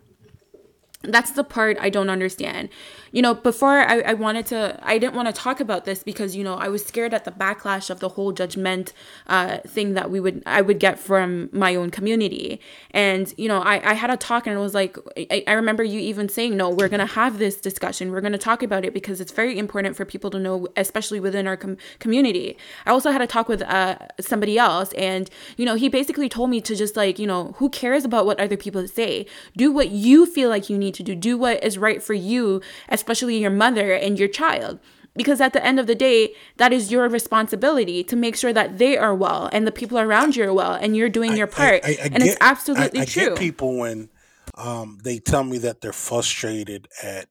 That's 1.03 1.31
the 1.31 1.45
part 1.45 1.77
I 1.81 1.91
don't 1.91 2.11
understand 2.11 2.71
you 3.13 3.23
know, 3.23 3.35
before 3.35 3.81
I, 3.81 4.01
I 4.01 4.15
wanted 4.15 4.47
to, 4.47 4.79
I 4.83 4.99
didn't 4.99 5.15
want 5.15 5.29
to 5.29 5.33
talk 5.33 5.61
about 5.61 5.85
this 5.85 6.03
because, 6.03 6.37
you 6.37 6.45
know, 6.45 6.55
I 6.55 6.69
was 6.69 6.85
scared 6.85 7.15
at 7.15 7.25
the 7.25 7.31
backlash 7.31 7.91
of 7.91 8.01
the 8.01 8.11
whole 8.11 8.33
judgment 8.33 8.93
uh, 9.27 9.59
thing 9.59 9.95
that 9.95 10.11
we 10.11 10.21
would, 10.21 10.43
I 10.47 10.61
would 10.61 10.79
get 10.79 10.99
from 10.99 11.49
my 11.53 11.75
own 11.75 11.91
community. 11.91 12.61
And, 12.91 13.33
you 13.37 13.49
know, 13.49 13.61
I, 13.61 13.91
I 13.91 13.95
had 13.95 14.11
a 14.11 14.17
talk 14.17 14.47
and 14.47 14.57
it 14.57 14.61
was 14.61 14.75
like, 14.75 14.97
I, 15.17 15.45
I 15.47 15.53
remember 15.53 15.83
you 15.83 15.99
even 16.01 16.29
saying, 16.29 16.57
no, 16.57 16.71
we're 16.71 16.89
going 16.89 17.01
to 17.01 17.07
have 17.07 17.39
this 17.39 17.61
discussion. 17.61 18.11
We're 18.13 18.21
going 18.21 18.33
to 18.33 18.39
talk 18.39 18.63
about 18.63 18.85
it 18.85 18.93
because 18.93 19.21
it's 19.21 19.33
very 19.33 19.59
important 19.59 19.97
for 19.97 20.05
people 20.05 20.31
to 20.31 20.39
know, 20.39 20.69
especially 20.77 21.21
within 21.21 21.47
our 21.47 21.57
com- 21.57 21.77
community. 21.99 22.57
I 22.87 22.91
also 22.91 23.11
had 23.11 23.23
a 23.23 23.27
talk 23.27 23.49
with 23.49 23.63
uh, 23.63 23.99
somebody 24.21 24.59
else 24.59 24.93
and, 24.93 25.31
you 25.57 25.65
know, 25.65 25.75
he 25.75 25.89
basically 25.89 26.29
told 26.29 26.51
me 26.51 26.61
to 26.61 26.75
just 26.75 26.97
like, 26.97 27.19
you 27.19 27.27
know, 27.27 27.55
who 27.57 27.69
cares 27.71 28.05
about 28.05 28.27
what 28.27 28.41
other 28.41 28.57
people 28.57 28.87
say? 28.87 29.27
Do 29.57 29.73
what 29.73 29.91
you 29.91 30.27
feel 30.27 30.49
like 30.49 30.69
you 30.69 30.79
need 30.79 30.95
to 30.95 31.03
do. 31.03 31.15
Do 31.15 31.39
what 31.39 31.63
is 31.65 31.79
right 31.79 32.03
for 32.03 32.15
you 32.15 32.61
especially 32.99 33.39
your 33.39 33.51
mother 33.65 33.93
and 33.93 34.19
your 34.19 34.29
child. 34.29 34.79
Because 35.15 35.41
at 35.41 35.53
the 35.53 35.65
end 35.65 35.81
of 35.81 35.87
the 35.87 35.97
day, 35.97 36.35
that 36.59 36.73
is 36.73 36.93
your 36.93 37.09
responsibility 37.09 38.05
to 38.05 38.15
make 38.15 38.37
sure 38.37 38.53
that 38.53 38.79
they 38.79 38.97
are 38.97 39.15
well 39.15 39.49
and 39.53 39.67
the 39.67 39.73
people 39.73 39.99
around 39.99 40.37
you 40.37 40.45
are 40.45 40.55
well 40.55 40.75
and 40.75 40.97
you're 40.97 41.09
doing 41.09 41.37
your 41.37 41.49
part. 41.49 41.81
I, 41.85 41.89
I, 41.89 41.97
and 42.05 42.23
get, 42.23 42.27
it's 42.27 42.37
absolutely 42.41 43.05
true. 43.05 43.23
I 43.23 43.29
get 43.31 43.39
people 43.39 43.79
when 43.79 44.11
um, 44.55 44.99
they 45.03 45.19
tell 45.19 45.43
me 45.43 45.59
that 45.59 45.81
they're 45.81 45.93
frustrated 45.93 46.87
at 47.03 47.31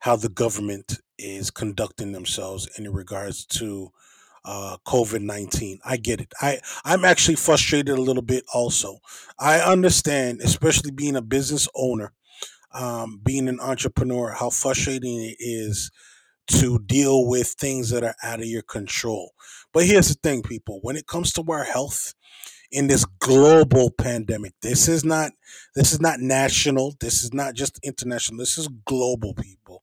how 0.00 0.16
the 0.16 0.28
government 0.28 1.00
is 1.16 1.50
conducting 1.50 2.12
themselves 2.12 2.68
in 2.76 2.92
regards 2.92 3.44
to 3.58 3.92
uh, 4.44 4.76
COVID 4.86 5.22
nineteen. 5.22 5.78
I 5.84 5.96
get 5.96 6.20
it. 6.20 6.32
I 6.40 6.60
I'm 6.84 7.04
actually 7.04 7.36
frustrated 7.36 7.96
a 7.96 8.00
little 8.00 8.22
bit. 8.22 8.44
Also, 8.52 8.98
I 9.38 9.60
understand, 9.60 10.40
especially 10.40 10.90
being 10.92 11.16
a 11.16 11.22
business 11.22 11.68
owner 11.74 12.12
um, 12.76 13.20
being 13.24 13.48
an 13.48 13.60
entrepreneur, 13.60 14.32
how 14.32 14.50
frustrating 14.50 15.22
it 15.22 15.36
is 15.40 15.90
to 16.48 16.78
deal 16.80 17.26
with 17.26 17.48
things 17.48 17.90
that 17.90 18.04
are 18.04 18.16
out 18.22 18.40
of 18.40 18.46
your 18.46 18.62
control. 18.62 19.32
But 19.72 19.86
here's 19.86 20.08
the 20.08 20.14
thing, 20.22 20.42
people 20.42 20.80
when 20.82 20.96
it 20.96 21.06
comes 21.06 21.32
to 21.34 21.44
our 21.48 21.64
health, 21.64 22.14
in 22.72 22.88
this 22.88 23.04
global 23.20 23.90
pandemic. 23.90 24.52
This 24.62 24.88
is 24.88 25.04
not 25.04 25.32
this 25.74 25.92
is 25.92 26.00
not 26.00 26.20
national. 26.20 26.94
This 27.00 27.22
is 27.24 27.32
not 27.32 27.54
just 27.54 27.78
international. 27.82 28.38
This 28.38 28.58
is 28.58 28.68
global 28.84 29.34
people. 29.34 29.82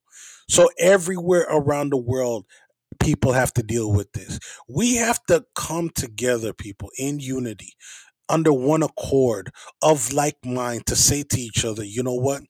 So 0.50 0.70
everywhere 0.80 1.48
around 1.50 1.92
the 1.92 1.98
world 1.98 2.46
people 3.00 3.34
have 3.34 3.54
to 3.54 3.64
deal 3.64 3.92
with 3.92 4.12
this. 4.14 4.40
We 4.70 4.96
have 4.98 5.20
to 5.28 5.46
come 5.56 5.90
together 5.90 6.54
people 6.54 6.90
in 6.98 7.20
unity 7.20 7.74
under 8.30 8.54
one 8.54 8.84
accord 8.84 9.52
of 9.82 10.14
like 10.14 10.38
mind 10.46 10.86
to 10.88 10.96
say 10.96 11.24
to 11.24 11.40
each 11.40 11.66
other, 11.66 11.84
you 11.84 12.04
know 12.04 12.16
what? 12.16 12.44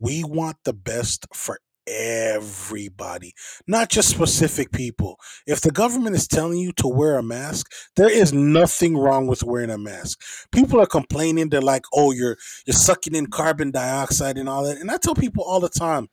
We 0.00 0.24
want 0.24 0.58
the 0.64 0.72
best 0.72 1.26
for 1.34 1.58
everybody, 1.86 3.32
not 3.66 3.88
just 3.88 4.10
specific 4.10 4.72
people. 4.72 5.18
If 5.46 5.60
the 5.62 5.70
government 5.70 6.16
is 6.16 6.28
telling 6.28 6.58
you 6.58 6.72
to 6.72 6.88
wear 6.88 7.16
a 7.16 7.22
mask, 7.22 7.72
there 7.96 8.10
is 8.10 8.32
nothing 8.32 8.96
wrong 8.96 9.26
with 9.26 9.42
wearing 9.42 9.70
a 9.70 9.78
mask. 9.78 10.20
People 10.52 10.80
are 10.80 10.86
complaining. 10.86 11.48
They're 11.48 11.60
like, 11.62 11.84
"Oh, 11.94 12.12
you're 12.12 12.36
you're 12.66 12.74
sucking 12.74 13.14
in 13.14 13.28
carbon 13.28 13.70
dioxide 13.70 14.36
and 14.38 14.48
all 14.48 14.64
that." 14.64 14.76
And 14.78 14.90
I 14.90 14.98
tell 14.98 15.14
people 15.14 15.44
all 15.44 15.60
the 15.60 15.70
time, 15.70 16.08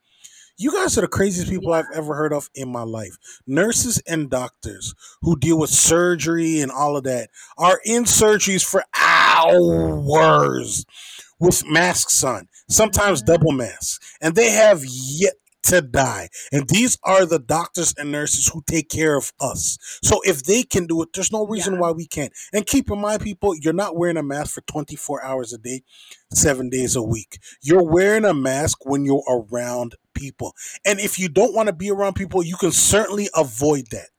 you 0.58 0.72
guys 0.72 0.98
are 0.98 1.02
the 1.02 1.08
craziest 1.08 1.50
people 1.50 1.74
I've 1.74 1.86
ever 1.94 2.16
heard 2.16 2.34
of 2.34 2.50
in 2.56 2.72
my 2.72 2.84
life. 2.84 3.18
Nurses 3.46 4.02
and 4.08 4.30
doctors 4.30 4.94
who 5.22 5.38
deal 5.38 5.60
with 5.60 5.70
surgery 5.70 6.62
and 6.62 6.72
all 6.72 6.96
of 6.96 7.04
that 7.04 7.30
are 7.58 7.82
in 7.86 8.06
surgeries 8.06 8.64
for 8.64 8.84
hours 8.98 10.86
with 11.40 11.66
masks 11.68 12.24
on, 12.24 12.48
sometimes 12.68 13.22
double 13.22 13.52
masks, 13.52 14.00
and 14.22 14.36
they 14.36 14.52
have 14.52 14.84
yet 14.86 15.34
to 15.66 15.82
die. 15.82 16.30
And 16.52 16.68
these 16.70 16.98
are 17.04 17.26
the 17.26 17.40
doctors 17.40 17.94
and 17.98 18.12
nurses 18.12 18.48
who 18.48 18.64
take 18.68 18.90
care 18.90 19.18
of 19.18 19.34
us. 19.40 19.78
So 20.04 20.22
if 20.24 20.44
they 20.44 20.64
can 20.64 20.86
do 20.86 21.02
it, 21.02 21.10
there's 21.14 21.32
no 21.32 21.46
reason 21.46 21.74
yeah. 21.74 21.80
why 21.80 21.92
we 21.92 22.06
can't. 22.06 22.32
And 22.54 22.66
keep 22.66 22.90
in 22.92 23.02
mind, 23.02 23.22
people, 23.22 23.56
you're 23.56 23.74
not 23.74 23.98
wearing 23.98 24.18
a 24.18 24.24
mask 24.24 24.54
for 24.54 24.62
24 24.62 25.24
hours 25.24 25.54
a 25.54 25.58
day, 25.58 25.82
seven 26.32 26.70
days 26.70 26.96
a 26.96 27.02
week. 27.02 27.40
You're 27.62 27.84
wearing 27.84 28.26
a 28.26 28.34
mask 28.34 28.86
when 28.86 29.06
you're 29.06 29.24
around 29.28 29.96
people. 30.14 30.54
And 30.86 31.00
if 31.00 31.18
you 31.18 31.30
don't 31.30 31.56
want 31.56 31.68
to 31.68 31.74
be 31.74 31.90
around 31.90 32.14
people, 32.14 32.44
you 32.44 32.58
can 32.58 32.72
certainly 32.72 33.30
avoid 33.36 33.88
that. 33.92 34.10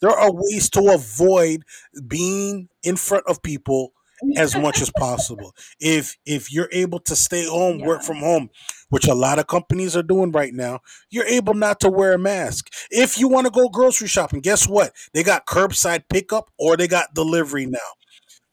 There 0.00 0.10
are 0.10 0.32
ways 0.32 0.70
to 0.70 0.92
avoid 0.92 1.64
being 2.06 2.68
in 2.82 2.96
front 2.96 3.24
of 3.26 3.42
people 3.42 3.92
as 4.36 4.56
much 4.56 4.80
as 4.80 4.90
possible. 4.98 5.54
If 5.80 6.16
if 6.26 6.52
you're 6.52 6.68
able 6.72 7.00
to 7.00 7.16
stay 7.16 7.46
home, 7.46 7.78
work 7.80 8.02
from 8.02 8.16
home, 8.18 8.50
which 8.90 9.06
a 9.06 9.14
lot 9.14 9.38
of 9.38 9.46
companies 9.46 9.96
are 9.96 10.02
doing 10.02 10.32
right 10.32 10.54
now, 10.54 10.80
you're 11.10 11.26
able 11.26 11.54
not 11.54 11.80
to 11.80 11.90
wear 11.90 12.12
a 12.12 12.18
mask. 12.18 12.68
If 12.90 13.18
you 13.18 13.28
want 13.28 13.46
to 13.46 13.50
go 13.50 13.68
grocery 13.68 14.08
shopping, 14.08 14.40
guess 14.40 14.68
what? 14.68 14.92
They 15.14 15.22
got 15.22 15.46
curbside 15.46 16.04
pickup 16.08 16.50
or 16.58 16.76
they 16.76 16.88
got 16.88 17.14
delivery 17.14 17.66
now. 17.66 17.78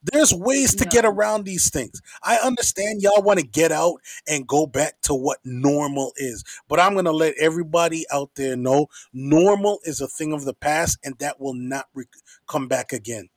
There's 0.01 0.34
ways 0.34 0.76
to 0.76 0.86
get 0.86 1.03
around 1.03 1.43
these 1.43 1.70
things. 1.70 2.01
I 2.24 2.38
understand 2.38 3.01
y'all 3.01 3.22
want 3.22 3.39
to 3.39 3.45
get 3.45 3.72
out 3.74 3.95
and 4.28 4.47
go 4.47 4.65
back 4.65 5.01
to 5.03 5.13
what 5.13 5.39
normal 5.43 6.13
is, 6.15 6.43
but 6.70 6.80
I'm 6.80 6.93
going 6.93 7.05
to 7.05 7.11
let 7.11 7.36
everybody 7.38 8.05
out 8.11 8.32
there 8.36 8.55
know 8.55 8.88
normal 9.11 9.80
is 9.84 9.99
a 9.99 10.07
thing 10.07 10.32
of 10.32 10.45
the 10.45 10.53
past 10.53 10.97
and 11.03 11.15
that 11.20 11.41
will 11.41 11.53
not 11.53 11.88
re- 11.93 12.05
come 12.47 12.67
back 12.70 12.93
again. 12.93 13.28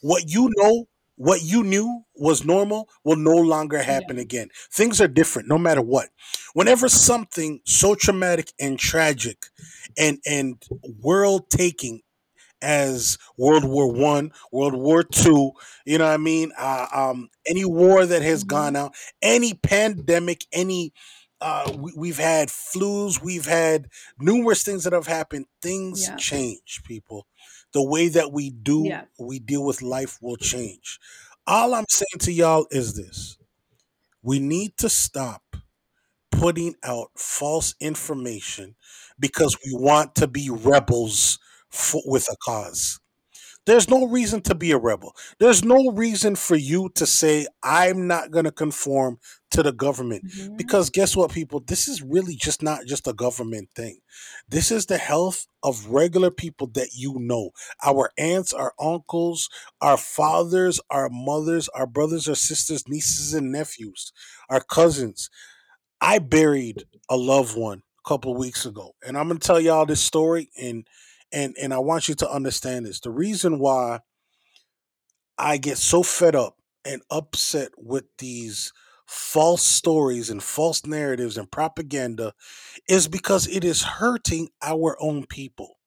What 0.00 0.30
you 0.30 0.48
know, 0.56 0.86
what 1.16 1.42
you 1.42 1.62
knew 1.62 2.02
was 2.16 2.44
normal 2.44 2.88
will 3.04 3.16
no 3.16 3.34
longer 3.36 3.82
happen 3.82 4.16
Yeah. 4.16 4.22
again. 4.22 4.48
Things 4.72 5.00
are 5.00 5.08
different 5.08 5.48
no 5.48 5.58
matter 5.58 5.82
what. 5.82 6.08
Whenever 6.54 6.88
something 6.88 7.60
so 7.64 7.94
traumatic 7.94 8.52
and 8.58 8.78
tragic 8.78 9.46
and 9.98 10.18
and 10.26 10.62
world 11.00 11.50
taking 11.50 12.02
as 12.62 13.18
World 13.36 13.64
War 13.64 13.92
One, 13.92 14.32
World 14.52 14.74
War 14.74 15.02
Two. 15.02 15.52
You 15.84 15.98
know 15.98 16.06
what 16.06 16.14
I 16.14 16.18
mean? 16.18 16.52
Uh, 16.56 16.86
um, 16.92 17.30
any 17.46 17.64
war 17.64 18.06
that 18.06 18.22
has 18.22 18.44
Mhm. 18.44 18.46
gone 18.46 18.76
out, 18.76 18.94
any 19.20 19.54
pandemic, 19.54 20.44
any 20.52 20.92
uh, 21.40 21.72
we, 21.76 21.92
we've 21.96 22.18
had 22.18 22.48
flus, 22.48 23.20
we've 23.20 23.46
had 23.46 23.88
numerous 24.18 24.62
things 24.62 24.84
that 24.84 24.92
have 24.92 25.08
happened. 25.08 25.46
Things 25.60 26.08
Yeah. 26.08 26.16
change, 26.16 26.82
people. 26.84 27.26
The 27.72 27.82
way 27.82 28.08
that 28.08 28.32
we 28.32 28.50
do, 28.50 28.84
Yeah. 28.86 29.06
we 29.18 29.38
deal 29.38 29.64
with 29.64 29.82
life 29.82 30.18
will 30.22 30.36
change. 30.36 30.98
All 31.46 31.74
I'm 31.74 31.86
saying 31.88 32.20
to 32.20 32.32
y'all 32.32 32.66
is 32.70 32.94
this: 32.94 33.38
we 34.22 34.40
need 34.40 34.76
to 34.78 34.88
stop 34.88 35.56
putting 36.32 36.76
out 36.84 37.10
false 37.18 37.74
information 37.80 38.76
because 39.20 39.56
we 39.66 39.74
want 39.74 40.16
to 40.16 40.28
be 40.28 40.50
rebels 40.50 41.40
for, 41.70 42.02
with 42.06 42.28
a 42.30 42.36
cause. 42.44 43.00
There's 43.64 43.88
no 43.88 44.08
reason 44.08 44.40
to 44.42 44.54
be 44.54 44.72
a 44.72 44.78
rebel. 44.78 45.14
There's 45.38 45.64
no 45.64 45.90
reason 45.92 46.34
for 46.34 46.56
you 46.56 46.90
to 46.96 47.06
say, 47.06 47.46
I'm 47.62 48.06
not 48.08 48.30
going 48.32 48.44
to 48.44 48.50
conform 48.50 49.18
to 49.52 49.62
the 49.62 49.72
government. 49.72 50.24
Mhm. 50.24 50.56
Because 50.56 50.90
guess 50.90 51.14
what, 51.14 51.30
people? 51.30 51.60
This 51.60 51.86
is 51.86 52.02
really 52.02 52.34
just 52.34 52.62
not 52.62 52.86
just 52.86 53.06
a 53.06 53.12
government 53.12 53.68
thing. 53.76 54.00
This 54.48 54.70
is 54.72 54.86
the 54.86 54.98
health 54.98 55.46
of 55.62 55.86
regular 55.86 56.30
people 56.30 56.66
that 56.74 56.88
you 56.94 57.14
know. 57.18 57.50
Our 57.84 58.10
aunts, 58.18 58.52
our 58.52 58.74
uncles, 58.80 59.48
our 59.80 59.96
fathers, 59.96 60.80
our 60.90 61.08
mothers, 61.08 61.68
our 61.68 61.86
brothers 61.86 62.28
our 62.28 62.34
sisters, 62.34 62.88
nieces 62.88 63.32
and 63.32 63.52
nephews, 63.52 64.12
our 64.48 64.60
cousins. 64.60 65.30
I 66.00 66.18
buried 66.18 66.84
a 67.08 67.16
loved 67.16 67.56
one 67.56 67.82
a 68.04 68.08
couple 68.08 68.32
of 68.32 68.38
weeks 68.38 68.66
ago, 68.66 68.94
and 69.06 69.16
I'm 69.16 69.28
gonna 69.28 69.38
tell 69.40 69.60
y'all 69.60 69.86
this 69.86 70.00
story, 70.00 70.50
and 70.60 70.86
and 71.32 71.56
and 71.60 71.72
I 71.74 71.78
want 71.78 72.08
you 72.08 72.14
to 72.16 72.30
understand 72.30 72.86
this. 72.86 73.00
The 73.00 73.10
reason 73.10 73.58
why 73.58 74.00
I 75.38 75.56
get 75.56 75.78
so 75.78 76.02
fed 76.02 76.34
up 76.36 76.56
and 76.84 77.02
upset 77.10 77.70
with 77.76 78.04
these 78.18 78.72
false 79.06 79.62
stories 79.62 80.30
and 80.30 80.42
false 80.42 80.86
narratives 80.86 81.36
and 81.36 81.50
propaganda 81.50 82.32
is 82.88 83.08
because 83.08 83.46
it 83.46 83.64
is 83.64 83.82
hurting 83.82 84.48
our 84.62 84.96
own 85.00 85.26
people. 85.26 85.78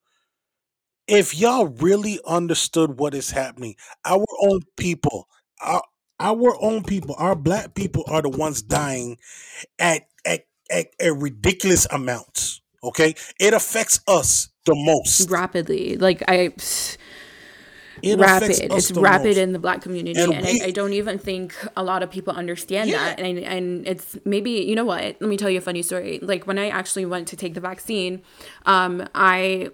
If 1.08 1.36
y'all 1.38 1.68
really 1.68 2.20
understood 2.26 3.00
what 3.00 3.14
is 3.14 3.32
happening, 3.32 3.76
our 4.06 4.26
own 4.42 4.62
people, 4.76 5.28
our, 5.62 5.84
our 6.20 6.56
own 6.62 6.84
people, 6.84 7.16
our 7.18 7.36
black 7.36 7.76
people 7.76 8.04
are 8.08 8.22
the 8.22 8.30
ones 8.30 8.62
dying 8.62 9.18
at 9.80 10.04
at, 10.26 10.46
at, 10.72 10.88
at 11.00 11.16
ridiculous 11.18 11.88
amounts. 11.92 12.62
Okay, 12.84 13.16
it 13.40 13.54
affects 13.54 14.00
us 14.08 14.50
the 14.66 14.76
most. 14.76 15.30
rapidly. 15.30 15.98
Like 15.98 16.24
I 16.28 16.54
It 18.02 18.20
rapid. 18.20 18.52
It's 18.52 18.92
rapid 18.92 19.28
most. 19.28 19.38
in 19.38 19.54
the 19.54 19.60
black 19.60 19.82
community, 19.82 20.20
And 20.20 20.34
and, 20.34 20.46
we- 20.46 20.62
I, 20.62 20.66
I 20.66 20.72
don't 20.72 20.94
even 20.94 21.18
think 21.18 21.56
a 21.78 21.84
lot 21.84 22.04
of 22.04 22.12
people 22.12 22.34
understand 22.34 22.90
Yeah. 22.90 22.98
that. 22.98 23.20
And 23.20 23.40
and 23.40 23.88
it's 23.88 24.18
maybe 24.26 24.52
you 24.52 24.76
know 24.76 24.86
what? 24.86 25.02
Let 25.20 25.22
me 25.22 25.38
tell 25.38 25.50
you 25.50 25.60
a 25.60 25.62
funny 25.62 25.82
story. 25.82 26.20
Like 26.22 26.46
when 26.46 26.58
I 26.60 26.70
actually 26.70 27.06
went 27.06 27.28
to 27.30 27.36
take 27.38 27.54
the 27.54 27.62
vaccine, 27.62 28.22
um, 28.66 29.08
I 29.16 29.70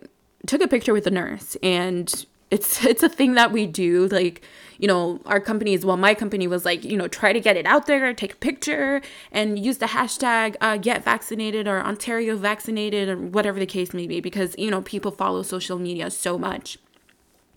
took 0.47 0.61
a 0.61 0.67
picture 0.67 0.93
with 0.93 1.03
the 1.05 1.11
nurse, 1.11 1.57
and 1.63 2.25
it's 2.51 2.85
it's 2.91 3.03
a 3.03 3.09
thing 3.09 3.33
that 3.33 3.51
we 3.51 3.65
do. 3.65 4.07
Like 4.07 4.43
you 4.81 4.87
know, 4.87 5.21
our 5.27 5.39
companies. 5.39 5.85
Well, 5.85 5.95
my 5.95 6.13
company 6.15 6.47
was 6.47 6.65
like, 6.65 6.83
you 6.83 6.97
know, 6.97 7.07
try 7.07 7.31
to 7.31 7.39
get 7.39 7.55
it 7.55 7.67
out 7.67 7.85
there, 7.85 8.13
take 8.13 8.33
a 8.33 8.37
picture, 8.37 9.01
and 9.31 9.57
use 9.57 9.77
the 9.77 9.85
hashtag 9.85 10.55
uh, 10.59 10.77
get 10.77 11.03
vaccinated 11.05 11.67
or 11.67 11.81
Ontario 11.81 12.35
vaccinated 12.35 13.07
or 13.07 13.15
whatever 13.15 13.59
the 13.59 13.67
case 13.67 13.93
may 13.93 14.07
be, 14.07 14.19
because 14.19 14.55
you 14.57 14.71
know 14.71 14.81
people 14.81 15.11
follow 15.11 15.43
social 15.43 15.77
media 15.77 16.09
so 16.09 16.37
much. 16.37 16.79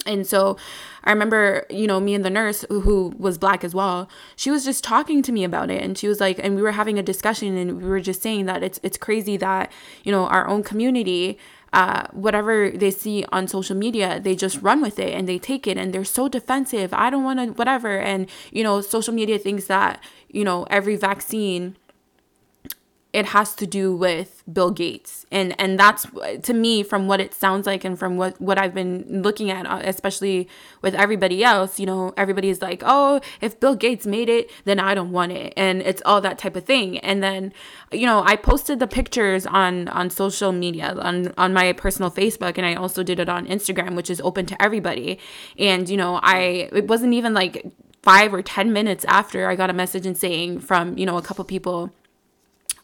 And 0.06 0.26
so 0.26 0.58
I 1.02 1.12
remember, 1.12 1.64
you 1.70 1.86
know, 1.86 1.98
me 1.98 2.14
and 2.14 2.24
the 2.24 2.30
nurse 2.30 2.62
who- 2.68 2.80
who 2.80 3.14
was 3.18 3.38
black 3.38 3.64
as 3.64 3.74
well, 3.74 4.06
she 4.36 4.50
was 4.50 4.62
just 4.62 4.84
talking 4.84 5.22
to 5.22 5.32
me 5.32 5.44
about 5.44 5.70
it 5.70 5.82
and 5.82 5.96
she 5.96 6.08
was 6.08 6.20
like 6.20 6.38
and 6.42 6.56
we 6.56 6.60
were 6.62 6.72
having 6.72 6.98
a 6.98 7.02
discussion 7.02 7.56
and 7.56 7.80
we 7.82 7.88
were 7.88 8.00
just 8.00 8.20
saying 8.20 8.44
that 8.44 8.62
it's 8.62 8.78
it's 8.82 8.98
crazy 8.98 9.38
that, 9.38 9.72
you 10.02 10.12
know, 10.12 10.26
our 10.26 10.46
own 10.46 10.62
community 10.62 11.38
uh, 11.74 12.06
whatever 12.12 12.70
they 12.70 12.92
see 12.92 13.24
on 13.32 13.48
social 13.48 13.76
media, 13.76 14.20
they 14.20 14.36
just 14.36 14.62
run 14.62 14.80
with 14.80 14.98
it 15.00 15.12
and 15.12 15.28
they 15.28 15.40
take 15.40 15.66
it 15.66 15.76
and 15.76 15.92
they're 15.92 16.04
so 16.04 16.28
defensive. 16.28 16.94
I 16.94 17.10
don't 17.10 17.24
want 17.24 17.40
to, 17.40 17.46
whatever. 17.46 17.98
And, 17.98 18.30
you 18.52 18.62
know, 18.62 18.80
social 18.80 19.12
media 19.12 19.38
thinks 19.38 19.64
that, 19.66 20.00
you 20.28 20.44
know, 20.44 20.66
every 20.70 20.94
vaccine 20.94 21.76
it 23.14 23.26
has 23.26 23.54
to 23.54 23.64
do 23.64 23.94
with 23.94 24.42
Bill 24.52 24.72
Gates. 24.72 25.24
And 25.30 25.54
and 25.60 25.78
that's 25.78 26.04
to 26.42 26.52
me 26.52 26.82
from 26.82 27.06
what 27.06 27.20
it 27.20 27.32
sounds 27.32 27.64
like 27.64 27.84
and 27.84 27.96
from 27.96 28.16
what 28.16 28.40
what 28.40 28.58
I've 28.58 28.74
been 28.74 29.22
looking 29.22 29.52
at 29.52 29.66
uh, 29.66 29.80
especially 29.84 30.48
with 30.82 30.96
everybody 30.96 31.44
else, 31.44 31.78
you 31.78 31.86
know, 31.86 32.12
everybody 32.16 32.48
is 32.48 32.60
like, 32.60 32.82
"Oh, 32.84 33.20
if 33.40 33.60
Bill 33.60 33.76
Gates 33.76 34.04
made 34.04 34.28
it, 34.28 34.50
then 34.64 34.80
I 34.80 34.94
don't 34.96 35.12
want 35.12 35.30
it." 35.30 35.52
And 35.56 35.80
it's 35.80 36.02
all 36.04 36.20
that 36.22 36.38
type 36.38 36.56
of 36.56 36.64
thing. 36.64 36.98
And 36.98 37.22
then 37.22 37.52
you 37.92 38.04
know, 38.04 38.24
I 38.24 38.34
posted 38.34 38.80
the 38.80 38.88
pictures 38.88 39.46
on 39.46 39.86
on 39.88 40.10
social 40.10 40.50
media 40.50 40.92
on 40.98 41.32
on 41.38 41.52
my 41.54 41.72
personal 41.72 42.10
Facebook 42.10 42.58
and 42.58 42.66
I 42.66 42.74
also 42.74 43.04
did 43.04 43.20
it 43.20 43.28
on 43.28 43.46
Instagram, 43.46 43.94
which 43.94 44.10
is 44.10 44.20
open 44.22 44.44
to 44.46 44.60
everybody. 44.60 45.20
And 45.56 45.88
you 45.88 45.96
know, 45.96 46.18
I 46.20 46.68
it 46.72 46.88
wasn't 46.88 47.14
even 47.14 47.32
like 47.32 47.64
5 48.02 48.34
or 48.34 48.42
10 48.42 48.72
minutes 48.72 49.04
after 49.06 49.48
I 49.48 49.54
got 49.54 49.70
a 49.70 49.72
message 49.72 50.04
and 50.04 50.18
saying 50.18 50.60
from, 50.60 50.98
you 50.98 51.06
know, 51.06 51.16
a 51.16 51.22
couple 51.22 51.44
people 51.44 51.90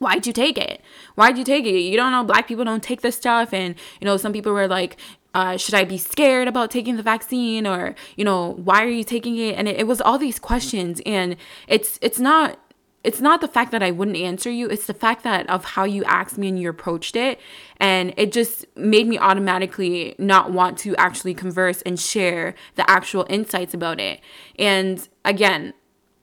why'd 0.00 0.26
you 0.26 0.32
take 0.32 0.58
it? 0.58 0.80
Why'd 1.14 1.38
you 1.38 1.44
take 1.44 1.66
it? 1.66 1.78
You 1.78 1.96
don't 1.96 2.10
know 2.10 2.24
black 2.24 2.48
people 2.48 2.64
don't 2.64 2.82
take 2.82 3.02
this 3.02 3.16
stuff. 3.16 3.52
And, 3.54 3.76
you 4.00 4.06
know, 4.06 4.16
some 4.16 4.32
people 4.32 4.52
were 4.52 4.66
like, 4.66 4.96
uh, 5.34 5.56
should 5.56 5.74
I 5.74 5.84
be 5.84 5.98
scared 5.98 6.48
about 6.48 6.70
taking 6.70 6.96
the 6.96 7.02
vaccine? 7.02 7.66
Or, 7.66 7.94
you 8.16 8.24
know, 8.24 8.54
why 8.64 8.82
are 8.82 8.88
you 8.88 9.04
taking 9.04 9.36
it? 9.36 9.56
And 9.56 9.68
it, 9.68 9.78
it 9.78 9.86
was 9.86 10.00
all 10.00 10.18
these 10.18 10.38
questions. 10.38 11.00
And 11.06 11.36
it's 11.68 11.98
it's 12.02 12.18
not 12.18 12.58
it's 13.04 13.20
not 13.20 13.40
the 13.40 13.48
fact 13.48 13.72
that 13.72 13.82
I 13.82 13.90
wouldn't 13.90 14.16
answer 14.16 14.50
you, 14.50 14.68
it's 14.68 14.86
the 14.86 14.94
fact 14.94 15.22
that 15.24 15.48
of 15.48 15.64
how 15.64 15.84
you 15.84 16.04
asked 16.04 16.36
me 16.36 16.48
and 16.48 16.58
you 16.58 16.68
approached 16.68 17.16
it. 17.16 17.38
And 17.78 18.12
it 18.16 18.32
just 18.32 18.66
made 18.76 19.06
me 19.06 19.18
automatically 19.18 20.14
not 20.18 20.50
want 20.50 20.76
to 20.78 20.96
actually 20.96 21.34
converse 21.34 21.82
and 21.82 21.98
share 21.98 22.54
the 22.74 22.90
actual 22.90 23.26
insights 23.30 23.72
about 23.72 24.00
it. 24.00 24.20
And 24.58 25.06
again, 25.24 25.72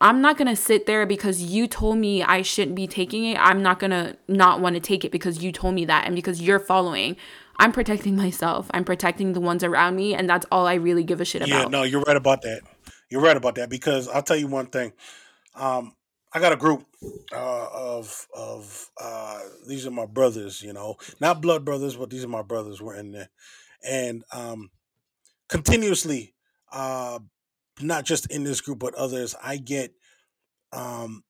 I'm 0.00 0.20
not 0.20 0.36
gonna 0.36 0.56
sit 0.56 0.86
there 0.86 1.06
because 1.06 1.42
you 1.42 1.66
told 1.66 1.98
me 1.98 2.22
I 2.22 2.42
shouldn't 2.42 2.76
be 2.76 2.86
taking 2.86 3.24
it. 3.24 3.38
I'm 3.38 3.62
not 3.62 3.80
gonna 3.80 4.16
not 4.28 4.60
want 4.60 4.74
to 4.74 4.80
take 4.80 5.04
it 5.04 5.10
because 5.10 5.42
you 5.42 5.50
told 5.50 5.74
me 5.74 5.84
that 5.86 6.06
and 6.06 6.14
because 6.14 6.40
you're 6.40 6.60
following. 6.60 7.16
I'm 7.58 7.72
protecting 7.72 8.14
myself. 8.14 8.70
I'm 8.72 8.84
protecting 8.84 9.32
the 9.32 9.40
ones 9.40 9.64
around 9.64 9.96
me, 9.96 10.14
and 10.14 10.30
that's 10.30 10.46
all 10.52 10.66
I 10.66 10.74
really 10.74 11.02
give 11.02 11.20
a 11.20 11.24
shit 11.24 11.42
about. 11.42 11.48
Yeah, 11.48 11.64
no, 11.64 11.82
you're 11.82 12.02
right 12.02 12.16
about 12.16 12.42
that. 12.42 12.60
You're 13.10 13.20
right 13.20 13.36
about 13.36 13.56
that 13.56 13.68
because 13.68 14.06
I'll 14.06 14.22
tell 14.22 14.36
you 14.36 14.46
one 14.46 14.66
thing. 14.66 14.92
Um, 15.56 15.94
I 16.32 16.40
got 16.40 16.52
a 16.52 16.56
group 16.56 16.86
uh, 17.32 17.66
of 17.72 18.26
of 18.36 18.90
uh, 19.00 19.40
these 19.66 19.86
are 19.86 19.90
my 19.90 20.06
brothers. 20.06 20.62
You 20.62 20.72
know, 20.72 20.96
not 21.20 21.40
blood 21.40 21.64
brothers, 21.64 21.96
but 21.96 22.10
these 22.10 22.24
are 22.24 22.28
my 22.28 22.42
brothers. 22.42 22.80
We're 22.80 22.94
in 22.94 23.10
there, 23.10 23.30
and 23.84 24.22
um, 24.32 24.70
continuously, 25.48 26.34
uh, 26.70 27.18
not 27.80 28.04
just 28.04 28.30
in 28.30 28.44
this 28.44 28.60
group 28.60 28.78
but 28.78 28.94
others, 28.94 29.34
I 29.42 29.56
get 29.56 29.92
um, 30.72 31.24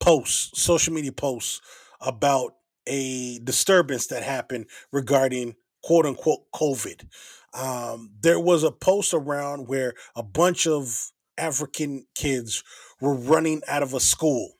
posts, 0.00 0.60
social 0.60 0.92
media 0.92 1.12
posts 1.12 1.60
about 2.00 2.54
a 2.86 3.38
disturbance 3.40 4.08
that 4.08 4.22
happened 4.22 4.66
regarding 4.92 5.54
quote 5.82 6.06
unquote 6.06 6.50
COVID. 6.54 7.06
Um, 7.54 8.10
there 8.20 8.40
was 8.40 8.64
a 8.64 8.72
post 8.72 9.14
around 9.14 9.68
where 9.68 9.94
a 10.16 10.22
bunch 10.22 10.66
of 10.66 11.12
African 11.38 12.06
kids 12.14 12.62
were 13.00 13.14
running 13.14 13.62
out 13.68 13.82
of 13.82 13.94
a 13.94 14.00
school. 14.00 14.52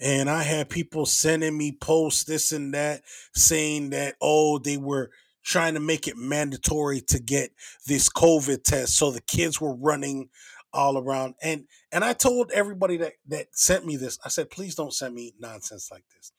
And 0.00 0.30
I 0.30 0.44
had 0.44 0.68
people 0.68 1.06
sending 1.06 1.58
me 1.58 1.72
posts, 1.72 2.24
this 2.24 2.52
and 2.52 2.72
that, 2.72 3.02
saying 3.34 3.90
that, 3.90 4.14
oh, 4.20 4.58
they 4.58 4.76
were 4.76 5.10
trying 5.48 5.72
to 5.72 5.80
make 5.80 6.06
it 6.06 6.16
mandatory 6.16 7.00
to 7.00 7.18
get 7.18 7.50
this 7.86 8.10
COVID 8.10 8.62
test. 8.64 8.96
So 8.96 9.10
the 9.10 9.22
kids 9.22 9.60
were 9.60 9.74
running 9.74 10.28
all 10.74 10.98
around. 10.98 11.34
And 11.42 11.64
and 11.90 12.04
I 12.04 12.12
told 12.12 12.52
everybody 12.52 12.98
that 12.98 13.14
that 13.28 13.46
sent 13.52 13.86
me 13.86 13.96
this, 13.96 14.18
I 14.24 14.28
said, 14.28 14.50
please 14.50 14.74
don't 14.74 14.92
send 14.92 15.14
me 15.14 15.32
nonsense 15.40 15.88
like 15.90 16.04
this. 16.14 16.32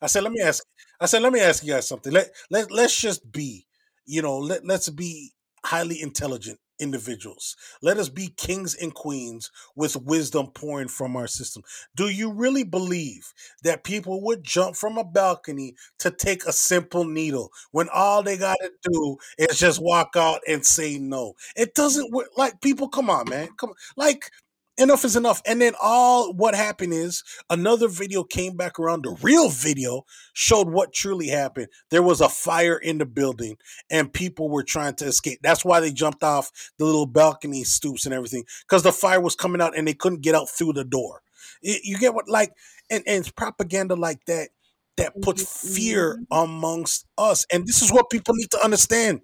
I 0.00 0.06
said, 0.06 0.22
let 0.22 0.32
me 0.32 0.40
ask. 0.40 0.64
I 0.98 1.06
said, 1.06 1.22
let 1.22 1.32
me 1.32 1.40
ask 1.40 1.62
you 1.62 1.74
guys 1.74 1.86
something. 1.86 2.12
Let 2.12 2.30
let 2.50 2.70
let's 2.70 2.98
just 2.98 3.30
be, 3.30 3.66
you 4.06 4.22
know, 4.22 4.38
let 4.38 4.64
let's 4.64 4.88
be 4.88 5.32
highly 5.62 6.00
intelligent 6.00 6.58
individuals. 6.78 7.56
Let 7.82 7.98
us 7.98 8.08
be 8.08 8.28
kings 8.36 8.74
and 8.74 8.94
queens 8.94 9.50
with 9.76 9.96
wisdom 9.96 10.48
pouring 10.54 10.88
from 10.88 11.16
our 11.16 11.26
system. 11.26 11.62
Do 11.94 12.08
you 12.08 12.32
really 12.32 12.64
believe 12.64 13.32
that 13.62 13.84
people 13.84 14.22
would 14.24 14.44
jump 14.44 14.76
from 14.76 14.98
a 14.98 15.04
balcony 15.04 15.74
to 16.00 16.10
take 16.10 16.44
a 16.44 16.52
simple 16.52 17.04
needle 17.04 17.50
when 17.70 17.88
all 17.88 18.22
they 18.22 18.36
got 18.36 18.56
to 18.60 18.70
do 18.90 19.16
is 19.38 19.58
just 19.58 19.80
walk 19.82 20.14
out 20.16 20.40
and 20.48 20.64
say 20.64 20.98
no? 20.98 21.34
It 21.56 21.74
doesn't 21.74 22.12
work. 22.12 22.28
Like 22.36 22.60
people, 22.60 22.88
come 22.88 23.10
on, 23.10 23.28
man, 23.28 23.48
come 23.58 23.70
on. 23.70 23.76
Like 23.96 24.30
enough 24.78 25.04
is 25.04 25.16
enough. 25.16 25.42
And 25.46 25.60
then 25.60 25.74
all 25.80 26.32
what 26.32 26.54
happened 26.54 26.92
is 26.92 27.22
another 27.50 27.88
video 27.88 28.24
came 28.24 28.56
back 28.56 28.78
around. 28.78 29.02
The 29.02 29.16
real 29.22 29.48
video 29.48 30.04
showed 30.32 30.68
what 30.68 30.92
truly 30.92 31.28
happened. 31.28 31.68
There 31.90 32.02
was 32.02 32.20
a 32.20 32.28
fire 32.28 32.76
in 32.76 32.98
the 32.98 33.06
building 33.06 33.56
and 33.90 34.12
people 34.12 34.48
were 34.48 34.62
trying 34.62 34.94
to 34.96 35.06
escape. 35.06 35.40
That's 35.42 35.64
why 35.64 35.80
they 35.80 35.92
jumped 35.92 36.22
off 36.22 36.50
the 36.78 36.84
little 36.84 37.06
balcony 37.06 37.64
stoops 37.64 38.04
and 38.04 38.14
everything 38.14 38.44
because 38.68 38.82
the 38.82 38.92
fire 38.92 39.20
was 39.20 39.36
coming 39.36 39.60
out 39.60 39.76
and 39.76 39.86
they 39.86 39.94
couldn't 39.94 40.22
get 40.22 40.34
out 40.34 40.48
through 40.48 40.72
the 40.74 40.84
door. 40.84 41.22
You 41.62 41.98
get 41.98 42.14
what 42.14 42.28
like 42.28 42.52
and, 42.90 43.02
and 43.06 43.20
it's 43.20 43.30
propaganda 43.30 43.94
like 43.94 44.24
that 44.26 44.48
that 44.96 45.20
puts 45.22 45.74
fear 45.76 46.14
mm-hmm. 46.14 46.44
amongst 46.44 47.06
us. 47.18 47.46
And 47.52 47.66
this 47.66 47.82
is 47.82 47.92
what 47.92 48.10
people 48.10 48.34
need 48.34 48.50
to 48.52 48.64
understand 48.64 49.22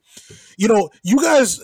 you 0.61 0.69
know, 0.69 0.91
you 1.03 1.17
guys, 1.17 1.59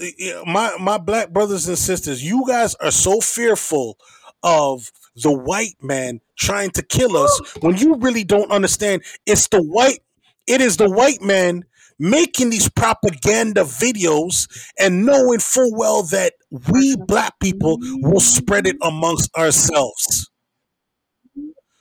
my 0.47 0.75
my 0.81 0.97
black 0.97 1.31
brothers 1.31 1.69
and 1.69 1.77
sisters, 1.77 2.25
you 2.25 2.45
guys 2.49 2.75
are 2.77 2.91
so 2.91 3.21
fearful 3.21 3.99
of 4.43 4.91
the 5.17 5.31
white 5.31 5.77
man 5.83 6.21
trying 6.39 6.71
to 6.71 6.83
kill 6.83 7.15
us 7.15 7.57
when 7.61 7.77
you 7.77 7.97
really 7.97 8.25
don't 8.25 8.51
understand. 8.51 9.03
It's 9.27 9.49
the 9.49 9.63
white, 9.63 10.01
it 10.47 10.63
is 10.63 10.79
the 10.79 10.91
white 10.91 11.21
man 11.21 11.65
making 11.99 12.49
these 12.49 12.71
propaganda 12.71 13.65
videos 13.65 14.49
and 14.79 15.05
knowing 15.05 15.41
full 15.41 15.77
well 15.77 16.03
that 16.05 16.33
we 16.73 16.97
black 16.97 17.39
people 17.39 17.79
will 18.01 18.21
spread 18.21 18.67
it 18.67 18.77
amongst 18.83 19.31
ourselves. 19.37 20.31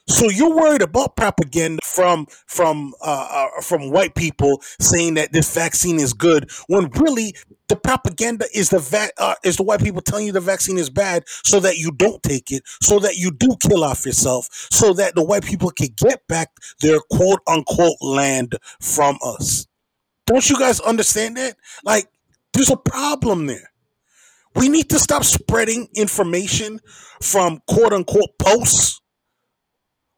So 0.08 0.30
you're 0.30 0.54
worried 0.54 0.82
about 0.82 1.16
propaganda 1.16 1.80
from 1.84 2.26
from 2.46 2.94
uh, 3.02 3.28
uh, 3.56 3.60
from 3.60 3.90
white 3.90 4.14
people 4.14 4.62
saying 4.78 5.14
that 5.14 5.32
this 5.32 5.52
vaccine 5.52 5.98
is 5.98 6.12
good, 6.12 6.48
when 6.68 6.88
really 6.90 7.34
the 7.68 7.74
propaganda 7.74 8.46
is 8.54 8.70
the 8.70 8.78
va- 8.78 9.10
uh, 9.18 9.34
is 9.42 9.56
the 9.56 9.64
white 9.64 9.80
people 9.82 10.00
telling 10.00 10.26
you 10.26 10.32
the 10.32 10.40
vaccine 10.40 10.78
is 10.78 10.90
bad, 10.90 11.24
so 11.26 11.58
that 11.58 11.78
you 11.78 11.90
don't 11.90 12.22
take 12.22 12.52
it, 12.52 12.62
so 12.80 13.00
that 13.00 13.16
you 13.16 13.32
do 13.32 13.56
kill 13.60 13.82
off 13.82 14.06
yourself, 14.06 14.48
so 14.70 14.92
that 14.92 15.16
the 15.16 15.24
white 15.24 15.44
people 15.44 15.70
can 15.70 15.88
get 15.96 16.26
back 16.28 16.50
their 16.80 17.00
quote 17.10 17.40
unquote 17.48 17.96
land 18.00 18.54
from 18.80 19.18
us. 19.24 19.66
Don't 20.26 20.48
you 20.48 20.58
guys 20.58 20.78
understand 20.80 21.36
that? 21.36 21.56
Like, 21.84 22.08
there's 22.52 22.70
a 22.70 22.76
problem 22.76 23.46
there. 23.46 23.72
We 24.54 24.68
need 24.68 24.88
to 24.90 24.98
stop 24.98 25.24
spreading 25.24 25.88
information 25.94 26.80
from 27.20 27.60
quote 27.66 27.92
unquote 27.92 28.38
posts 28.38 29.00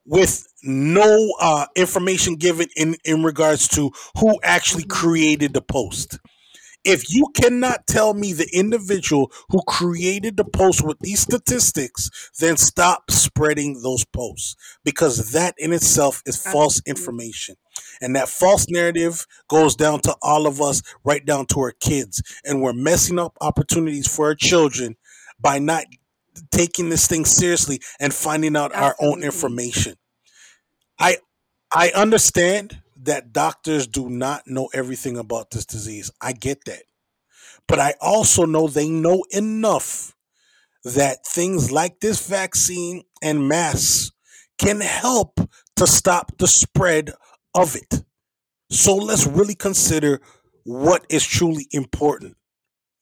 with 0.08 0.46
no 0.62 1.32
uh, 1.40 1.66
information 1.76 2.36
given 2.36 2.68
in, 2.76 2.96
in 3.04 3.22
regards 3.22 3.68
to 3.68 3.92
who 4.18 4.40
actually 4.42 4.84
created 4.84 5.52
the 5.54 5.62
post. 5.62 6.18
If 6.84 7.12
you 7.12 7.26
cannot 7.34 7.86
tell 7.86 8.14
me 8.14 8.32
the 8.32 8.48
individual 8.52 9.30
who 9.50 9.60
created 9.66 10.36
the 10.36 10.44
post 10.44 10.82
with 10.84 10.98
these 11.00 11.20
statistics, 11.20 12.08
then 12.38 12.56
stop 12.56 13.10
spreading 13.10 13.82
those 13.82 14.04
posts 14.06 14.56
because 14.84 15.32
that 15.32 15.54
in 15.58 15.72
itself 15.72 16.22
is 16.24 16.40
false 16.42 16.80
information. 16.86 17.56
And 18.00 18.16
that 18.16 18.28
false 18.28 18.66
narrative 18.68 19.26
goes 19.48 19.76
down 19.76 20.00
to 20.02 20.16
all 20.22 20.46
of 20.46 20.60
us, 20.62 20.82
right 21.04 21.24
down 21.24 21.46
to 21.46 21.60
our 21.60 21.72
kids. 21.72 22.22
And 22.44 22.62
we're 22.62 22.72
messing 22.72 23.18
up 23.18 23.36
opportunities 23.40 24.06
for 24.06 24.26
our 24.26 24.34
children 24.34 24.96
by 25.38 25.58
not 25.58 25.84
taking 26.50 26.88
this 26.90 27.06
thing 27.06 27.24
seriously 27.24 27.80
and 28.00 28.12
finding 28.14 28.56
out 28.56 28.74
our 28.74 28.96
own 29.00 29.22
information. 29.22 29.96
I 30.98 31.18
I 31.72 31.90
understand 31.90 32.82
that 33.02 33.32
doctors 33.32 33.86
do 33.86 34.08
not 34.08 34.46
know 34.46 34.68
everything 34.74 35.16
about 35.16 35.50
this 35.50 35.64
disease. 35.64 36.10
I 36.20 36.32
get 36.32 36.64
that. 36.66 36.82
But 37.68 37.78
I 37.80 37.94
also 38.00 38.44
know 38.46 38.68
they 38.68 38.88
know 38.88 39.24
enough 39.30 40.14
that 40.84 41.26
things 41.26 41.70
like 41.72 42.00
this 42.00 42.26
vaccine 42.28 43.02
and 43.22 43.48
masks 43.48 44.12
can 44.58 44.80
help 44.80 45.40
to 45.76 45.86
stop 45.86 46.32
the 46.38 46.48
spread 46.48 47.12
of 47.54 47.76
it. 47.76 48.02
So 48.70 48.96
let's 48.96 49.26
really 49.26 49.54
consider 49.54 50.20
what 50.64 51.06
is 51.08 51.26
truly 51.26 51.66
important 51.72 52.36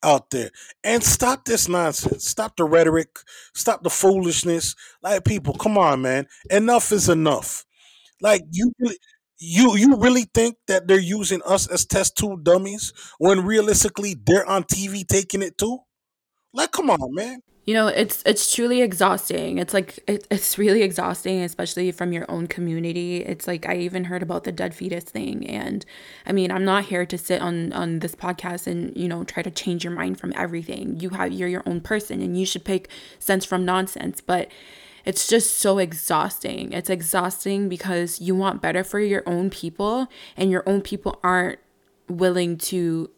out 0.03 0.29
there 0.29 0.51
and 0.83 1.03
stop 1.03 1.45
this 1.45 1.67
nonsense. 1.67 2.27
Stop 2.27 2.55
the 2.57 2.63
rhetoric, 2.65 3.09
stop 3.55 3.83
the 3.83 3.89
foolishness. 3.89 4.75
Like 5.01 5.25
people, 5.25 5.53
come 5.55 5.77
on, 5.77 6.01
man. 6.01 6.27
Enough 6.49 6.91
is 6.91 7.09
enough. 7.09 7.65
Like 8.21 8.43
you 8.51 8.71
you 9.39 9.75
you 9.77 9.95
really 9.97 10.25
think 10.33 10.55
that 10.67 10.87
they're 10.87 10.99
using 10.99 11.41
us 11.45 11.67
as 11.67 11.85
test 11.85 12.17
tube 12.17 12.43
dummies 12.43 12.93
when 13.19 13.45
realistically 13.45 14.15
they're 14.25 14.45
on 14.47 14.63
TV 14.63 15.05
taking 15.07 15.41
it 15.41 15.57
too? 15.57 15.79
Like 16.53 16.71
come 16.71 16.89
on, 16.89 16.99
man. 17.15 17.41
You 17.67 17.73
know, 17.73 17.87
it's 17.87 18.23
it's 18.25 18.55
truly 18.55 18.81
exhausting. 18.81 19.57
It's 19.57 19.73
like 19.73 19.99
it, 20.07 20.25
it's 20.31 20.57
really 20.57 20.83
exhausting, 20.83 21.41
especially 21.41 21.91
from 21.91 22.13
your 22.13 22.25
own 22.31 22.47
community. 22.47 23.17
It's 23.17 23.45
like 23.45 23.67
I 23.67 23.75
even 23.75 24.05
heard 24.05 24.23
about 24.23 24.45
the 24.45 24.53
dead 24.53 24.73
fetus 24.73 25.03
thing, 25.03 25.45
and 25.45 25.85
I 26.25 26.31
mean, 26.31 26.49
I'm 26.49 26.63
not 26.63 26.85
here 26.85 27.05
to 27.05 27.17
sit 27.17 27.41
on 27.41 27.73
on 27.73 27.99
this 27.99 28.15
podcast 28.15 28.67
and 28.67 28.95
you 28.97 29.09
know 29.09 29.25
try 29.25 29.43
to 29.43 29.51
change 29.51 29.83
your 29.83 29.91
mind 29.93 30.17
from 30.17 30.31
everything. 30.37 30.99
You 31.01 31.09
have 31.09 31.33
you're 31.33 31.49
your 31.49 31.63
own 31.65 31.81
person, 31.81 32.21
and 32.21 32.39
you 32.39 32.45
should 32.45 32.63
pick 32.63 32.89
sense 33.19 33.43
from 33.43 33.65
nonsense. 33.65 34.21
But 34.21 34.49
it's 35.03 35.27
just 35.27 35.57
so 35.57 35.77
exhausting. 35.77 36.71
It's 36.71 36.89
exhausting 36.89 37.67
because 37.67 38.21
you 38.21 38.33
want 38.33 38.61
better 38.61 38.83
for 38.85 39.01
your 39.01 39.23
own 39.25 39.49
people, 39.49 40.07
and 40.37 40.49
your 40.49 40.63
own 40.67 40.81
people 40.81 41.19
aren't 41.21 41.59
willing 42.07 42.57
to 42.71 43.09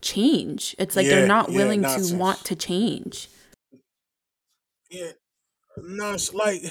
change. 0.00 0.74
It's 0.78 0.96
like 0.96 1.08
they're 1.08 1.20
Yeah, 1.20 1.26
not 1.26 1.50
yeah, 1.50 1.56
willing 1.56 1.82
to 1.82 2.16
want 2.16 2.42
to 2.46 2.56
change. 2.56 3.28
Yeah, 4.90 5.12
no, 5.78 6.12
it's 6.14 6.34
like 6.34 6.62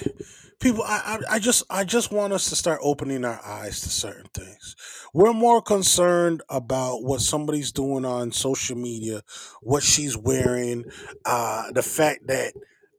people. 0.60 0.84
I, 0.84 1.20
I 1.30 1.36
I 1.36 1.40
just 1.40 1.64
I 1.70 1.84
just 1.86 2.12
want 2.12 2.34
us 2.34 2.50
to 2.50 2.56
start 2.56 2.80
opening 2.84 3.26
our 3.26 3.42
eyes 3.46 3.82
to 3.82 3.90
certain 3.90 4.30
things. 4.34 4.76
We're 5.14 5.34
more 5.34 5.62
concerned 5.62 6.42
about 6.50 7.04
what 7.04 7.22
somebody's 7.22 7.72
doing 7.72 8.06
on 8.06 8.32
social 8.32 8.78
media, 8.78 9.24
what 9.62 9.84
she's 9.84 10.18
wearing, 10.18 10.86
uh, 11.26 11.72
the 11.74 11.84
fact 11.84 12.28
that 12.28 12.54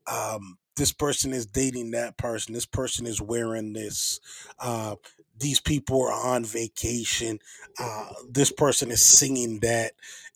um, 0.07 0.57
this 0.75 0.93
person 0.93 1.33
is 1.33 1.45
dating 1.45 1.91
that 1.91 2.17
person, 2.17 2.53
this 2.53 2.65
person 2.67 3.05
is 3.07 3.21
wearing 3.21 3.73
this, 3.73 4.19
uh, 4.59 4.95
these 5.39 5.59
people 5.61 6.01
are 6.03 6.35
on 6.35 6.45
vacation, 6.45 7.39
uh, 7.79 8.09
this 8.29 8.51
person 8.51 8.91
is 8.91 9.01
singing 9.01 9.59
that. 9.61 9.93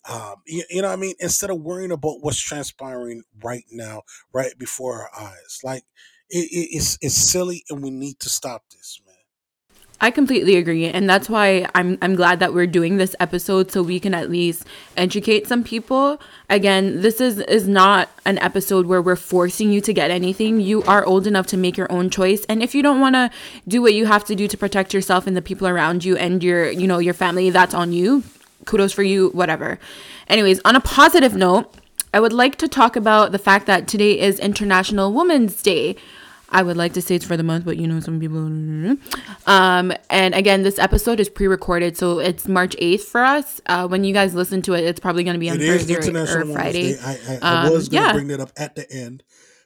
Um, 0.08 0.36
you, 0.46 0.64
you 0.70 0.82
know 0.82 0.88
what 0.88 0.94
I 0.94 1.00
mean? 1.00 1.14
Instead 1.18 1.50
of 1.50 1.60
worrying 1.60 1.90
about 1.90 2.18
what's 2.20 2.38
transpiring 2.38 3.22
right 3.42 3.64
now, 3.70 4.02
right 4.32 4.56
before 4.58 5.02
our 5.02 5.10
eyes, 5.18 5.60
like 5.64 5.84
it, 6.30 6.48
it, 6.50 6.76
it's 6.76 6.98
it's 7.00 7.16
silly, 7.16 7.64
and 7.70 7.82
we 7.82 7.90
need 7.90 8.20
to 8.20 8.28
stop 8.28 8.64
this, 8.70 9.00
man. 9.04 9.14
I 10.00 10.10
completely 10.10 10.56
agree, 10.56 10.86
and 10.86 11.08
that's 11.08 11.28
why 11.28 11.66
I'm 11.74 11.98
I'm 12.02 12.14
glad 12.14 12.38
that 12.40 12.52
we're 12.54 12.66
doing 12.66 12.98
this 12.98 13.16
episode 13.18 13.72
so 13.72 13.82
we 13.82 13.98
can 13.98 14.14
at 14.14 14.30
least 14.30 14.64
educate 14.96 15.46
some 15.48 15.64
people. 15.64 16.20
Again, 16.50 17.00
this 17.00 17.20
is 17.20 17.38
is 17.40 17.66
not 17.66 18.08
an 18.26 18.38
episode 18.38 18.86
where 18.86 19.02
we're 19.02 19.16
forcing 19.16 19.72
you 19.72 19.80
to 19.80 19.92
get 19.92 20.10
anything. 20.10 20.60
You 20.60 20.82
are 20.82 21.04
old 21.04 21.26
enough 21.26 21.46
to 21.48 21.56
make 21.56 21.76
your 21.76 21.90
own 21.90 22.10
choice, 22.10 22.44
and 22.44 22.62
if 22.62 22.74
you 22.74 22.82
don't 22.82 23.00
want 23.00 23.14
to 23.14 23.30
do 23.66 23.82
what 23.82 23.94
you 23.94 24.06
have 24.06 24.24
to 24.26 24.36
do 24.36 24.46
to 24.46 24.56
protect 24.56 24.94
yourself 24.94 25.26
and 25.26 25.36
the 25.36 25.42
people 25.42 25.66
around 25.66 26.04
you 26.04 26.16
and 26.16 26.44
your 26.44 26.70
you 26.70 26.86
know 26.86 26.98
your 26.98 27.14
family, 27.14 27.50
that's 27.50 27.74
on 27.74 27.92
you. 27.92 28.22
Kudos 28.66 28.92
for 28.92 29.02
you, 29.02 29.30
whatever. 29.30 29.78
Anyways, 30.28 30.60
on 30.64 30.76
a 30.76 30.80
positive 30.80 31.34
note, 31.34 31.72
I 32.12 32.20
would 32.20 32.32
like 32.32 32.56
to 32.56 32.68
talk 32.68 32.96
about 32.96 33.32
the 33.32 33.38
fact 33.38 33.66
that 33.66 33.88
today 33.88 34.18
is 34.20 34.38
International 34.38 35.12
Women's 35.12 35.62
Day. 35.62 35.96
I 36.48 36.62
would 36.62 36.76
like 36.76 36.92
to 36.92 37.02
say 37.02 37.16
it's 37.16 37.24
for 37.24 37.36
the 37.36 37.42
month, 37.42 37.64
but 37.64 37.76
you 37.76 37.88
know, 37.88 37.98
some 38.00 38.20
people. 38.20 38.38
Um, 39.46 39.92
and 40.10 40.34
again, 40.34 40.62
this 40.62 40.78
episode 40.78 41.18
is 41.18 41.28
pre-recorded, 41.28 41.96
so 41.96 42.20
it's 42.20 42.46
March 42.46 42.76
eighth 42.78 43.08
for 43.08 43.24
us. 43.24 43.60
Uh, 43.66 43.88
when 43.88 44.04
you 44.04 44.14
guys 44.14 44.34
listen 44.34 44.62
to 44.62 44.74
it, 44.74 44.84
it's 44.84 45.00
probably 45.00 45.24
going 45.24 45.34
to 45.34 45.40
be 45.40 45.50
on 45.50 45.60
It 45.60 45.66
Thursday 45.66 45.94
or, 45.94 45.98
International 45.98 46.50
or 46.50 46.54
Friday. 46.54 46.92
Day. 46.94 46.98
I, 47.04 47.12
I, 47.12 47.38
I 47.42 47.66
Um, 47.66 47.72
was 47.72 47.88
going 47.88 48.02
to 48.02 48.06
yeah, 48.08 48.12
bring 48.12 48.28
that 48.28 48.40
up 48.40 48.52
at 48.56 48.76
the 48.76 48.90
end, 48.92 49.24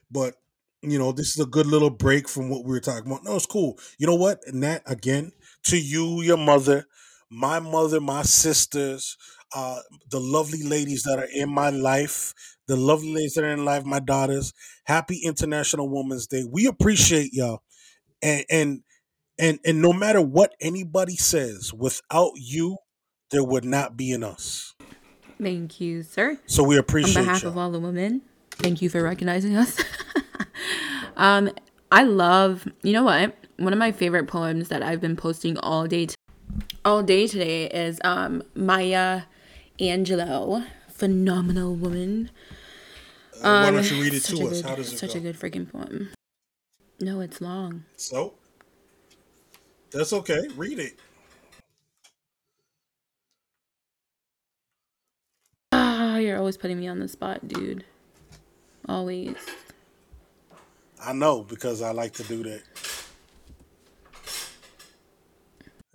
but 0.09 0.35
you 0.81 0.97
know, 0.97 1.11
this 1.11 1.27
is 1.27 1.39
a 1.39 1.45
good 1.45 1.67
little 1.67 1.91
break 1.91 2.27
from 2.27 2.49
what 2.49 2.65
we 2.65 2.71
were 2.71 2.79
talking 2.79 3.05
about. 3.05 3.23
No, 3.23 3.35
it's 3.35 3.45
cool. 3.45 3.77
You 3.99 4.07
know 4.07 4.15
what? 4.15 4.39
And 4.47 4.63
that 4.63 4.81
again, 4.87 5.31
to 5.65 5.79
you, 5.79 6.23
your 6.23 6.37
mother, 6.37 6.87
my 7.31 7.59
mother, 7.59 8.01
my 8.01 8.23
sisters, 8.23 9.17
uh, 9.55 9.79
the 10.09 10.19
lovely 10.19 10.63
ladies 10.63 11.03
that 11.03 11.17
are 11.17 11.29
in 11.33 11.49
my 11.49 11.69
life, 11.69 12.33
the 12.67 12.75
lovely 12.75 13.13
ladies 13.13 13.33
that 13.33 13.43
are 13.43 13.51
in 13.53 13.65
life, 13.65 13.85
my 13.85 13.99
daughters. 13.99 14.53
Happy 14.85 15.21
International 15.23 15.89
Women's 15.89 16.27
Day. 16.27 16.43
We 16.49 16.67
appreciate 16.67 17.33
y'all, 17.33 17.61
and 18.21 18.45
and 18.49 18.81
and 19.39 19.59
and 19.65 19.81
no 19.81 19.93
matter 19.93 20.21
what 20.21 20.53
anybody 20.61 21.15
says, 21.15 21.73
without 21.73 22.33
you, 22.35 22.77
there 23.31 23.43
would 23.43 23.65
not 23.65 23.95
be 23.97 24.11
an 24.11 24.23
us. 24.23 24.75
Thank 25.41 25.81
you, 25.81 26.03
sir. 26.03 26.37
So 26.45 26.63
we 26.63 26.75
On 26.75 26.79
appreciate 26.81 27.23
behalf 27.23 27.41
y'all. 27.43 27.51
of 27.51 27.57
all 27.57 27.71
the 27.71 27.79
women, 27.79 28.21
thank 28.51 28.81
you 28.81 28.89
for 28.89 29.01
recognizing 29.01 29.55
us. 29.57 29.81
um, 31.17 31.49
I 31.91 32.03
love, 32.03 32.67
you 32.83 32.93
know 32.93 33.03
what? 33.03 33.35
One 33.57 33.73
of 33.73 33.79
my 33.79 33.91
favorite 33.91 34.27
poems 34.27 34.69
that 34.69 34.83
I've 34.83 35.01
been 35.01 35.15
posting 35.15 35.57
all 35.57 35.87
day, 35.87 36.07
all 36.85 37.03
day 37.03 37.27
today 37.27 37.65
is 37.67 37.99
um 38.03 38.43
Maya 38.55 39.23
Angelou, 39.79 40.65
phenomenal 40.89 41.75
woman. 41.75 42.29
Uh, 43.41 43.59
why 43.61 43.69
Um, 43.69 43.75
don't 43.75 43.91
you 43.91 44.01
read 44.01 44.13
it 44.13 44.21
to 44.25 44.47
us? 44.47 44.61
good, 44.61 44.65
How 44.65 44.75
does 44.75 44.93
it 44.93 44.97
such 44.97 45.13
go? 45.13 45.19
a 45.19 45.21
good 45.21 45.37
freaking 45.39 45.69
poem. 45.71 46.09
No, 46.99 47.19
it's 47.21 47.41
long. 47.41 47.85
So 47.97 48.35
that's 49.91 50.13
okay. 50.13 50.47
Read 50.55 50.79
it. 50.79 50.99
Ah, 55.71 56.17
you're 56.17 56.37
always 56.37 56.57
putting 56.57 56.79
me 56.79 56.87
on 56.87 56.99
the 56.99 57.07
spot, 57.07 57.47
dude. 57.47 57.85
Always. 58.87 59.35
I 61.03 61.13
know 61.13 61.43
because 61.43 61.81
I 61.81 61.91
like 61.91 62.13
to 62.13 62.23
do 62.23 62.43
that. 62.43 62.63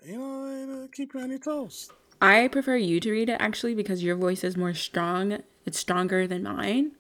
You 0.04 0.18
know, 0.18 0.45
uh, 0.70 0.86
keep 0.92 1.14
you 1.14 1.20
on 1.20 1.30
your 1.30 1.38
toes. 1.38 1.90
I 2.20 2.48
prefer 2.48 2.76
you 2.76 2.98
to 3.00 3.10
read 3.10 3.28
it 3.28 3.36
actually 3.40 3.74
because 3.74 4.02
your 4.02 4.16
voice 4.16 4.42
is 4.42 4.56
more 4.56 4.74
strong. 4.74 5.38
It's 5.64 5.78
stronger 5.78 6.26
than 6.26 6.42
mine. 6.44 6.92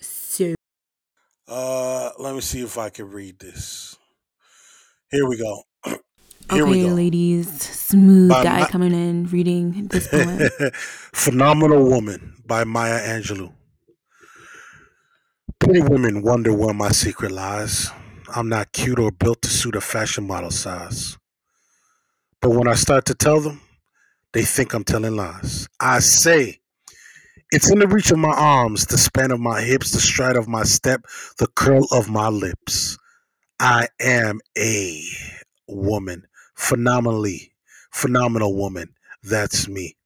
So 0.00 0.54
Uh, 1.48 2.10
let 2.18 2.34
me 2.34 2.40
see 2.40 2.60
if 2.62 2.76
I 2.78 2.90
can 2.90 3.10
read 3.10 3.38
this. 3.38 3.96
Here 5.10 5.26
we 5.28 5.36
go. 5.38 5.62
Here 6.52 6.66
we 6.66 6.82
go. 6.82 6.88
ladies, 6.88 7.48
smooth 7.62 8.30
By 8.30 8.42
guy 8.44 8.60
Ma- 8.60 8.66
coming 8.66 8.92
in 8.92 9.26
reading 9.26 9.86
this 9.88 10.08
poem. 10.08 10.48
Phenomenal 10.72 11.84
Woman 11.88 12.34
by 12.46 12.64
Maya 12.64 13.00
Angelou. 13.00 13.52
Pretty 15.58 15.80
women 15.80 16.22
wonder 16.22 16.52
where 16.52 16.74
my 16.74 16.90
secret 16.90 17.32
lies. 17.32 17.90
I'm 18.34 18.48
not 18.48 18.72
cute 18.72 18.98
or 18.98 19.10
built 19.10 19.42
to 19.42 19.48
suit 19.48 19.74
a 19.76 19.80
fashion 19.80 20.26
model 20.26 20.50
size. 20.50 21.16
But 22.40 22.50
when 22.50 22.68
I 22.68 22.74
start 22.74 23.06
to 23.06 23.14
tell 23.14 23.40
them, 23.40 23.60
they 24.32 24.42
think 24.42 24.74
I'm 24.74 24.84
telling 24.84 25.16
lies. 25.16 25.68
I 25.80 26.00
say, 26.00 26.60
it's 27.52 27.70
in 27.70 27.78
the 27.78 27.88
reach 27.88 28.10
of 28.10 28.18
my 28.18 28.34
arms, 28.36 28.86
the 28.86 28.98
span 28.98 29.30
of 29.30 29.40
my 29.40 29.62
hips, 29.62 29.92
the 29.92 30.00
stride 30.00 30.36
of 30.36 30.48
my 30.48 30.64
step, 30.64 31.02
the 31.38 31.46
curl 31.48 31.86
of 31.92 32.08
my 32.08 32.28
lips. 32.28 32.98
I 33.60 33.88
am 34.00 34.40
a 34.58 35.02
woman, 35.68 36.26
phenomenally 36.54 37.52
phenomenal 37.96 38.54
woman. 38.54 38.94
That's 39.22 39.68
me. 39.68 39.96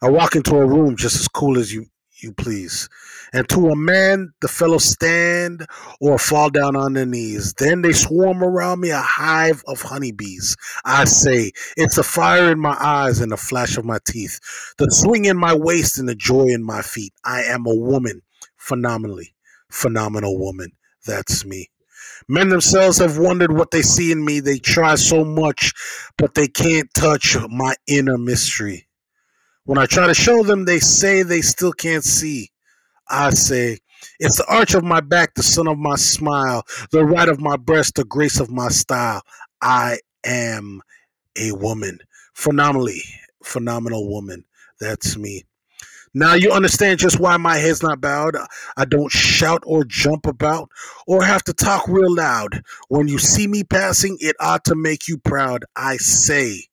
I 0.00 0.08
walk 0.08 0.36
into 0.36 0.56
a 0.56 0.66
room 0.66 0.96
just 0.96 1.16
as 1.16 1.28
cool 1.28 1.58
as 1.58 1.72
you 1.72 1.86
you 2.22 2.32
please. 2.32 2.88
And 3.32 3.48
to 3.48 3.70
a 3.70 3.76
man, 3.76 4.32
the 4.42 4.48
fellows 4.48 4.84
stand 4.84 5.66
or 6.00 6.18
fall 6.18 6.50
down 6.50 6.76
on 6.76 6.92
their 6.92 7.06
knees. 7.06 7.54
Then 7.54 7.80
they 7.80 7.92
swarm 7.92 8.44
around 8.44 8.80
me, 8.80 8.90
a 8.90 9.00
hive 9.00 9.62
of 9.66 9.80
honeybees. 9.80 10.54
I 10.84 11.04
say, 11.04 11.52
it's 11.76 11.96
a 11.96 12.02
fire 12.02 12.52
in 12.52 12.60
my 12.60 12.76
eyes 12.78 13.20
and 13.20 13.32
a 13.32 13.38
flash 13.38 13.78
of 13.78 13.86
my 13.86 13.98
teeth, 14.06 14.38
the 14.76 14.90
swing 14.90 15.24
in 15.24 15.38
my 15.38 15.54
waist 15.54 15.98
and 15.98 16.08
the 16.08 16.14
joy 16.14 16.48
in 16.48 16.62
my 16.62 16.82
feet. 16.82 17.14
I 17.24 17.42
am 17.44 17.66
a 17.66 17.74
woman, 17.74 18.20
phenomenally, 18.56 19.34
phenomenal 19.70 20.38
woman. 20.38 20.72
That's 21.06 21.44
me. 21.44 21.70
Men 22.28 22.50
themselves 22.50 22.98
have 22.98 23.18
wondered 23.18 23.52
what 23.52 23.70
they 23.70 23.82
see 23.82 24.12
in 24.12 24.24
me. 24.24 24.40
They 24.40 24.58
try 24.58 24.94
so 24.94 25.24
much, 25.24 25.72
but 26.18 26.34
they 26.34 26.48
can't 26.48 26.92
touch 26.94 27.36
my 27.48 27.74
inner 27.86 28.18
mystery. 28.18 28.86
When 29.64 29.78
I 29.78 29.86
try 29.86 30.06
to 30.06 30.14
show 30.14 30.42
them, 30.42 30.64
they 30.64 30.78
say 30.78 31.22
they 31.22 31.40
still 31.40 31.72
can't 31.72 32.04
see. 32.04 32.51
I 33.12 33.30
say, 33.30 33.78
it's 34.18 34.38
the 34.38 34.46
arch 34.52 34.74
of 34.74 34.82
my 34.82 35.00
back, 35.00 35.34
the 35.34 35.42
sun 35.42 35.68
of 35.68 35.78
my 35.78 35.96
smile, 35.96 36.64
the 36.90 37.04
right 37.04 37.28
of 37.28 37.40
my 37.40 37.56
breast, 37.56 37.96
the 37.96 38.04
grace 38.04 38.40
of 38.40 38.50
my 38.50 38.68
style. 38.68 39.22
I 39.60 39.98
am 40.24 40.82
a 41.38 41.52
woman. 41.52 41.98
Phenomenally, 42.34 43.02
phenomenal 43.44 44.08
woman. 44.08 44.44
That's 44.80 45.16
me. 45.16 45.44
Now 46.14 46.34
you 46.34 46.52
understand 46.52 46.98
just 46.98 47.20
why 47.20 47.36
my 47.38 47.56
head's 47.56 47.82
not 47.82 48.00
bowed. 48.00 48.36
I 48.76 48.84
don't 48.84 49.10
shout 49.10 49.62
or 49.66 49.84
jump 49.84 50.26
about 50.26 50.68
or 51.06 51.22
have 51.22 51.42
to 51.44 51.54
talk 51.54 51.88
real 51.88 52.14
loud. 52.14 52.62
When 52.88 53.08
you 53.08 53.18
see 53.18 53.46
me 53.46 53.64
passing, 53.64 54.18
it 54.20 54.36
ought 54.40 54.64
to 54.66 54.74
make 54.74 55.08
you 55.08 55.16
proud. 55.18 55.64
I 55.74 55.96
say, 55.96 56.64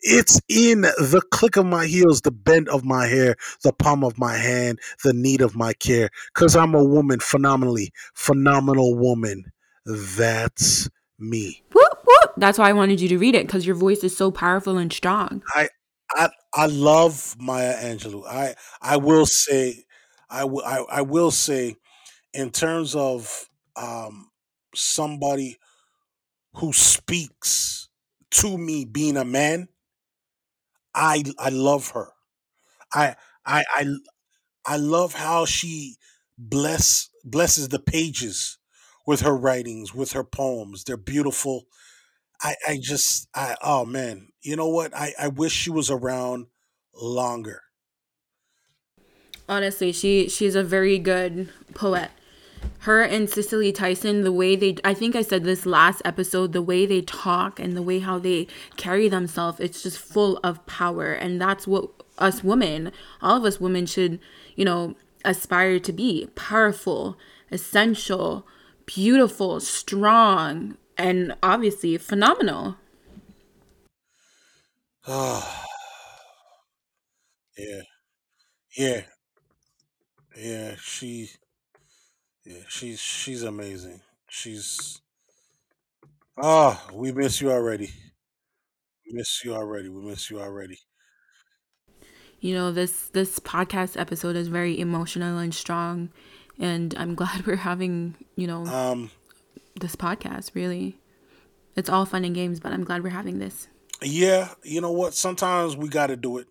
it's 0.00 0.40
in 0.48 0.82
the 0.82 1.22
click 1.30 1.56
of 1.56 1.66
my 1.66 1.86
heels, 1.86 2.20
the 2.20 2.30
bend 2.30 2.68
of 2.68 2.84
my 2.84 3.06
hair, 3.06 3.36
the 3.62 3.72
palm 3.72 4.04
of 4.04 4.18
my 4.18 4.36
hand, 4.36 4.78
the 5.04 5.12
need 5.12 5.40
of 5.40 5.56
my 5.56 5.72
care. 5.74 6.10
Because 6.34 6.56
I'm 6.56 6.74
a 6.74 6.84
woman, 6.84 7.20
phenomenally, 7.20 7.92
phenomenal 8.14 8.94
woman. 8.96 9.52
That's 9.84 10.88
me. 11.18 11.62
whoop 11.72 11.98
whoop. 12.04 12.32
That's 12.36 12.58
why 12.58 12.70
I 12.70 12.72
wanted 12.72 13.00
you 13.00 13.08
to 13.08 13.18
read 13.18 13.34
it 13.34 13.46
because 13.46 13.66
your 13.66 13.76
voice 13.76 14.04
is 14.04 14.16
so 14.16 14.30
powerful 14.30 14.78
and 14.78 14.92
strong. 14.92 15.42
I 15.54 15.68
I 16.12 16.28
I 16.54 16.66
love 16.66 17.36
Maya 17.38 17.74
Angelou. 17.74 18.26
I 18.26 18.54
I 18.82 18.96
will 18.96 19.26
say 19.26 19.84
I 20.28 20.44
will 20.44 20.64
I, 20.64 20.84
I 20.90 21.02
will 21.02 21.30
say 21.30 21.76
in 22.34 22.50
terms 22.50 22.94
of 22.94 23.48
um 23.76 24.30
somebody 24.74 25.56
who 26.54 26.72
speaks 26.72 27.88
to 28.30 28.58
me 28.58 28.84
being 28.84 29.16
a 29.16 29.24
man, 29.24 29.68
I 30.96 31.24
I 31.38 31.50
love 31.50 31.90
her. 31.92 32.12
I 32.94 33.16
I 33.46 33.64
I 33.74 33.96
I 34.66 34.76
love 34.76 35.14
how 35.14 35.46
she 35.46 35.96
bless 36.38 37.10
blesses 37.24 37.68
the 37.68 37.80
pages 37.80 38.58
with 39.06 39.20
her 39.22 39.36
writings, 39.36 39.94
with 39.94 40.12
her 40.12 40.24
poems. 40.24 40.84
They're 40.84 40.96
beautiful. 40.98 41.66
I, 42.42 42.56
I 42.68 42.78
just 42.82 43.28
I 43.34 43.56
oh 43.62 43.86
man, 43.86 44.30
you 44.42 44.56
know 44.56 44.68
what? 44.68 44.94
I, 44.94 45.14
I 45.18 45.28
wish 45.28 45.52
she 45.52 45.70
was 45.70 45.90
around 45.90 46.48
longer. 46.94 47.62
Honestly, 49.48 49.92
she 49.92 50.28
she's 50.28 50.54
a 50.54 50.64
very 50.64 50.98
good 50.98 51.50
poet. 51.74 52.10
Her 52.80 53.02
and 53.02 53.28
Cicely 53.28 53.72
Tyson, 53.72 54.22
the 54.22 54.32
way 54.32 54.54
they 54.54 54.76
I 54.84 54.94
think 54.94 55.16
I 55.16 55.22
said 55.22 55.44
this 55.44 55.66
last 55.66 56.02
episode, 56.04 56.52
the 56.52 56.62
way 56.62 56.86
they 56.86 57.02
talk 57.02 57.58
and 57.58 57.76
the 57.76 57.82
way 57.82 57.98
how 57.98 58.18
they 58.18 58.46
carry 58.76 59.08
themselves, 59.08 59.58
it's 59.58 59.82
just 59.82 59.98
full 59.98 60.38
of 60.44 60.64
power. 60.66 61.12
And 61.12 61.40
that's 61.40 61.66
what 61.66 61.90
us 62.18 62.44
women, 62.44 62.92
all 63.20 63.38
of 63.38 63.44
us 63.44 63.60
women 63.60 63.86
should, 63.86 64.20
you 64.54 64.64
know, 64.64 64.94
aspire 65.24 65.80
to 65.80 65.92
be. 65.92 66.28
Powerful, 66.36 67.18
essential, 67.50 68.46
beautiful, 68.86 69.60
strong, 69.60 70.76
and 70.96 71.34
obviously 71.42 71.98
phenomenal. 71.98 72.76
Oh, 75.06 75.64
yeah, 77.58 77.82
yeah, 78.76 79.00
yeah. 80.36 80.74
She, 80.80 81.30
yeah, 82.46 82.62
she's 82.68 83.00
she's 83.00 83.42
amazing. 83.42 84.00
She's 84.28 85.00
ah, 86.40 86.86
we 86.92 87.12
miss 87.12 87.40
you 87.40 87.50
already. 87.50 87.90
We 89.06 89.12
miss 89.18 89.44
you 89.44 89.54
already. 89.54 89.88
We 89.88 90.02
miss 90.02 90.30
you 90.30 90.40
already. 90.40 90.78
you 92.40 92.54
know 92.54 92.70
this 92.72 93.08
this 93.08 93.38
podcast 93.40 93.98
episode 93.98 94.36
is 94.36 94.48
very 94.48 94.78
emotional 94.78 95.38
and 95.38 95.54
strong 95.54 96.10
and 96.58 96.94
i'm 96.98 97.14
glad 97.20 97.46
we're 97.46 97.56
having 97.56 98.14
you 98.36 98.46
know 98.46 98.66
Um, 98.66 99.10
this 99.80 99.96
podcast 99.96 100.54
really 100.54 100.98
it's 101.74 101.88
all 101.88 102.04
fun 102.04 102.24
and 102.26 102.34
games 102.34 102.60
but 102.60 102.72
i'm 102.72 102.84
glad 102.84 103.02
we're 103.02 103.10
having 103.10 103.38
this 103.38 103.68
yeah, 104.02 104.50
you 104.62 104.82
know 104.82 104.92
what? 104.92 105.14
Sometimes 105.14 105.74
we 105.74 105.88
got 105.88 106.08
to 106.08 106.16
do 106.16 106.36
it. 106.36 106.48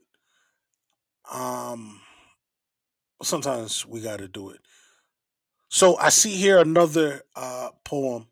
Um, 1.32 2.02
sometimes 3.22 3.86
we 3.86 4.02
got 4.02 4.18
to 4.18 4.28
do 4.28 4.50
it. 4.50 4.62
So 5.70 5.98
I 5.98 6.10
see 6.10 6.36
here 6.36 6.58
another 6.60 7.24
uh 7.36 7.70
poem, 7.84 8.28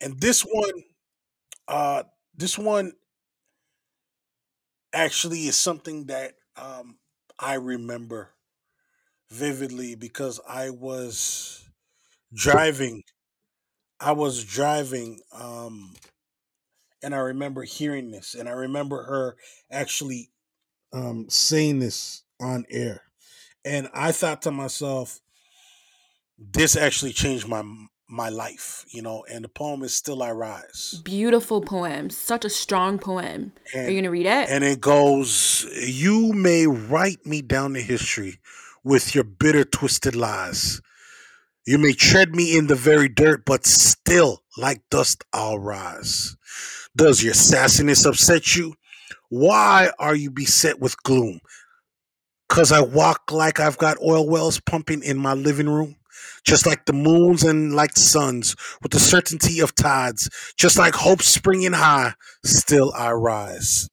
and 0.00 0.20
this 0.20 0.42
one, 0.42 0.84
uh, 1.68 2.04
this 2.36 2.58
one 2.58 2.92
actually 4.92 5.46
is 5.46 5.56
something 5.56 6.06
that 6.06 6.34
um 6.56 6.98
I 7.38 7.54
remember 7.54 8.30
vividly 9.30 9.94
because 9.94 10.40
I 10.48 10.70
was 10.70 11.64
driving. 12.34 13.04
I 14.00 14.12
was 14.12 14.44
driving, 14.44 15.20
um, 15.32 15.94
and 17.02 17.14
I 17.14 17.18
remember 17.18 17.62
hearing 17.62 18.10
this, 18.10 18.34
and 18.34 18.48
I 18.48 18.52
remember 18.52 19.02
her 19.04 19.36
actually 19.70 20.30
um, 20.92 21.26
saying 21.30 21.80
this 21.80 22.24
on 22.40 22.64
air, 22.70 23.02
and 23.64 23.88
I 23.94 24.12
thought 24.12 24.42
to 24.42 24.52
myself, 24.52 25.20
this 26.52 26.76
actually 26.76 27.12
changed 27.12 27.46
my 27.48 27.62
my 28.08 28.28
life, 28.28 28.84
you 28.92 29.00
know. 29.02 29.24
And 29.30 29.44
the 29.44 29.48
poem 29.48 29.82
is 29.82 29.94
"Still 29.94 30.22
I 30.22 30.30
Rise." 30.32 31.00
Beautiful 31.04 31.60
poem, 31.62 32.10
such 32.10 32.44
a 32.44 32.50
strong 32.50 32.98
poem. 32.98 33.52
And, 33.74 33.88
Are 33.88 33.90
you 33.90 34.00
gonna 34.00 34.10
read 34.10 34.26
it? 34.26 34.48
And 34.50 34.64
it 34.64 34.80
goes, 34.80 35.66
"You 35.86 36.32
may 36.32 36.66
write 36.66 37.24
me 37.24 37.42
down 37.42 37.76
in 37.76 37.84
history 37.84 38.38
with 38.84 39.14
your 39.14 39.24
bitter, 39.24 39.64
twisted 39.64 40.14
lies." 40.14 40.80
You 41.64 41.78
may 41.78 41.92
tread 41.92 42.34
me 42.34 42.56
in 42.56 42.66
the 42.66 42.74
very 42.74 43.08
dirt, 43.08 43.44
but 43.46 43.64
still, 43.66 44.42
like 44.58 44.82
dust, 44.90 45.22
I'll 45.32 45.60
rise. 45.60 46.36
Does 46.96 47.22
your 47.22 47.34
sassiness 47.34 48.04
upset 48.04 48.56
you? 48.56 48.74
Why 49.30 49.92
are 49.98 50.14
you 50.14 50.30
beset 50.30 50.80
with 50.80 51.00
gloom? 51.04 51.40
Cause 52.48 52.72
I 52.72 52.82
walk 52.82 53.30
like 53.30 53.60
I've 53.60 53.78
got 53.78 53.96
oil 54.02 54.28
wells 54.28 54.60
pumping 54.60 55.02
in 55.02 55.16
my 55.16 55.32
living 55.32 55.68
room? 55.68 55.96
Just 56.44 56.66
like 56.66 56.86
the 56.86 56.92
moons 56.92 57.44
and 57.44 57.74
like 57.74 57.94
the 57.94 58.00
suns, 58.00 58.56
with 58.82 58.92
the 58.92 58.98
certainty 59.00 59.60
of 59.60 59.74
tides, 59.74 60.28
just 60.58 60.78
like 60.78 60.94
hope 60.94 61.22
springing 61.22 61.72
high, 61.72 62.14
still 62.44 62.92
I 62.96 63.12
rise. 63.12 63.88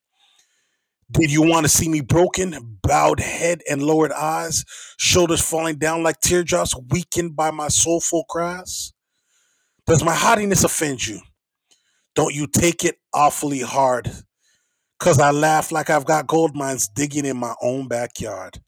Did 1.11 1.31
you 1.31 1.41
want 1.41 1.65
to 1.65 1.69
see 1.69 1.89
me 1.89 2.01
broken, 2.01 2.79
bowed 2.83 3.19
head 3.19 3.61
and 3.69 3.81
lowered 3.81 4.11
eyes, 4.11 4.63
shoulders 4.97 5.41
falling 5.41 5.77
down 5.77 6.03
like 6.03 6.19
teardrops, 6.19 6.75
weakened 6.91 7.35
by 7.35 7.51
my 7.51 7.67
soulful 7.67 8.25
cries? 8.29 8.93
Does 9.87 10.03
my 10.03 10.13
haughtiness 10.13 10.63
offend 10.63 11.07
you? 11.07 11.21
Don't 12.15 12.35
you 12.35 12.47
take 12.47 12.83
it 12.85 12.97
awfully 13.13 13.61
hard, 13.61 14.11
cause 14.99 15.19
I 15.19 15.31
laugh 15.31 15.71
like 15.71 15.89
I've 15.89 16.05
got 16.05 16.27
gold 16.27 16.55
mines 16.55 16.87
digging 16.87 17.25
in 17.25 17.37
my 17.37 17.55
own 17.61 17.87
backyard. 17.87 18.59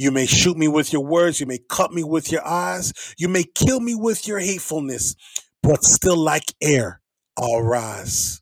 You 0.00 0.10
may 0.10 0.24
shoot 0.24 0.56
me 0.56 0.66
with 0.66 0.94
your 0.94 1.04
words, 1.04 1.40
you 1.40 1.46
may 1.46 1.58
cut 1.68 1.92
me 1.92 2.02
with 2.02 2.32
your 2.32 2.42
eyes, 2.46 2.94
you 3.18 3.28
may 3.28 3.44
kill 3.44 3.80
me 3.80 3.94
with 3.94 4.26
your 4.26 4.38
hatefulness, 4.38 5.14
but 5.62 5.84
still 5.84 6.16
like 6.16 6.54
air, 6.62 7.02
I'll 7.36 7.60
rise. 7.60 8.40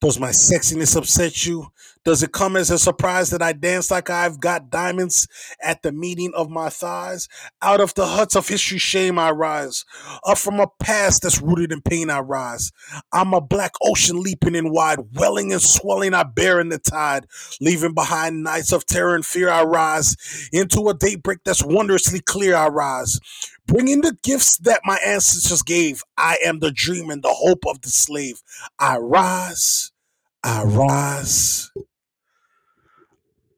Does 0.00 0.20
my 0.20 0.28
sexiness 0.28 0.96
upset 0.96 1.46
you? 1.46 1.66
Does 2.04 2.22
it 2.22 2.32
come 2.32 2.56
as 2.56 2.70
a 2.70 2.78
surprise 2.78 3.30
that 3.30 3.42
I 3.42 3.52
dance 3.52 3.90
like 3.90 4.10
I've 4.10 4.40
got 4.40 4.70
diamonds 4.70 5.28
at 5.62 5.82
the 5.82 5.92
meeting 5.92 6.32
of 6.36 6.50
my 6.50 6.68
thighs? 6.68 7.28
Out 7.62 7.80
of 7.80 7.94
the 7.94 8.06
huts 8.06 8.36
of 8.36 8.48
history 8.48 8.78
shame 8.78 9.18
I 9.18 9.30
rise. 9.30 9.84
Up 10.26 10.38
from 10.38 10.60
a 10.60 10.66
past 10.80 11.22
that's 11.22 11.40
rooted 11.40 11.72
in 11.72 11.80
pain 11.80 12.10
I 12.10 12.20
rise. 12.20 12.72
I'm 13.12 13.34
a 13.34 13.40
black 13.40 13.72
ocean 13.82 14.22
leaping 14.22 14.54
in 14.54 14.70
wide, 14.70 14.98
welling 15.14 15.52
and 15.52 15.62
swelling 15.62 16.14
I 16.14 16.24
bear 16.24 16.60
in 16.60 16.70
the 16.70 16.78
tide. 16.78 17.26
Leaving 17.60 17.94
behind 17.94 18.42
nights 18.42 18.72
of 18.72 18.84
terror 18.86 19.14
and 19.14 19.24
fear 19.24 19.48
I 19.50 19.62
rise. 19.64 20.16
Into 20.52 20.88
a 20.88 20.94
daybreak 20.94 21.38
that's 21.44 21.64
wondrously 21.64 22.20
clear 22.20 22.56
I 22.56 22.68
rise. 22.68 23.20
Bringing 23.66 24.02
the 24.02 24.16
gifts 24.22 24.58
that 24.58 24.80
my 24.84 24.98
ancestors 25.06 25.62
gave. 25.62 26.02
I 26.18 26.38
am 26.44 26.58
the 26.60 26.70
dream 26.70 27.10
and 27.10 27.22
the 27.22 27.32
hope 27.32 27.64
of 27.66 27.80
the 27.82 27.90
slave. 27.90 28.42
I 28.78 28.98
rise. 28.98 29.92
I 30.44 30.64
rise. 30.64 31.70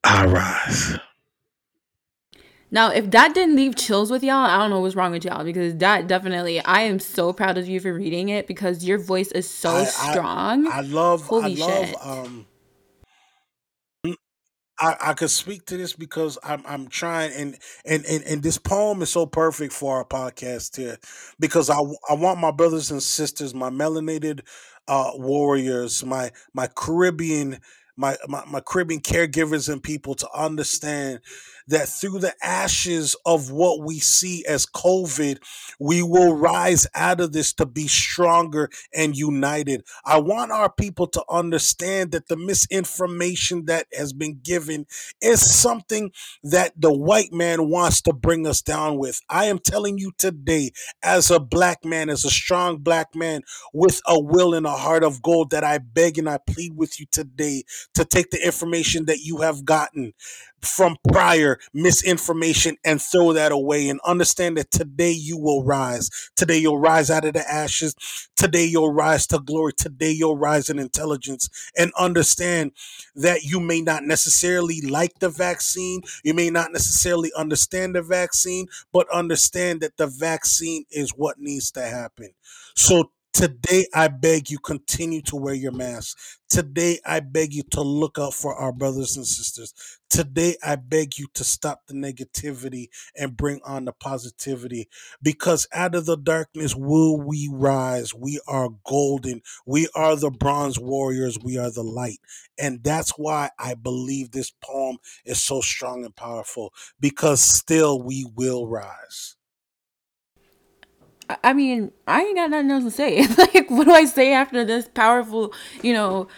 I 0.09 0.27
rise. 0.27 0.99
Now, 2.71 2.91
if 2.91 3.11
that 3.11 3.35
didn't 3.35 3.57
leave 3.57 3.77
chills 3.77 4.11
with 4.11 4.23
y'all, 4.23 4.45
I 4.45 4.59
don't 4.59 4.71
know 4.71 4.81
what's 4.81 4.95
wrong 4.95 5.13
with 5.13 5.25
y'all 5.25 5.45
because 5.45 5.77
that 5.77 6.07
definitely, 6.07 6.61
I 6.61 6.83
am 6.83 6.99
so 6.99 7.33
proud 7.33 7.59
of 7.59 7.69
you 7.69 7.81
for 7.81 7.93
reading 7.93 8.29
it 8.29 8.47
because 8.47 8.85
your 8.85 8.99
voice 8.99 9.33
is 9.33 9.49
so 9.49 9.71
I, 9.71 9.81
I, 9.81 9.85
strong. 9.85 10.67
I 10.69 10.81
love 10.83 11.23
I 11.23 11.27
Holy 11.27 11.57
love 11.57 11.87
shit. 11.87 11.97
um 12.07 12.47
I, 14.79 14.97
I 15.01 15.15
could 15.15 15.31
speak 15.31 15.65
to 15.67 15.77
this 15.77 15.95
because 15.95 16.39
I'm 16.43 16.63
I'm 16.67 16.89
trying 16.89 17.33
and, 17.33 17.59
and 17.87 18.05
and 18.05 18.23
and 18.25 18.43
this 18.43 18.59
poem 18.59 19.01
is 19.01 19.11
so 19.11 19.25
perfect 19.25 19.73
for 19.73 19.97
our 19.97 20.05
podcast 20.05 20.77
here 20.77 20.99
because 21.41 21.71
I 21.71 21.79
I 22.11 22.15
want 22.15 22.41
my 22.41 22.51
brothers 22.51 22.91
and 22.91 23.03
sisters, 23.03 23.55
my 23.55 23.71
melanated 23.71 24.41
uh 24.87 25.13
warriors, 25.15 26.05
my 26.05 26.31
my 26.53 26.67
Caribbean 26.67 27.59
my, 27.97 28.17
my 28.29 28.45
my 28.47 28.61
Caribbean 28.61 29.01
caregivers 29.01 29.73
and 29.73 29.83
people 29.83 30.15
to 30.17 30.29
understand 30.35 31.21
that 31.69 31.89
through 31.89 32.19
the 32.21 32.35
ashes 32.43 33.17
of 33.27 33.51
what 33.51 33.85
we 33.85 33.99
see 33.99 34.45
as 34.47 34.67
COVID, 34.67 35.39
we 35.81 36.03
will 36.03 36.35
rise 36.35 36.87
out 36.95 37.21
of 37.21 37.33
this 37.33 37.53
to 37.55 37.67
be 37.67 37.89
stronger 37.89 38.71
and 38.95 39.17
united. 39.17 39.85
I 40.05 40.19
want 40.21 40.53
our 40.53 40.71
people 40.71 41.07
to 41.09 41.25
understand 41.29 42.13
that 42.13 42.29
the 42.29 42.37
misinformation 42.37 43.67
that 43.67 43.87
has 43.93 44.13
been 44.13 44.41
given 44.43 44.87
is 45.21 45.41
something 45.41 46.13
that 46.45 46.73
the 46.81 46.93
white 46.93 47.33
man 47.33 47.69
wants 47.69 48.01
to 48.03 48.13
bring 48.13 48.47
us 48.47 48.63
down 48.63 48.99
with. 48.99 49.21
I 49.29 49.47
am 49.47 49.59
telling 49.59 49.99
you 49.99 50.13
today, 50.19 50.71
as 51.03 51.31
a 51.31 51.41
black 51.41 51.85
man, 51.85 52.11
as 52.11 52.25
a 52.25 52.31
strong 52.31 52.79
black 52.79 53.15
man 53.15 53.43
with 53.73 54.01
a 54.07 54.21
will 54.21 54.55
and 54.55 54.67
a 54.67 54.71
heart 54.73 55.03
of 55.05 55.23
gold, 55.23 55.51
that 55.51 55.65
I 55.65 55.79
beg 55.79 56.19
and 56.19 56.29
I 56.29 56.39
plead 56.47 56.77
with 56.77 57.01
you 57.01 57.07
today 57.11 57.65
to 57.95 58.05
take 58.05 58.31
the 58.31 58.45
information 58.45 59.07
that 59.07 59.21
you 59.21 59.39
have 59.39 59.65
gotten 59.65 60.13
from 60.61 60.97
prior 61.09 61.59
misinformation 61.73 62.77
and 62.85 63.01
throw 63.01 63.33
that 63.33 63.53
away 63.53 63.89
and 63.89 64.01
understand 64.05 64.57
that 64.57 64.71
today 64.71 65.13
you 65.13 65.39
will 65.39 65.63
rise. 65.65 66.11
Today 66.37 66.59
you'll 66.59 66.79
rise 66.79 67.11
out 67.11 67.25
of 67.25 67.35
the 67.35 67.51
ashes. 67.51 67.95
Today 68.37 68.65
you'll 68.65 68.93
rise 68.93 69.27
to 69.29 69.39
glory. 69.39 69.73
Today 69.73 70.11
you'll 70.11 70.37
rise 70.37 70.69
in 70.69 70.79
intelligence 70.79 71.49
and 71.77 71.93
understand 71.99 72.73
that 73.15 73.45
you 73.45 73.61
may 73.61 73.81
not 73.81 74.05
necessarily 74.05 74.81
like 74.81 75.19
the 75.21 75.29
vaccine. 75.29 76.03
You 76.25 76.35
may 76.35 76.51
not 76.51 76.73
necessarily 76.73 77.31
understand 77.37 77.95
the 77.95 78.03
vaccine, 78.03 78.67
but 78.93 79.09
understand 79.11 79.81
that 79.81 79.97
the 79.97 80.07
vaccine 80.07 80.85
is 80.91 81.11
what 81.11 81.39
needs 81.39 81.71
to 81.73 81.83
happen. 81.83 82.31
So 82.75 83.11
Today, 83.37 83.87
I 83.93 84.09
beg 84.09 84.49
you, 84.51 84.59
continue 84.59 85.21
to 85.25 85.37
wear 85.37 85.53
your 85.53 85.71
mask. 85.71 86.17
Today, 86.49 87.01
I 87.05 87.21
beg 87.21 87.53
you 87.53 87.65
to 87.73 87.83
look 87.83 88.17
out 88.19 88.33
for 88.33 88.55
our 88.55 88.73
brothers 88.73 89.15
and 89.15 89.27
sisters. 89.27 89.75
Today, 90.09 90.57
I 90.65 90.77
beg 90.77 91.19
you 91.19 91.27
to 91.35 91.45
stop 91.45 91.83
the 91.87 91.93
negativity 91.93 92.87
and 93.15 93.37
bring 93.37 93.61
on 93.63 93.85
the 93.85 93.93
positivity 93.93 94.89
because 95.23 95.69
out 95.75 95.95
of 95.95 96.07
the 96.07 96.17
darkness 96.17 96.75
will 96.75 97.21
we 97.21 97.51
rise. 97.53 98.15
We 98.15 98.41
are 98.49 98.71
golden. 98.87 99.43
We 99.67 99.87
are 99.95 100.17
the 100.17 100.31
bronze 100.31 100.79
warriors. 100.81 101.39
We 101.39 101.59
are 101.59 101.71
the 101.71 101.83
light. 101.83 102.21
And 102.59 102.83
that's 102.83 103.11
why 103.19 103.51
I 103.59 103.75
believe 103.75 104.31
this 104.31 104.51
poem 104.65 104.97
is 105.27 105.43
so 105.43 105.61
strong 105.61 106.07
and 106.07 106.17
powerful 106.17 106.73
because 106.99 107.43
still 107.43 108.01
we 108.01 108.25
will 108.35 108.67
rise. 108.67 109.37
I- 111.29 111.53
mean, 111.53 111.93
I 112.07 112.23
ain't 112.23 112.37
got 112.37 112.51
nothing 112.51 112.71
else 112.71 112.85
to 112.85 112.91
say. 112.91 113.27
like, 113.39 113.71
what 113.71 113.85
do 113.85 113.93
I 113.93 114.05
say 114.05 114.33
after 114.33 114.65
this 114.65 114.89
powerful, 114.89 115.53
you 115.83 115.93
know, 115.93 116.29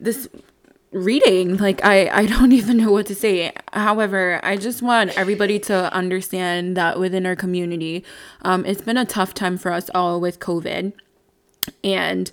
this 0.00 0.28
reading? 0.90 1.56
Like, 1.58 1.84
I, 1.84 2.08
I 2.08 2.26
don't 2.26 2.52
even 2.60 2.78
know 2.78 2.92
what 2.92 3.06
to 3.06 3.14
say. 3.14 3.52
However, 3.72 4.40
I 4.42 4.56
just 4.56 4.82
want 4.82 5.16
everybody 5.18 5.58
to 5.60 5.92
understand 5.92 6.76
that 6.76 6.98
within 6.98 7.26
our 7.26 7.36
community, 7.36 8.04
um, 8.42 8.64
it's 8.64 8.82
been 8.82 8.96
a 8.96 9.04
tough 9.04 9.34
time 9.34 9.58
for 9.58 9.72
us 9.72 9.90
all 9.94 10.20
with 10.20 10.40
COVID. 10.40 10.92
And 11.84 12.30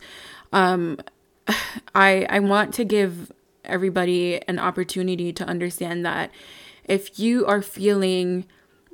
um, 0.53 0.99
I, 1.95 2.25
I 2.29 2.39
want 2.39 2.73
to 2.75 2.85
give 2.85 3.31
everybody 3.65 4.41
an 4.47 4.59
opportunity 4.59 5.31
to 5.33 5.45
understand 5.45 6.05
that 6.05 6.31
if 6.85 7.19
you 7.19 7.45
are 7.45 7.61
feeling 7.61 8.45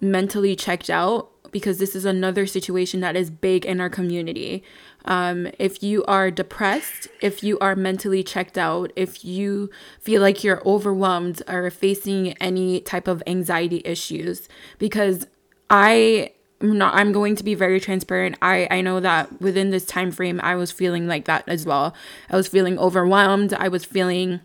mentally 0.02 0.56
checked 0.56 0.90
out, 0.90 1.32
because 1.56 1.78
this 1.78 1.96
is 1.96 2.04
another 2.04 2.46
situation 2.46 3.00
that 3.00 3.16
is 3.16 3.30
big 3.30 3.66
in 3.66 3.80
our 3.80 3.90
community. 3.90 4.62
Um, 5.06 5.48
if 5.58 5.82
you 5.82 6.04
are 6.04 6.30
depressed, 6.30 7.08
if 7.22 7.44
you 7.46 7.58
are 7.60 7.78
mentally 7.78 8.24
checked 8.24 8.58
out, 8.58 8.92
if 8.98 9.24
you 9.24 9.70
feel 10.02 10.22
like 10.22 10.44
you're 10.44 10.62
overwhelmed 10.68 11.42
or 11.48 11.70
facing 11.70 12.34
any 12.40 12.82
type 12.82 13.08
of 13.08 13.24
anxiety 13.26 13.82
issues, 13.86 14.50
because 14.80 15.28
I 15.70 16.32
I'm 16.60 16.78
not 16.78 16.94
I'm 16.94 17.14
going 17.14 17.38
to 17.38 17.44
be 17.46 17.56
very 17.56 17.80
transparent. 17.80 18.36
I 18.42 18.68
I 18.70 18.82
know 18.82 19.00
that 19.00 19.40
within 19.40 19.70
this 19.70 19.86
time 19.86 20.12
frame 20.12 20.42
I 20.44 20.56
was 20.56 20.74
feeling 20.74 21.08
like 21.08 21.24
that 21.24 21.46
as 21.48 21.66
well. 21.66 21.96
I 22.30 22.36
was 22.36 22.50
feeling 22.50 22.78
overwhelmed. 22.78 23.54
I 23.54 23.70
was 23.70 23.86
feeling 23.86 24.42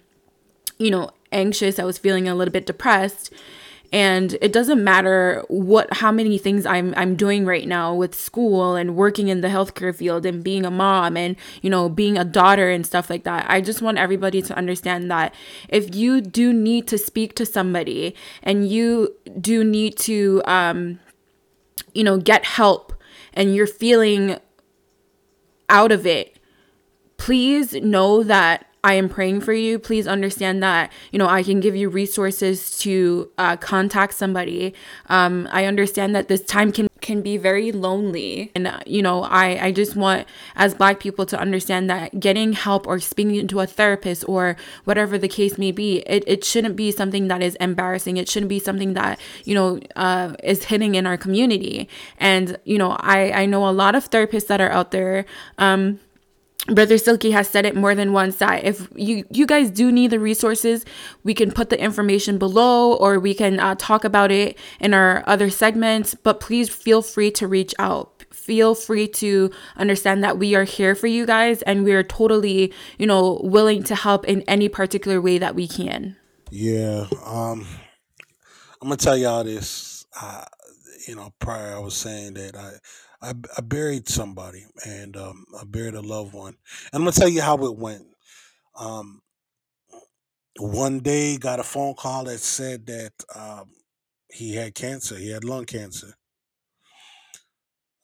you 0.79 0.93
know 0.93 1.11
anxious. 1.33 1.81
I 1.81 1.85
was 1.85 1.99
feeling 1.99 2.29
a 2.29 2.37
little 2.37 2.53
bit 2.53 2.67
depressed 2.67 3.33
and 3.93 4.39
it 4.41 4.53
doesn't 4.53 4.83
matter 4.83 5.45
what 5.49 5.93
how 5.95 6.13
many 6.13 6.39
things 6.39 6.65
I'm 6.65 6.95
I'm 6.97 7.17
doing 7.17 7.45
right 7.45 7.67
now 7.67 7.95
with 7.95 8.15
school 8.15 8.77
and 8.77 8.95
working 8.95 9.29
in 9.29 9.41
the 9.41 9.49
healthcare 9.49 9.95
field 9.95 10.25
and 10.25 10.45
being 10.45 10.65
a 10.65 10.71
mom 10.71 11.17
and 11.17 11.37
you 11.61 11.71
know 11.71 11.89
being 11.89 12.17
a 12.17 12.25
daughter 12.25 12.71
and 12.71 12.87
stuff 12.87 13.11
like 13.11 13.25
that. 13.25 13.47
I 13.49 13.61
just 13.61 13.83
want 13.83 13.99
everybody 13.99 14.43
to 14.43 14.57
understand 14.57 15.11
that 15.11 15.35
if 15.69 15.95
you 15.95 16.21
do 16.21 16.53
need 16.53 16.87
to 16.89 16.99
speak 16.99 17.35
to 17.37 17.47
somebody 17.47 18.15
and 18.43 18.69
you 18.69 19.17
do 19.41 19.65
need 19.65 19.99
to 19.99 20.43
um 20.45 21.01
you 21.93 22.05
know 22.05 22.19
get 22.19 22.45
help 22.45 22.93
and 23.35 23.55
you're 23.55 23.67
feeling 23.67 24.39
out 25.69 25.93
of 25.93 26.07
it, 26.07 26.39
please 27.17 27.75
know 27.75 28.23
that 28.23 28.67
I 28.83 28.95
am 28.95 29.09
praying 29.09 29.43
for 29.43 29.53
you. 29.53 29.79
Please 29.79 30.07
understand 30.07 30.63
that, 30.63 30.91
you 31.13 31.19
know, 31.19 31.29
I 31.29 31.43
can 31.43 31.61
give 31.61 31.77
you 31.77 31.89
resources 31.89 32.79
to 32.79 33.31
uh, 33.37 33.57
contact 33.57 34.15
somebody. 34.15 34.75
Um, 35.09 35.49
I 35.53 35.67
understand 35.67 36.15
that 36.15 36.29
this 36.29 36.43
time 36.43 36.73
can 36.73 36.89
can 37.01 37.23
be 37.23 37.37
very 37.37 37.73
lonely 37.73 38.53
and 38.55 38.67
uh, 38.67 38.79
you 38.87 39.03
know 39.03 39.23
i 39.25 39.67
i 39.67 39.73
just 39.73 39.97
want 39.97 40.27
as 40.55 40.75
black 40.75 41.01
people 41.01 41.25
to 41.25 41.39
understand 41.39 41.89
that 41.89 42.21
getting 42.21 42.53
help 42.53 42.87
or 42.87 43.01
speaking 43.01 43.49
to 43.49 43.61
a 43.61 43.67
therapist 43.67 44.23
or 44.29 44.55
whatever 44.85 45.17
the 45.17 45.29
case 45.29 45.57
may 45.57 45.73
be 45.73 46.01
it, 46.01 46.23
it 46.27 46.45
shouldn't 46.45 46.77
be 46.77 46.93
something 46.93 47.29
that 47.29 47.43
is 47.43 47.55
embarrassing 47.57 48.17
it 48.17 48.29
shouldn't 48.29 48.51
be 48.51 48.59
something 48.59 48.95
that 48.95 49.19
you 49.45 49.55
know 49.55 49.81
uh, 49.97 50.35
is 50.45 50.65
hitting 50.65 50.95
in 50.95 51.07
our 51.07 51.17
community 51.17 51.89
and 52.19 52.59
you 52.65 52.79
know 52.79 52.91
i 53.01 53.33
i 53.33 53.47
know 53.47 53.67
a 53.67 53.73
lot 53.73 53.95
of 53.95 54.11
therapists 54.11 54.47
that 54.47 54.61
are 54.61 54.71
out 54.71 54.91
there 54.91 55.25
um 55.59 55.99
Brother 56.67 56.99
Silky 56.99 57.31
has 57.31 57.49
said 57.49 57.65
it 57.65 57.75
more 57.75 57.95
than 57.95 58.13
once 58.13 58.37
that 58.37 58.65
if 58.65 58.89
you 58.95 59.25
you 59.31 59.47
guys 59.47 59.71
do 59.71 59.91
need 59.91 60.11
the 60.11 60.21
resources, 60.21 60.85
we 61.25 61.35
can 61.35 61.51
put 61.51 61.71
the 61.71 61.81
information 61.81 62.39
below 62.39 62.95
or 62.95 63.19
we 63.19 63.35
can 63.35 63.59
uh, 63.59 63.75
talk 63.77 64.05
about 64.05 64.31
it 64.31 64.59
in 64.79 64.93
our 64.93 65.25
other 65.27 65.51
segments. 65.51 66.15
But 66.15 66.41
please 66.41 66.69
feel 66.69 67.03
free 67.03 67.31
to 67.33 67.49
reach 67.49 67.75
out. 67.79 68.25
Feel 68.31 68.75
free 68.75 69.09
to 69.09 69.51
understand 69.77 70.23
that 70.23 70.39
we 70.39 70.55
are 70.55 70.65
here 70.65 70.95
for 70.95 71.07
you 71.07 71.27
guys 71.27 71.63
and 71.63 71.85
we 71.85 71.93
are 71.93 72.03
totally, 72.03 72.73
you 72.99 73.07
know, 73.07 73.41
willing 73.43 73.83
to 73.85 73.95
help 73.95 74.25
in 74.27 74.43
any 74.43 74.69
particular 74.69 75.21
way 75.21 75.39
that 75.39 75.55
we 75.55 75.67
can. 75.67 76.17
Yeah, 76.51 77.07
um, 77.25 77.67
I'm 78.83 78.89
gonna 78.89 78.97
tell 78.97 79.17
y'all 79.17 79.45
this. 79.45 80.05
You 81.09 81.17
know, 81.17 81.33
prior 81.39 81.77
I 81.77 81.79
was 81.79 81.97
saying 81.97 82.35
that 82.35 82.55
I, 82.57 82.73
I, 83.23 83.35
I 83.57 83.61
buried 83.61 84.09
somebody 84.09 84.67
and 84.87 85.17
um, 85.17 85.45
I 85.59 85.65
buried 85.65 85.95
a 85.95 86.01
loved 86.01 86.33
one. 86.35 86.57
And 86.93 86.95
I'm 86.95 87.01
gonna 87.03 87.13
tell 87.13 87.29
you 87.29 87.43
how 87.43 87.65
it 87.67 87.77
went. 87.77 88.07
Um, 88.79 89.23
one 90.59 91.01
day, 91.01 91.37
got 91.37 91.61
a 91.61 91.65
phone 91.65 91.95
call 91.95 92.25
that 92.25 92.39
said 92.39 92.87
that 92.87 93.13
um, 93.35 93.71
he 94.31 94.55
had 94.55 94.75
cancer. 94.75 95.17
He 95.17 95.31
had 95.31 95.45
lung 95.45 95.65
cancer. 95.65 96.15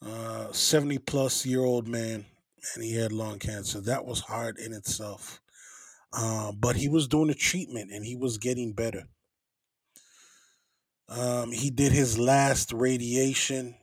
Uh, 0.04 0.52
70 0.52 0.98
plus 0.98 1.44
year 1.44 1.64
old 1.64 1.88
man, 1.88 2.24
and 2.74 2.84
he 2.84 2.94
had 2.94 3.12
lung 3.12 3.38
cancer. 3.38 3.80
That 3.80 4.04
was 4.04 4.20
hard 4.20 4.58
in 4.58 4.72
itself. 4.72 5.40
Uh, 6.12 6.52
but 6.52 6.76
he 6.76 6.88
was 6.88 7.08
doing 7.08 7.28
the 7.28 7.34
treatment 7.34 7.90
and 7.92 8.04
he 8.04 8.16
was 8.16 8.38
getting 8.38 8.72
better. 8.72 9.04
Um, 11.08 11.52
he 11.52 11.70
did 11.70 11.92
his 11.92 12.18
last 12.18 12.72
radiation, 12.72 13.76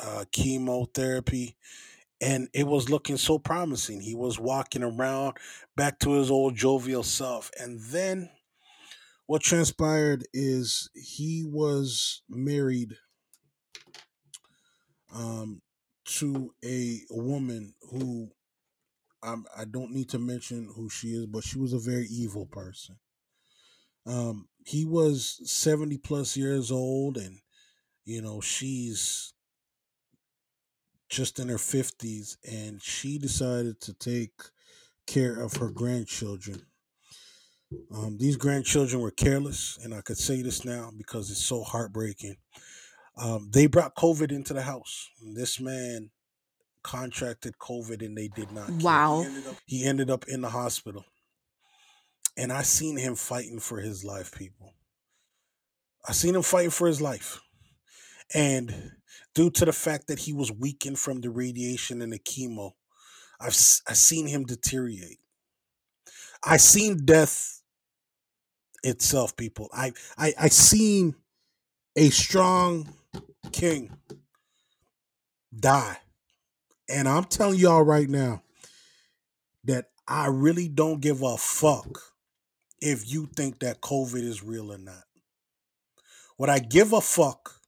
uh, 0.00 0.24
chemotherapy, 0.32 1.56
and 2.20 2.48
it 2.54 2.66
was 2.66 2.90
looking 2.90 3.16
so 3.16 3.38
promising. 3.38 4.00
He 4.00 4.14
was 4.14 4.38
walking 4.38 4.82
around 4.82 5.36
back 5.76 5.98
to 6.00 6.12
his 6.12 6.30
old 6.30 6.56
jovial 6.56 7.02
self. 7.02 7.50
And 7.58 7.80
then 7.80 8.30
what 9.26 9.42
transpired 9.42 10.26
is 10.32 10.90
he 10.94 11.44
was 11.44 12.22
married 12.28 12.96
um, 15.14 15.62
to 16.04 16.54
a 16.64 17.00
woman 17.10 17.74
who 17.90 18.30
I'm, 19.22 19.46
I 19.56 19.64
don't 19.64 19.92
need 19.92 20.08
to 20.10 20.18
mention 20.18 20.70
who 20.74 20.88
she 20.88 21.08
is, 21.08 21.26
but 21.26 21.44
she 21.44 21.58
was 21.58 21.72
a 21.72 21.78
very 21.78 22.06
evil 22.06 22.46
person. 22.46 22.98
Um, 24.06 24.48
he 24.64 24.84
was 24.84 25.40
70 25.50 25.98
plus 25.98 26.36
years 26.36 26.70
old, 26.70 27.16
and 27.16 27.40
you 28.04 28.22
know, 28.22 28.40
she's 28.40 29.34
just 31.08 31.38
in 31.38 31.48
her 31.48 31.56
50s, 31.56 32.36
and 32.44 32.82
she 32.82 33.18
decided 33.18 33.80
to 33.82 33.94
take 33.94 34.32
care 35.06 35.40
of 35.40 35.54
her 35.54 35.70
grandchildren. 35.70 36.62
Um, 37.94 38.18
these 38.18 38.36
grandchildren 38.36 39.00
were 39.02 39.10
careless, 39.10 39.78
and 39.82 39.94
I 39.94 40.00
could 40.00 40.18
say 40.18 40.42
this 40.42 40.64
now 40.64 40.90
because 40.96 41.30
it's 41.30 41.44
so 41.44 41.62
heartbreaking. 41.62 42.36
Um, 43.16 43.50
they 43.52 43.66
brought 43.66 43.96
COVID 43.96 44.30
into 44.30 44.52
the 44.52 44.62
house. 44.62 45.08
This 45.34 45.60
man 45.60 46.10
contracted 46.82 47.58
COVID 47.58 48.04
and 48.04 48.16
they 48.16 48.28
did 48.28 48.52
not 48.52 48.68
care. 48.68 48.78
Wow. 48.78 49.26
He 49.64 49.84
ended 49.84 50.10
up 50.10 50.28
in 50.28 50.40
the 50.40 50.50
hospital. 50.50 51.04
And 52.36 52.52
I 52.52 52.62
seen 52.62 52.96
him 52.96 53.14
fighting 53.16 53.58
for 53.58 53.80
his 53.80 54.04
life, 54.04 54.32
people. 54.36 54.74
I 56.06 56.12
seen 56.12 56.36
him 56.36 56.42
fighting 56.42 56.70
for 56.70 56.86
his 56.86 57.00
life. 57.00 57.40
And 58.34 58.92
due 59.36 59.50
to 59.50 59.66
the 59.66 59.72
fact 59.72 60.06
that 60.06 60.20
he 60.20 60.32
was 60.32 60.50
weakened 60.50 60.98
from 60.98 61.20
the 61.20 61.28
radiation 61.28 62.00
and 62.00 62.10
the 62.10 62.18
chemo, 62.18 62.72
I've 63.38 63.54
I 63.86 63.92
seen 63.92 64.26
him 64.26 64.44
deteriorate. 64.44 65.20
I 66.42 66.56
seen 66.56 67.04
death 67.04 67.60
itself, 68.82 69.36
people. 69.36 69.68
I 69.74 69.92
I 70.16 70.32
I 70.40 70.48
seen 70.48 71.16
a 71.96 72.08
strong 72.08 72.94
king 73.52 73.94
die. 75.54 75.98
And 76.88 77.06
I'm 77.06 77.24
telling 77.24 77.58
y'all 77.58 77.82
right 77.82 78.08
now 78.08 78.42
that 79.64 79.90
I 80.08 80.28
really 80.28 80.68
don't 80.68 81.00
give 81.00 81.20
a 81.22 81.36
fuck 81.36 82.00
if 82.80 83.12
you 83.12 83.28
think 83.36 83.58
that 83.58 83.82
COVID 83.82 84.22
is 84.22 84.42
real 84.42 84.72
or 84.72 84.78
not. 84.78 85.04
What 86.38 86.48
I 86.48 86.58
give 86.58 86.94
a 86.94 87.02
fuck 87.02 87.60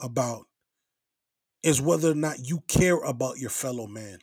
about 0.00 0.46
is 1.62 1.80
whether 1.80 2.10
or 2.10 2.14
not 2.16 2.48
you 2.48 2.62
care 2.68 2.98
about 2.98 3.38
your 3.38 3.50
fellow 3.50 3.86
man 3.86 4.18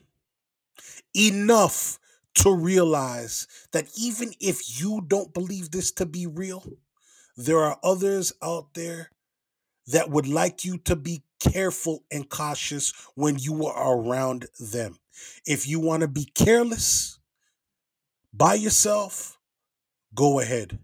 enough 1.15 1.99
to 2.35 2.53
realize 2.53 3.47
that 3.71 3.87
even 3.97 4.31
if 4.39 4.79
you 4.79 5.01
don't 5.07 5.33
believe 5.33 5.71
this 5.71 5.91
to 5.91 6.05
be 6.05 6.27
real, 6.27 6.63
there 7.35 7.59
are 7.59 7.79
others 7.83 8.33
out 8.41 8.73
there 8.73 9.11
that 9.87 10.09
would 10.09 10.27
like 10.27 10.63
you 10.65 10.77
to 10.79 10.95
be 10.95 11.23
careful 11.39 12.05
and 12.11 12.29
cautious 12.29 12.93
when 13.15 13.37
you 13.39 13.65
are 13.65 13.97
around 13.97 14.47
them. 14.59 14.97
If 15.45 15.67
you 15.67 15.79
want 15.79 16.01
to 16.01 16.07
be 16.07 16.25
careless 16.35 17.19
by 18.33 18.55
yourself, 18.55 19.37
go 20.15 20.39
ahead. 20.39 20.79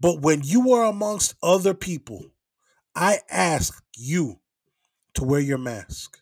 But 0.00 0.22
when 0.22 0.42
you 0.42 0.72
are 0.72 0.86
amongst 0.86 1.34
other 1.42 1.74
people, 1.74 2.26
I 2.94 3.20
ask 3.30 3.82
you 3.96 4.40
to 5.14 5.24
wear 5.24 5.40
your 5.40 5.58
mask. 5.58 6.18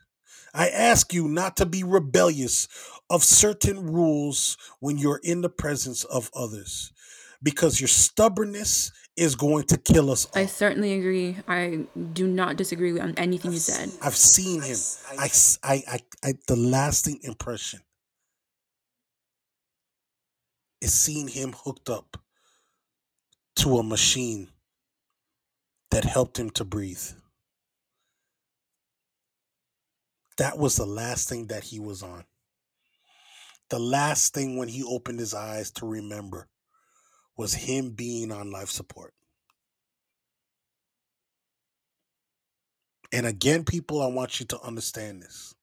I 0.55 0.69
ask 0.69 1.13
you 1.13 1.29
not 1.29 1.57
to 1.59 1.67
be 1.67 1.85
rebellious 1.85 2.69
of 3.11 3.23
certain 3.23 3.93
rules 3.93 4.57
when 4.81 4.99
you're 4.99 5.21
in 5.23 5.41
the 5.43 5.49
presence 5.49 6.05
of 6.05 6.31
others 6.35 6.93
because 7.43 7.81
your 7.81 7.89
stubbornness 7.89 8.91
is 9.17 9.35
going 9.35 9.65
to 9.65 9.77
kill 9.77 10.11
us 10.11 10.27
All. 10.27 10.43
I 10.43 10.47
certainly 10.47 10.95
agree. 10.95 11.37
I 11.47 11.87
do 12.13 12.27
not 12.27 12.57
disagree 12.57 12.99
on 12.99 13.15
anything 13.17 13.53
you 13.53 13.59
said. 13.59 13.91
I've 14.03 14.17
seen 14.17 14.63
him. 14.63 14.79
I, 15.19 15.29
I, 15.63 16.01
I, 16.23 16.33
the 16.47 16.57
lasting 16.57 17.21
impression 17.23 17.81
is 20.81 20.93
seeing 20.93 21.29
him 21.29 21.55
hooked 21.65 21.91
up 21.91 22.17
to 23.57 23.79
a 23.79 23.83
machine 23.83 24.49
that 25.91 26.05
helped 26.05 26.39
him 26.39 26.51
to 26.51 26.65
breathe. 26.65 27.03
That 30.39 30.57
was 30.57 30.77
the 30.77 30.87
last 30.87 31.29
thing 31.29 31.49
that 31.49 31.65
he 31.65 31.81
was 31.81 32.03
on. 32.03 32.25
The 33.71 33.79
last 33.79 34.33
thing 34.33 34.57
when 34.57 34.69
he 34.69 34.83
opened 34.83 35.21
his 35.21 35.35
eyes 35.35 35.71
to 35.73 35.87
remember 35.87 36.49
was 37.37 37.55
him 37.55 37.91
being 37.91 38.33
on 38.33 38.51
life 38.51 38.71
support. 38.71 39.13
And 43.13 43.27
again, 43.27 43.65
people, 43.65 44.01
I 44.03 44.07
want 44.07 44.41
you 44.41 44.47
to 44.47 44.61
understand 44.61 45.23
this. 45.23 45.55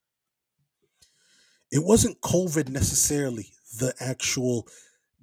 It 1.72 1.84
wasn't 1.84 2.22
COVID 2.22 2.70
necessarily, 2.70 3.52
the 3.80 3.94
actual 4.00 4.68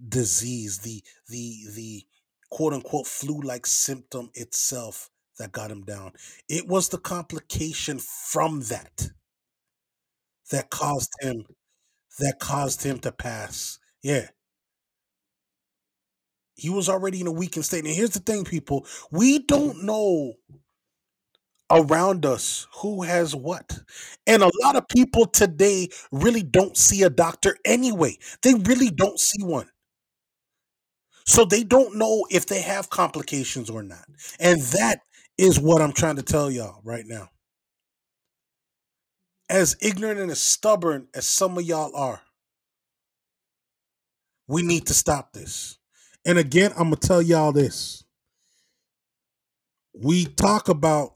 disease, 0.09 0.79
the 0.79 1.03
the 1.29 1.67
the 1.75 2.03
quote 2.51 2.73
unquote 2.73 3.07
flu-like 3.07 3.67
symptom 3.67 4.31
itself 4.35 5.11
that 5.39 5.53
got 5.53 5.71
him 5.71 5.85
down. 5.85 6.13
It 6.49 6.67
was 6.69 6.89
the 6.89 6.99
complication 6.99 7.99
from 7.99 8.61
that 8.63 9.11
that 10.53 10.71
caused 10.71 11.13
him 11.21 11.45
that 12.19 12.39
caused 12.41 12.83
him 12.85 12.99
to 13.01 13.13
pass. 13.13 13.79
Yeah. 14.03 14.29
He 16.55 16.69
was 16.71 16.89
already 16.89 17.21
in 17.21 17.27
a 17.27 17.33
weakened 17.33 17.65
state. 17.65 17.85
And 17.85 17.95
here's 17.95 18.11
the 18.11 18.21
thing, 18.21 18.45
people. 18.45 18.87
We 19.11 19.41
don't 19.41 19.85
know 19.85 20.35
around 21.71 22.27
us 22.27 22.67
who 22.77 23.03
has 23.03 23.35
what. 23.35 23.79
And 24.27 24.43
a 24.43 24.51
lot 24.63 24.77
of 24.77 24.87
people 24.89 25.27
today 25.27 25.89
really 26.11 26.43
don't 26.43 26.77
see 26.77 27.03
a 27.03 27.11
doctor 27.11 27.57
anyway. 27.65 28.19
They 28.43 28.55
really 28.55 28.91
don't 28.91 29.19
see 29.19 29.43
one. 29.43 29.69
So 31.27 31.45
they 31.45 31.65
don't 31.65 31.97
know 31.97 32.27
if 32.31 32.47
they 32.47 32.61
have 32.63 32.91
complications 32.91 33.71
or 33.71 33.83
not. 33.83 34.05
And 34.41 34.61
that 34.61 35.01
is 35.39 35.59
what 35.61 35.81
I'm 35.81 35.93
trying 35.93 36.17
to 36.17 36.23
tell 36.23 36.51
y'all 36.51 36.81
right 36.85 37.07
now. 37.07 37.29
As 39.53 39.77
ignorant 39.83 40.21
and 40.21 40.33
as 40.33 40.43
stubborn 40.43 41.09
as 41.15 41.27
some 41.29 41.59
of 41.59 41.65
y'all 41.65 41.97
are, 41.97 42.23
We 44.47 44.63
need 44.63 44.87
to 44.87 44.95
stop 44.95 45.33
this. 45.33 45.79
And 46.27 46.39
again, 46.39 46.73
I'm 46.73 46.85
gonna 46.85 46.97
tell 46.97 47.23
y'all 47.23 47.53
this. 47.53 48.05
We 49.95 50.27
talk 50.27 50.69
about 50.69 51.15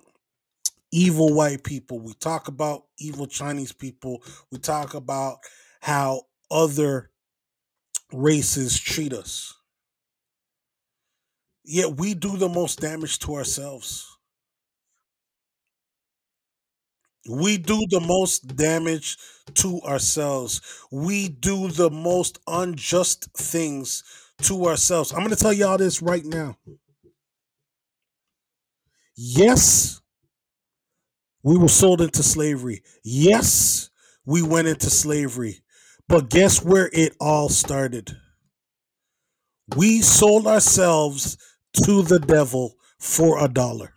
evil 0.92 1.34
white 1.34 1.64
people. 1.64 2.00
We 2.00 2.14
talk 2.14 2.48
about 2.48 2.84
evil 2.98 3.26
Chinese 3.26 3.72
people. 3.72 4.22
We 4.52 4.58
talk 4.58 4.94
about 4.94 5.38
how 5.80 6.22
other 6.50 7.10
races 8.12 8.78
treat 8.78 9.12
us. 9.12 9.54
Yet 11.64 11.98
we 11.98 12.14
do 12.14 12.36
the 12.38 12.48
most 12.48 12.80
damage 12.80 13.18
to 13.20 13.36
ourselves. 13.36 14.15
We 17.28 17.58
do 17.58 17.84
the 17.90 18.00
most 18.00 18.56
damage 18.56 19.16
to 19.54 19.80
ourselves. 19.82 20.60
We 20.90 21.28
do 21.28 21.68
the 21.68 21.90
most 21.90 22.38
unjust 22.46 23.30
things 23.36 24.04
to 24.42 24.66
ourselves. 24.66 25.12
I'm 25.12 25.18
going 25.20 25.30
to 25.30 25.36
tell 25.36 25.52
y'all 25.52 25.78
this 25.78 26.02
right 26.02 26.24
now. 26.24 26.56
Yes, 29.16 30.00
we 31.42 31.56
were 31.56 31.68
sold 31.68 32.00
into 32.00 32.22
slavery. 32.22 32.82
Yes, 33.04 33.90
we 34.24 34.42
went 34.42 34.68
into 34.68 34.90
slavery. 34.90 35.60
But 36.08 36.30
guess 36.30 36.62
where 36.62 36.90
it 36.92 37.16
all 37.20 37.48
started? 37.48 38.16
We 39.76 40.02
sold 40.02 40.48
ourselves 40.48 41.38
to 41.84 42.02
the 42.02 42.18
devil 42.18 42.76
for 42.98 43.42
a 43.44 43.48
dollar. 43.48 43.95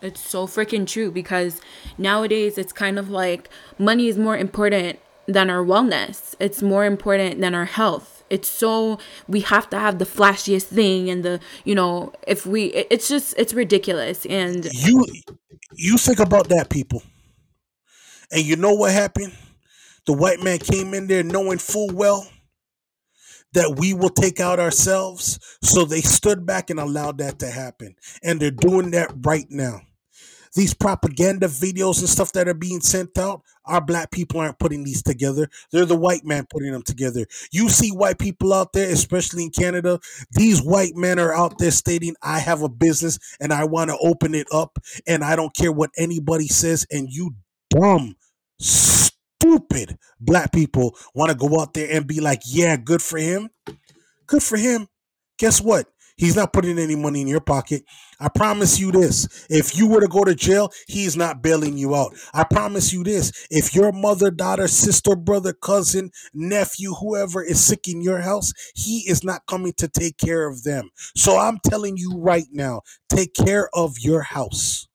It's 0.00 0.20
so 0.20 0.46
freaking 0.46 0.86
true 0.86 1.10
because 1.10 1.60
nowadays 1.96 2.58
it's 2.58 2.72
kind 2.72 2.98
of 2.98 3.10
like 3.10 3.48
money 3.78 4.08
is 4.08 4.18
more 4.18 4.36
important 4.36 4.98
than 5.26 5.50
our 5.50 5.64
wellness. 5.64 6.34
It's 6.40 6.62
more 6.62 6.84
important 6.84 7.40
than 7.40 7.54
our 7.54 7.66
health. 7.66 8.22
It's 8.30 8.48
so 8.48 8.98
we 9.26 9.40
have 9.40 9.70
to 9.70 9.78
have 9.78 9.98
the 9.98 10.04
flashiest 10.04 10.64
thing 10.64 11.08
and 11.08 11.24
the 11.24 11.40
you 11.64 11.74
know 11.74 12.12
if 12.26 12.44
we 12.46 12.66
it's 12.66 13.08
just 13.08 13.34
it's 13.38 13.54
ridiculous 13.54 14.26
and 14.26 14.66
You 14.72 15.04
you 15.74 15.96
think 15.98 16.18
about 16.18 16.48
that 16.48 16.68
people. 16.68 17.02
And 18.30 18.44
you 18.44 18.56
know 18.56 18.74
what 18.74 18.92
happened? 18.92 19.32
The 20.06 20.12
white 20.12 20.42
man 20.42 20.58
came 20.58 20.94
in 20.94 21.06
there 21.06 21.22
knowing 21.22 21.58
full 21.58 21.88
well 21.92 22.26
that 23.52 23.76
we 23.78 23.94
will 23.94 24.10
take 24.10 24.40
out 24.40 24.60
ourselves. 24.60 25.38
So 25.62 25.84
they 25.84 26.00
stood 26.00 26.46
back 26.46 26.70
and 26.70 26.78
allowed 26.78 27.18
that 27.18 27.38
to 27.40 27.50
happen. 27.50 27.94
And 28.22 28.40
they're 28.40 28.50
doing 28.50 28.90
that 28.92 29.12
right 29.24 29.46
now. 29.48 29.80
These 30.54 30.74
propaganda 30.74 31.48
videos 31.48 32.00
and 32.00 32.08
stuff 32.08 32.32
that 32.32 32.48
are 32.48 32.54
being 32.54 32.80
sent 32.80 33.18
out, 33.18 33.42
our 33.64 33.80
black 33.80 34.10
people 34.10 34.40
aren't 34.40 34.58
putting 34.58 34.84
these 34.84 35.02
together. 35.02 35.48
They're 35.72 35.84
the 35.84 35.96
white 35.96 36.24
man 36.24 36.46
putting 36.50 36.72
them 36.72 36.82
together. 36.82 37.26
You 37.52 37.68
see 37.68 37.90
white 37.90 38.18
people 38.18 38.52
out 38.52 38.72
there, 38.72 38.90
especially 38.90 39.44
in 39.44 39.50
Canada, 39.50 40.00
these 40.32 40.62
white 40.62 40.96
men 40.96 41.18
are 41.18 41.34
out 41.34 41.58
there 41.58 41.70
stating, 41.70 42.14
I 42.22 42.38
have 42.40 42.62
a 42.62 42.68
business 42.68 43.18
and 43.40 43.52
I 43.52 43.64
want 43.64 43.90
to 43.90 43.98
open 43.98 44.34
it 44.34 44.46
up 44.52 44.78
and 45.06 45.22
I 45.24 45.36
don't 45.36 45.54
care 45.54 45.72
what 45.72 45.90
anybody 45.98 46.48
says. 46.48 46.86
And 46.90 47.08
you 47.10 47.34
dumb, 47.70 48.16
stupid 48.58 49.98
black 50.20 50.52
people 50.52 50.96
want 51.14 51.30
to 51.30 51.36
go 51.36 51.60
out 51.60 51.74
there 51.74 51.88
and 51.90 52.06
be 52.06 52.20
like, 52.20 52.40
yeah, 52.46 52.76
good 52.76 53.02
for 53.02 53.18
him. 53.18 53.50
Good 54.26 54.42
for 54.42 54.56
him. 54.56 54.88
Guess 55.38 55.60
what? 55.60 55.86
He's 56.18 56.36
not 56.36 56.52
putting 56.52 56.78
any 56.78 56.96
money 56.96 57.22
in 57.22 57.28
your 57.28 57.40
pocket. 57.40 57.84
I 58.20 58.28
promise 58.28 58.78
you 58.80 58.90
this. 58.92 59.46
If 59.48 59.76
you 59.78 59.88
were 59.88 60.00
to 60.00 60.08
go 60.08 60.24
to 60.24 60.34
jail, 60.34 60.70
he's 60.88 61.16
not 61.16 61.42
bailing 61.42 61.78
you 61.78 61.94
out. 61.94 62.14
I 62.34 62.44
promise 62.44 62.92
you 62.92 63.04
this. 63.04 63.46
If 63.50 63.74
your 63.74 63.92
mother, 63.92 64.30
daughter, 64.30 64.68
sister, 64.68 65.14
brother, 65.16 65.52
cousin, 65.52 66.10
nephew, 66.34 66.92
whoever 66.94 67.42
is 67.42 67.64
sick 67.64 67.88
in 67.88 68.02
your 68.02 68.20
house, 68.20 68.52
he 68.74 69.08
is 69.08 69.22
not 69.24 69.46
coming 69.46 69.72
to 69.74 69.88
take 69.88 70.18
care 70.18 70.48
of 70.48 70.64
them. 70.64 70.90
So 71.16 71.38
I'm 71.38 71.58
telling 71.64 71.96
you 71.96 72.18
right 72.18 72.46
now, 72.52 72.82
take 73.08 73.32
care 73.34 73.70
of 73.72 73.98
your 74.00 74.22
house. 74.22 74.88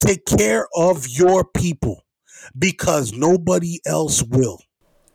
Take 0.00 0.24
care 0.26 0.68
of 0.76 1.08
your 1.08 1.44
people 1.44 2.02
because 2.58 3.12
nobody 3.12 3.78
else 3.86 4.22
will. 4.22 4.60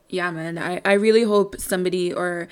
yeah 0.09 0.31
man 0.31 0.57
I, 0.57 0.81
I 0.85 0.93
really 0.93 1.23
hope 1.23 1.59
somebody 1.59 2.13
or 2.13 2.47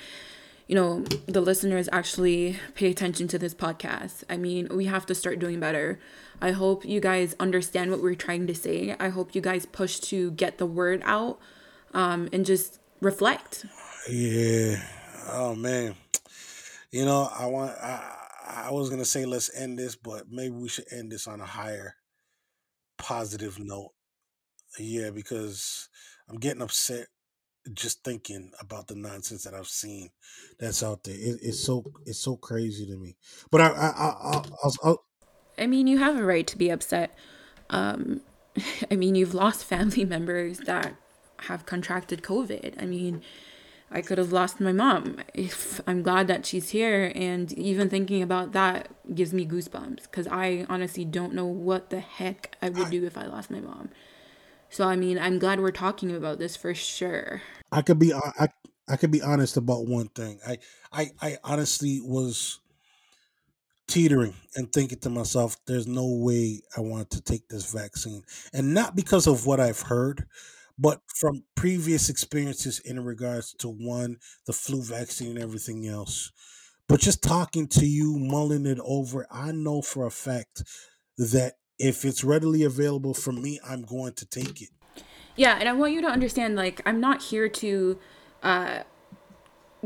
you 0.66 0.74
know 0.74 1.00
the 1.26 1.40
listeners 1.40 1.88
actually 1.92 2.58
pay 2.74 2.90
attention 2.90 3.28
to 3.28 3.38
this 3.38 3.54
podcast 3.54 4.24
i 4.28 4.36
mean 4.36 4.68
we 4.70 4.86
have 4.86 5.06
to 5.06 5.14
start 5.14 5.38
doing 5.38 5.60
better 5.60 5.98
i 6.40 6.50
hope 6.50 6.84
you 6.84 7.00
guys 7.00 7.36
understand 7.38 7.90
what 7.90 8.02
we're 8.02 8.14
trying 8.14 8.46
to 8.46 8.54
say 8.54 8.96
i 8.98 9.08
hope 9.08 9.34
you 9.34 9.40
guys 9.40 9.64
push 9.66 9.98
to 10.00 10.30
get 10.32 10.58
the 10.58 10.66
word 10.66 11.02
out 11.04 11.38
um, 11.94 12.28
and 12.32 12.44
just 12.44 12.78
reflect 13.00 13.64
Yeah. 14.08 14.76
Oh 15.28 15.54
man. 15.54 15.96
You 16.90 17.04
know, 17.04 17.28
I 17.36 17.46
want 17.46 17.72
I 17.82 18.16
I 18.48 18.70
was 18.70 18.90
gonna 18.90 19.04
say 19.04 19.26
let's 19.26 19.54
end 19.54 19.78
this, 19.78 19.96
but 19.96 20.30
maybe 20.30 20.54
we 20.54 20.68
should 20.68 20.86
end 20.92 21.10
this 21.10 21.26
on 21.26 21.40
a 21.40 21.46
higher 21.46 21.96
positive 22.96 23.58
note. 23.58 23.92
Yeah, 24.78 25.10
because 25.10 25.88
I'm 26.28 26.38
getting 26.38 26.62
upset 26.62 27.06
just 27.74 28.04
thinking 28.04 28.52
about 28.60 28.86
the 28.86 28.94
nonsense 28.94 29.44
that 29.44 29.54
I've 29.54 29.68
seen 29.68 30.10
that's 30.58 30.82
out 30.82 31.04
there. 31.04 31.14
It, 31.14 31.40
it's 31.42 31.60
so 31.60 31.84
it's 32.04 32.18
so 32.18 32.36
crazy 32.36 32.86
to 32.86 32.96
me. 32.96 33.16
But 33.50 33.60
I 33.60 33.66
I 33.68 33.86
I 33.86 34.16
I'll, 34.20 34.58
I'll, 34.62 34.74
I'll, 34.84 35.04
i 35.58 35.66
mean 35.66 35.86
you 35.86 35.98
have 35.98 36.16
a 36.18 36.24
right 36.24 36.46
to 36.46 36.58
be 36.58 36.70
upset 36.70 37.16
um, 37.70 38.20
i 38.90 38.96
mean 38.96 39.14
you've 39.14 39.34
lost 39.34 39.64
family 39.64 40.04
members 40.16 40.58
that 40.60 40.94
have 41.40 41.66
contracted 41.66 42.22
covid 42.22 42.80
i 42.80 42.86
mean 42.86 43.22
I 43.88 44.02
could 44.02 44.18
have 44.18 44.32
lost 44.32 44.60
my 44.60 44.72
mom. 44.72 45.18
If 45.32 45.80
I'm 45.86 46.02
glad 46.02 46.26
that 46.26 46.44
she's 46.44 46.70
here, 46.70 47.12
and 47.14 47.52
even 47.52 47.88
thinking 47.88 48.20
about 48.20 48.52
that 48.52 48.88
gives 49.14 49.32
me 49.32 49.46
goosebumps 49.46 50.02
because 50.02 50.26
I 50.26 50.66
honestly 50.68 51.04
don't 51.04 51.34
know 51.34 51.46
what 51.46 51.90
the 51.90 52.00
heck 52.00 52.56
I 52.60 52.68
would 52.68 52.90
do 52.90 53.04
if 53.04 53.16
I 53.16 53.26
lost 53.26 53.48
my 53.48 53.60
mom. 53.60 53.90
So 54.76 54.86
I 54.86 54.94
mean, 54.94 55.18
I'm 55.18 55.38
glad 55.38 55.58
we're 55.58 55.70
talking 55.70 56.14
about 56.14 56.38
this 56.38 56.54
for 56.54 56.74
sure. 56.74 57.40
I 57.72 57.80
could 57.80 57.98
be 57.98 58.12
I 58.12 58.48
I 58.86 58.96
could 58.96 59.10
be 59.10 59.22
honest 59.22 59.56
about 59.56 59.86
one 59.86 60.08
thing. 60.08 60.38
I 60.46 60.58
I 60.92 61.12
I 61.22 61.38
honestly 61.42 61.98
was 62.02 62.60
teetering 63.88 64.34
and 64.54 64.70
thinking 64.70 64.98
to 64.98 65.08
myself, 65.08 65.56
there's 65.66 65.86
no 65.86 66.06
way 66.06 66.60
I 66.76 66.82
want 66.82 67.10
to 67.12 67.22
take 67.22 67.48
this 67.48 67.72
vaccine. 67.72 68.22
And 68.52 68.74
not 68.74 68.94
because 68.94 69.26
of 69.26 69.46
what 69.46 69.60
I've 69.60 69.80
heard, 69.80 70.26
but 70.78 71.00
from 71.06 71.44
previous 71.54 72.10
experiences 72.10 72.78
in 72.80 73.02
regards 73.02 73.54
to 73.60 73.68
one, 73.68 74.18
the 74.44 74.52
flu 74.52 74.82
vaccine 74.82 75.30
and 75.30 75.38
everything 75.38 75.86
else. 75.86 76.30
But 76.86 77.00
just 77.00 77.22
talking 77.22 77.66
to 77.68 77.86
you, 77.86 78.18
mulling 78.18 78.66
it 78.66 78.78
over, 78.84 79.26
I 79.30 79.52
know 79.52 79.80
for 79.80 80.04
a 80.04 80.10
fact 80.10 80.64
that 81.16 81.54
if 81.78 82.04
it's 82.04 82.24
readily 82.24 82.62
available 82.62 83.14
for 83.14 83.32
me, 83.32 83.60
I'm 83.66 83.82
going 83.82 84.14
to 84.14 84.26
take 84.26 84.62
it. 84.62 84.70
Yeah, 85.36 85.56
and 85.58 85.68
I 85.68 85.72
want 85.72 85.92
you 85.92 86.00
to 86.02 86.08
understand 86.08 86.56
like 86.56 86.80
I'm 86.86 87.00
not 87.00 87.22
here 87.22 87.48
to 87.48 87.98
uh 88.42 88.82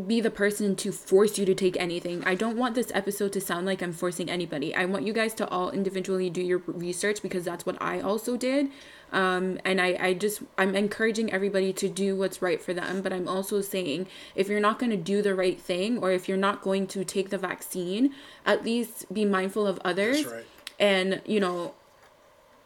be 0.06 0.20
the 0.20 0.31
person 0.31 0.77
to 0.77 0.93
force 0.93 1.39
you 1.39 1.44
to 1.44 1.55
take 1.55 1.77
anything. 1.77 2.23
I 2.24 2.35
don't 2.35 2.56
want 2.56 2.74
this 2.74 2.90
episode 2.94 3.32
to 3.35 3.40
sound 3.40 3.66
like 3.66 3.82
I'm 3.82 3.93
forcing 3.93 4.31
anybody. 4.31 4.74
I 4.74 4.85
want 4.85 5.06
you 5.06 5.12
guys 5.12 5.35
to 5.35 5.48
all 5.48 5.70
individually 5.70 6.31
do 6.31 6.40
your 6.40 6.62
research 6.66 7.23
because 7.23 7.44
that's 7.44 7.66
what 7.66 7.81
I 7.81 8.01
also 8.01 8.36
did. 8.36 8.70
Um, 9.12 9.59
and 9.65 9.81
I, 9.81 9.97
I 10.01 10.15
just, 10.15 10.43
I'm 10.56 10.77
encouraging 10.77 11.32
everybody 11.32 11.73
to 11.74 11.89
do 11.89 12.16
what's 12.16 12.40
right 12.40 12.62
for 12.62 12.73
them. 12.73 13.02
But 13.02 13.12
I'm 13.12 13.28
also 13.28 13.60
saying 13.60 14.06
if 14.35 14.48
you're 14.48 14.60
not 14.60 14.78
going 14.78 14.90
to 14.90 14.97
do 14.97 15.23
the 15.23 15.35
right 15.35 15.60
thing 15.60 15.98
or 15.98 16.12
if 16.12 16.28
you're 16.28 16.39
not 16.39 16.62
going 16.62 16.86
to 16.89 17.05
take 17.05 17.31
the 17.31 17.39
vaccine, 17.39 18.15
at 18.47 18.65
least 18.65 19.12
be 19.12 19.24
mindful 19.24 19.66
of 19.66 19.81
others 19.85 20.24
right. 20.24 20.44
and, 20.78 21.20
you 21.27 21.40
know, 21.40 21.74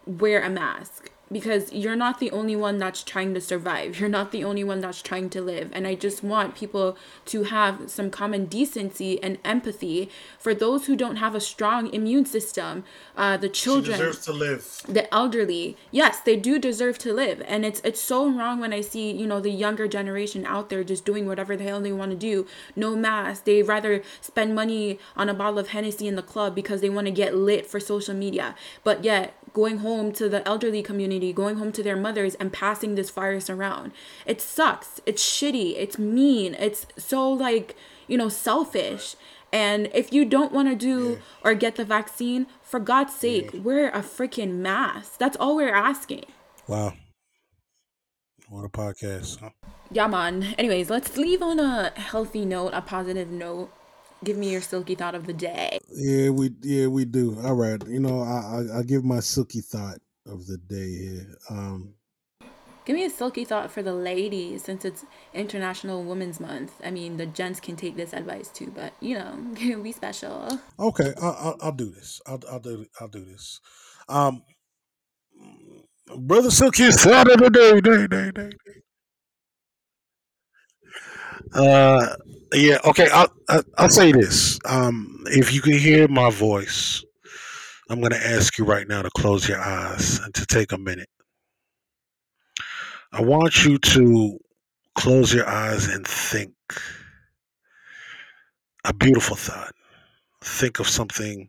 wear 0.07 0.43
a 0.43 0.51
mask 0.51 1.11
because 1.33 1.73
you're 1.73 1.97
not 1.97 2.21
the 2.21 2.31
only 2.31 2.55
one 2.55 2.79
that's 2.79 3.03
trying 3.03 3.33
to 3.35 3.41
survive. 3.41 3.99
You're 3.99 4.11
not 4.11 4.31
the 4.31 4.45
only 4.45 4.63
one 4.63 4.81
that's 4.81 5.01
trying 5.03 5.31
to 5.31 5.41
live. 5.41 5.71
And 5.73 5.87
I 5.87 5.95
just 5.95 6.23
want 6.23 6.55
people 6.55 6.97
to 7.25 7.45
have 7.45 7.91
some 7.91 8.11
common 8.11 8.45
decency 8.45 9.21
and 9.23 9.39
empathy 9.43 10.11
for 10.39 10.55
those 10.55 10.87
who 10.87 10.95
don't 10.95 11.17
have 11.17 11.35
a 11.35 11.41
strong 11.41 11.93
immune 11.93 12.27
system, 12.27 12.85
uh, 13.17 13.37
the 13.39 13.49
children 13.49 13.99
to 13.99 14.33
live. 14.33 14.83
the 14.89 15.13
elderly 15.13 15.77
yes 15.91 16.21
they 16.21 16.37
do 16.37 16.59
deserve 16.59 16.99
to 16.99 17.13
live 17.13 17.43
and 17.47 17.65
it's 17.65 17.81
it's 17.85 18.01
so 18.01 18.29
wrong 18.29 18.61
when 18.61 18.73
i 18.73 18.81
see 18.81 19.11
you 19.11 19.27
know 19.27 19.41
the 19.41 19.51
younger 19.51 19.87
generation 19.89 20.45
out 20.47 20.69
there 20.69 20.85
just 20.85 21.05
doing 21.05 21.27
whatever 21.27 21.57
the 21.57 21.65
hell 21.65 21.81
they 21.81 21.93
want 21.93 22.11
to 22.11 22.17
do 22.17 22.47
no 22.77 22.95
mask 22.97 23.45
they 23.45 23.63
rather 23.63 24.03
spend 24.21 24.55
money 24.55 24.99
on 25.17 25.29
a 25.29 25.35
bottle 25.35 25.59
of 25.59 25.69
hennessy 25.69 26.07
in 26.07 26.17
the 26.17 26.23
club 26.23 26.55
because 26.55 26.81
they 26.81 26.91
want 26.91 27.07
to 27.07 27.11
get 27.13 27.35
lit 27.35 27.67
for 27.67 27.81
social 27.81 28.15
media 28.15 28.55
but 28.83 29.05
yet 29.05 29.35
going 29.55 29.79
home 29.79 30.13
to 30.13 30.29
the 30.29 30.47
elderly 30.47 30.83
community 30.83 31.33
going 31.33 31.57
home 31.57 31.73
to 31.73 31.83
their 31.83 31.97
mothers 31.97 32.35
and 32.35 32.53
passing 32.53 32.95
this 32.95 33.09
virus 33.09 33.49
around 33.49 33.93
it 34.27 34.41
sucks 34.41 35.01
it's 35.07 35.25
shitty 35.25 35.75
it's 35.79 35.99
mean 35.99 36.55
it's 36.59 36.87
so 36.99 37.31
like 37.31 37.75
you 38.07 38.19
know 38.19 38.29
selfish 38.29 39.17
and 39.55 39.89
if 39.95 40.13
you 40.13 40.25
don't 40.25 40.51
want 40.51 40.69
to 40.69 40.75
do 40.75 41.21
or 41.45 41.55
get 41.55 41.77
the 41.77 41.85
vaccine, 41.85 42.49
for 42.61 42.81
God's 42.81 43.15
sake, 43.15 43.51
wear 43.55 43.89
a 43.91 44.01
freaking 44.01 44.55
mask. 44.55 45.19
That's 45.19 45.37
all 45.37 45.55
we're 45.55 45.73
asking. 45.73 46.25
Wow. 46.67 46.95
What 48.49 48.65
a 48.65 48.69
podcast. 48.69 49.39
Huh? 49.39 49.51
Yeah, 49.93 50.09
man. 50.09 50.57
Anyways, 50.59 50.91
let's 50.91 51.17
leave 51.17 51.41
on 51.41 51.61
a 51.61 51.93
healthy 51.95 52.45
note, 52.45 52.73
a 52.75 52.83
positive 52.83 53.31
note. 53.31 53.71
Give 54.25 54.37
me 54.37 54.51
your 54.53 54.61
silky 54.63 54.95
thought 54.95 55.15
of 55.15 55.27
the 55.27 55.33
day. 55.35 55.79
Yeah, 55.89 56.31
we 56.31 56.51
yeah 56.63 56.87
we 56.89 57.05
do. 57.05 57.39
All 57.41 57.55
right, 57.55 57.83
you 57.87 58.01
know 58.01 58.21
I 58.21 58.39
I, 58.77 58.79
I 58.79 58.83
give 58.83 59.05
my 59.05 59.21
silky 59.21 59.61
thought 59.61 59.99
of 60.27 60.47
the 60.47 60.59
day 60.59 60.91
here. 60.99 61.37
Um, 61.51 61.95
Give 62.85 62.97
me 62.97 63.05
a 63.05 63.11
silky 63.11 63.45
thought 63.45 63.71
for 63.71 63.83
the 63.83 63.95
ladies 63.95 64.65
since 64.65 64.85
it's 64.85 65.05
International 65.33 66.03
Women's 66.05 66.39
Month. 66.39 66.81
I 66.85 66.91
mean, 66.91 67.17
the 67.17 67.27
gents 67.27 67.59
can 67.61 67.77
take 67.77 67.97
this 67.97 68.13
advice 68.13 68.49
too, 68.49 68.71
but 68.75 68.93
you 69.01 69.19
know, 69.19 69.37
be 69.83 69.93
special. 69.93 70.61
okay, 70.79 71.13
I, 71.21 71.27
I'll 71.27 71.57
I'll 71.63 71.73
do 71.73 71.91
this. 71.91 72.21
I'll 72.27 72.41
I'll 72.51 72.61
do 72.61 72.87
I'll 73.01 73.09
do 73.09 73.25
this. 73.25 73.61
Um, 74.09 74.43
brother 76.19 76.51
silky 76.51 76.91
thought 76.91 77.31
of 77.31 77.39
the 77.39 77.51
day, 77.51 77.81
day, 77.81 78.07
day, 78.07 78.31
day. 78.31 78.83
Uh, 81.55 82.17
yeah. 82.53 82.79
Okay. 82.85 83.09
I'll 83.13 83.33
I'll, 83.79 83.89
say 83.89 84.13
this. 84.13 84.59
Um, 84.65 85.23
if 85.27 85.53
you 85.53 85.61
can 85.61 85.79
hear 85.79 86.09
my 86.09 86.31
voice, 86.31 87.05
I'm 87.89 88.01
gonna 88.01 88.17
ask 88.17 88.59
you 88.59 88.65
right 88.65 88.89
now 88.89 89.03
to 89.03 89.11
close 89.11 89.49
your 89.49 89.61
eyes 89.61 90.19
and 90.21 90.35
to 90.35 90.47
take 90.47 90.73
a 90.73 90.79
minute. 90.79 91.09
I 93.13 93.23
want 93.23 93.65
you 93.65 93.79
to 93.79 94.39
close 94.97 95.33
your 95.33 95.49
eyes 95.49 95.89
and 95.89 96.07
think 96.07 96.53
a 98.85 98.93
beautiful 98.93 99.37
thought. 99.37 99.73
Think 100.43 100.81
of 100.81 100.89
something 100.89 101.49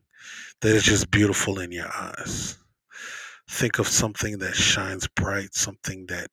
that 0.62 0.76
is 0.76 0.84
just 0.84 1.12
beautiful 1.12 1.60
in 1.60 1.72
your 1.72 1.90
eyes. 1.96 2.58
Think 3.50 3.80
of 3.80 3.88
something 3.88 4.38
that 4.40 4.56
shines 4.56 5.08
bright, 5.08 5.54
something 5.54 6.06
that 6.08 6.30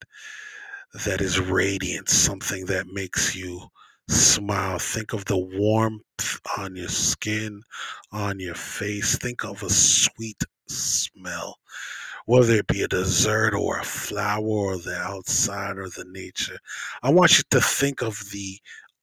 that 0.92 1.20
is 1.20 1.40
radiant, 1.40 2.08
something 2.08 2.66
that 2.66 2.86
makes 2.86 3.34
you 3.34 3.68
smile. 4.08 4.78
Think 4.78 5.12
of 5.12 5.24
the 5.24 5.38
warmth 5.38 6.40
on 6.58 6.76
your 6.76 6.88
skin, 6.88 7.62
on 8.12 8.38
your 8.38 8.54
face. 8.54 9.16
Think 9.16 9.44
of 9.44 9.62
a 9.62 9.70
sweet 9.70 10.42
smell, 10.68 11.58
whether 12.26 12.54
it 12.54 12.66
be 12.66 12.82
a 12.82 12.88
dessert 12.88 13.54
or 13.54 13.78
a 13.78 13.84
flower 13.84 14.42
or 14.44 14.76
the 14.78 14.96
outside 14.96 15.78
or 15.78 15.88
the 15.88 16.04
nature. 16.10 16.58
I 17.02 17.10
want 17.10 17.38
you 17.38 17.44
to 17.50 17.60
think 17.60 18.02
of 18.02 18.18
the 18.30 18.58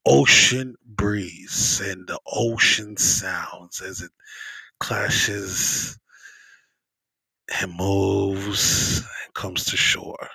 ocean 0.06 0.76
breeze 0.86 1.82
and 1.84 2.07
the 2.07 2.20
ocean 2.28 2.98
sounds 2.98 3.82
as 3.82 4.02
it 4.02 4.11
clashes 4.80 5.98
and 7.61 7.76
moves 7.76 8.99
and 8.99 9.34
comes 9.34 9.66
to 9.66 9.78
shore. 9.78 10.30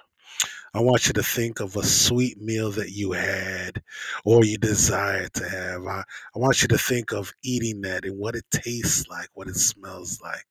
I 0.75 0.81
want 0.81 1.07
you 1.07 1.13
to 1.13 1.23
think 1.23 1.61
of 1.61 1.77
a 1.77 1.85
sweet 1.85 2.41
meal 2.41 2.73
that 2.73 2.91
you 2.91 3.13
had 3.13 3.81
or 4.25 4.45
you 4.45 4.59
desire 4.59 5.29
to 5.29 5.49
have. 5.49 5.87
I, 5.87 6.03
I 6.35 6.39
want 6.39 6.63
you 6.63 6.69
to 6.69 6.79
think 6.79 7.13
of 7.13 7.33
eating 7.45 7.81
that 7.83 8.05
and 8.05 8.19
what 8.19 8.35
it 8.35 8.45
tastes 8.51 9.07
like, 9.09 9.29
what 9.35 9.47
it 9.47 9.55
smells 9.55 10.21
like. 10.21 10.45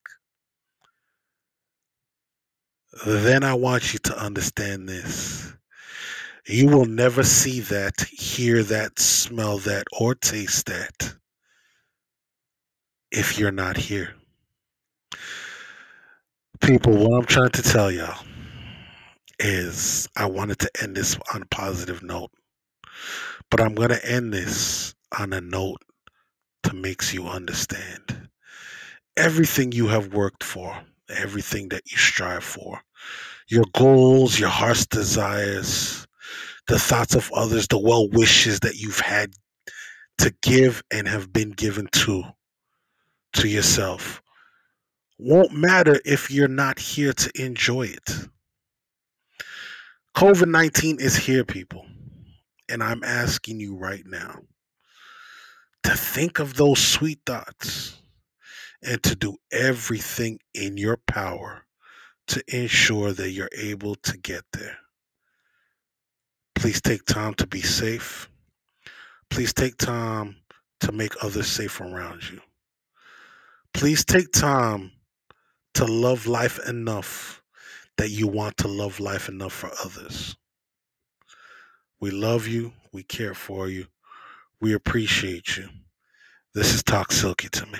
Then 3.06 3.44
I 3.44 3.54
want 3.54 3.92
you 3.92 4.00
to 4.00 4.18
understand 4.18 4.88
this. 4.88 5.52
You 6.48 6.68
will 6.68 6.86
never 6.86 7.24
see 7.24 7.60
that, 7.62 8.00
hear 8.10 8.64
that, 8.64 9.00
smell 9.00 9.58
that, 9.60 9.84
or 10.00 10.16
taste 10.16 10.68
that 10.68 11.16
if 13.12 13.38
you're 13.38 13.52
not 13.52 13.76
here. 13.76 14.14
People, 16.62 16.94
what 16.96 17.18
I'm 17.18 17.26
trying 17.26 17.50
to 17.50 17.62
tell 17.62 17.92
y'all 17.92 18.24
is 19.44 20.08
I 20.16 20.26
wanted 20.26 20.60
to 20.60 20.72
end 20.82 20.96
this 20.96 21.18
on 21.34 21.44
a 21.44 21.48
positive 21.48 22.02
note, 22.02 22.32
but 23.52 23.62
I'm 23.62 23.76
going 23.76 23.90
to 23.90 24.06
end 24.10 24.34
this 24.34 24.96
on 25.20 25.34
a 25.34 25.42
note 25.42 25.82
to 26.64 26.74
makes 26.74 27.14
you 27.14 27.28
understand 27.28 28.30
everything 29.18 29.72
you 29.72 29.88
have 29.88 30.14
worked 30.14 30.44
for, 30.44 30.76
everything 31.10 31.70
that 31.70 31.84
you 31.92 31.98
strive 31.98 32.44
for, 32.44 32.82
your 33.50 33.66
goals, 33.74 34.40
your 34.40 34.50
heart's 34.50 34.86
desires, 34.86 36.08
the 36.68 36.80
thoughts 36.80 37.16
of 37.16 37.32
others, 37.34 37.68
the 37.68 37.78
well 37.78 38.10
wishes 38.10 38.62
that 38.62 38.80
you've 38.80 39.02
had 39.02 39.34
to 40.20 40.34
give 40.42 40.82
and 40.92 41.08
have 41.08 41.34
been 41.34 41.52
given 41.52 41.88
to 41.92 42.24
to 43.34 43.48
yourself 43.48 44.24
won't 45.20 45.54
matter 45.54 46.00
if 46.06 46.32
you're 46.32 46.48
not 46.48 46.80
here 46.80 47.14
to 47.14 47.32
enjoy 47.42 47.84
it. 47.84 48.28
COVID 50.16 50.48
19 50.48 51.00
is 51.00 51.16
here, 51.16 51.44
people. 51.44 51.86
And 52.70 52.84
I'm 52.84 53.04
asking 53.04 53.60
you 53.60 53.76
right 53.76 54.06
now 54.06 54.40
to 55.84 55.92
think 55.92 56.40
of 56.40 56.56
those 56.56 56.80
sweet 56.80 57.20
thoughts 57.26 58.00
and 58.84 59.02
to 59.04 59.16
do 59.16 59.38
everything 59.52 60.40
in 60.54 60.78
your 60.78 60.98
power 60.98 61.66
to 62.28 62.44
ensure 62.48 63.12
that 63.12 63.32
you're 63.32 63.50
able 63.58 63.96
to 63.96 64.18
get 64.18 64.44
there. 64.54 64.78
Please 66.56 66.82
take 66.82 67.06
time 67.06 67.34
to 67.36 67.48
be 67.48 67.62
safe. 67.62 68.30
Please 69.30 69.54
take 69.54 69.78
time 69.78 70.38
to 70.82 70.92
make 70.92 71.24
others 71.24 71.48
safe 71.48 71.82
around 71.82 72.30
you. 72.30 72.40
Please 73.74 74.06
take 74.06 74.32
time 74.32 74.92
to 75.74 75.86
love 75.86 76.28
life 76.28 76.60
enough 76.68 77.43
that 77.98 78.10
you 78.10 78.28
want 78.28 78.58
to 78.58 78.68
love 78.68 79.00
life 79.00 79.30
enough 79.30 79.54
for 79.54 79.72
others. 79.84 80.36
We 82.00 82.12
love 82.12 82.48
you. 82.48 82.74
We 82.92 83.04
care 83.04 83.34
for 83.34 83.70
you. 83.70 83.88
We 84.60 84.74
appreciate 84.74 85.58
you. 85.58 85.70
This 86.54 86.74
is 86.74 86.84
Talk 86.84 87.12
Silky 87.12 87.50
to 87.50 87.66
me. 87.68 87.80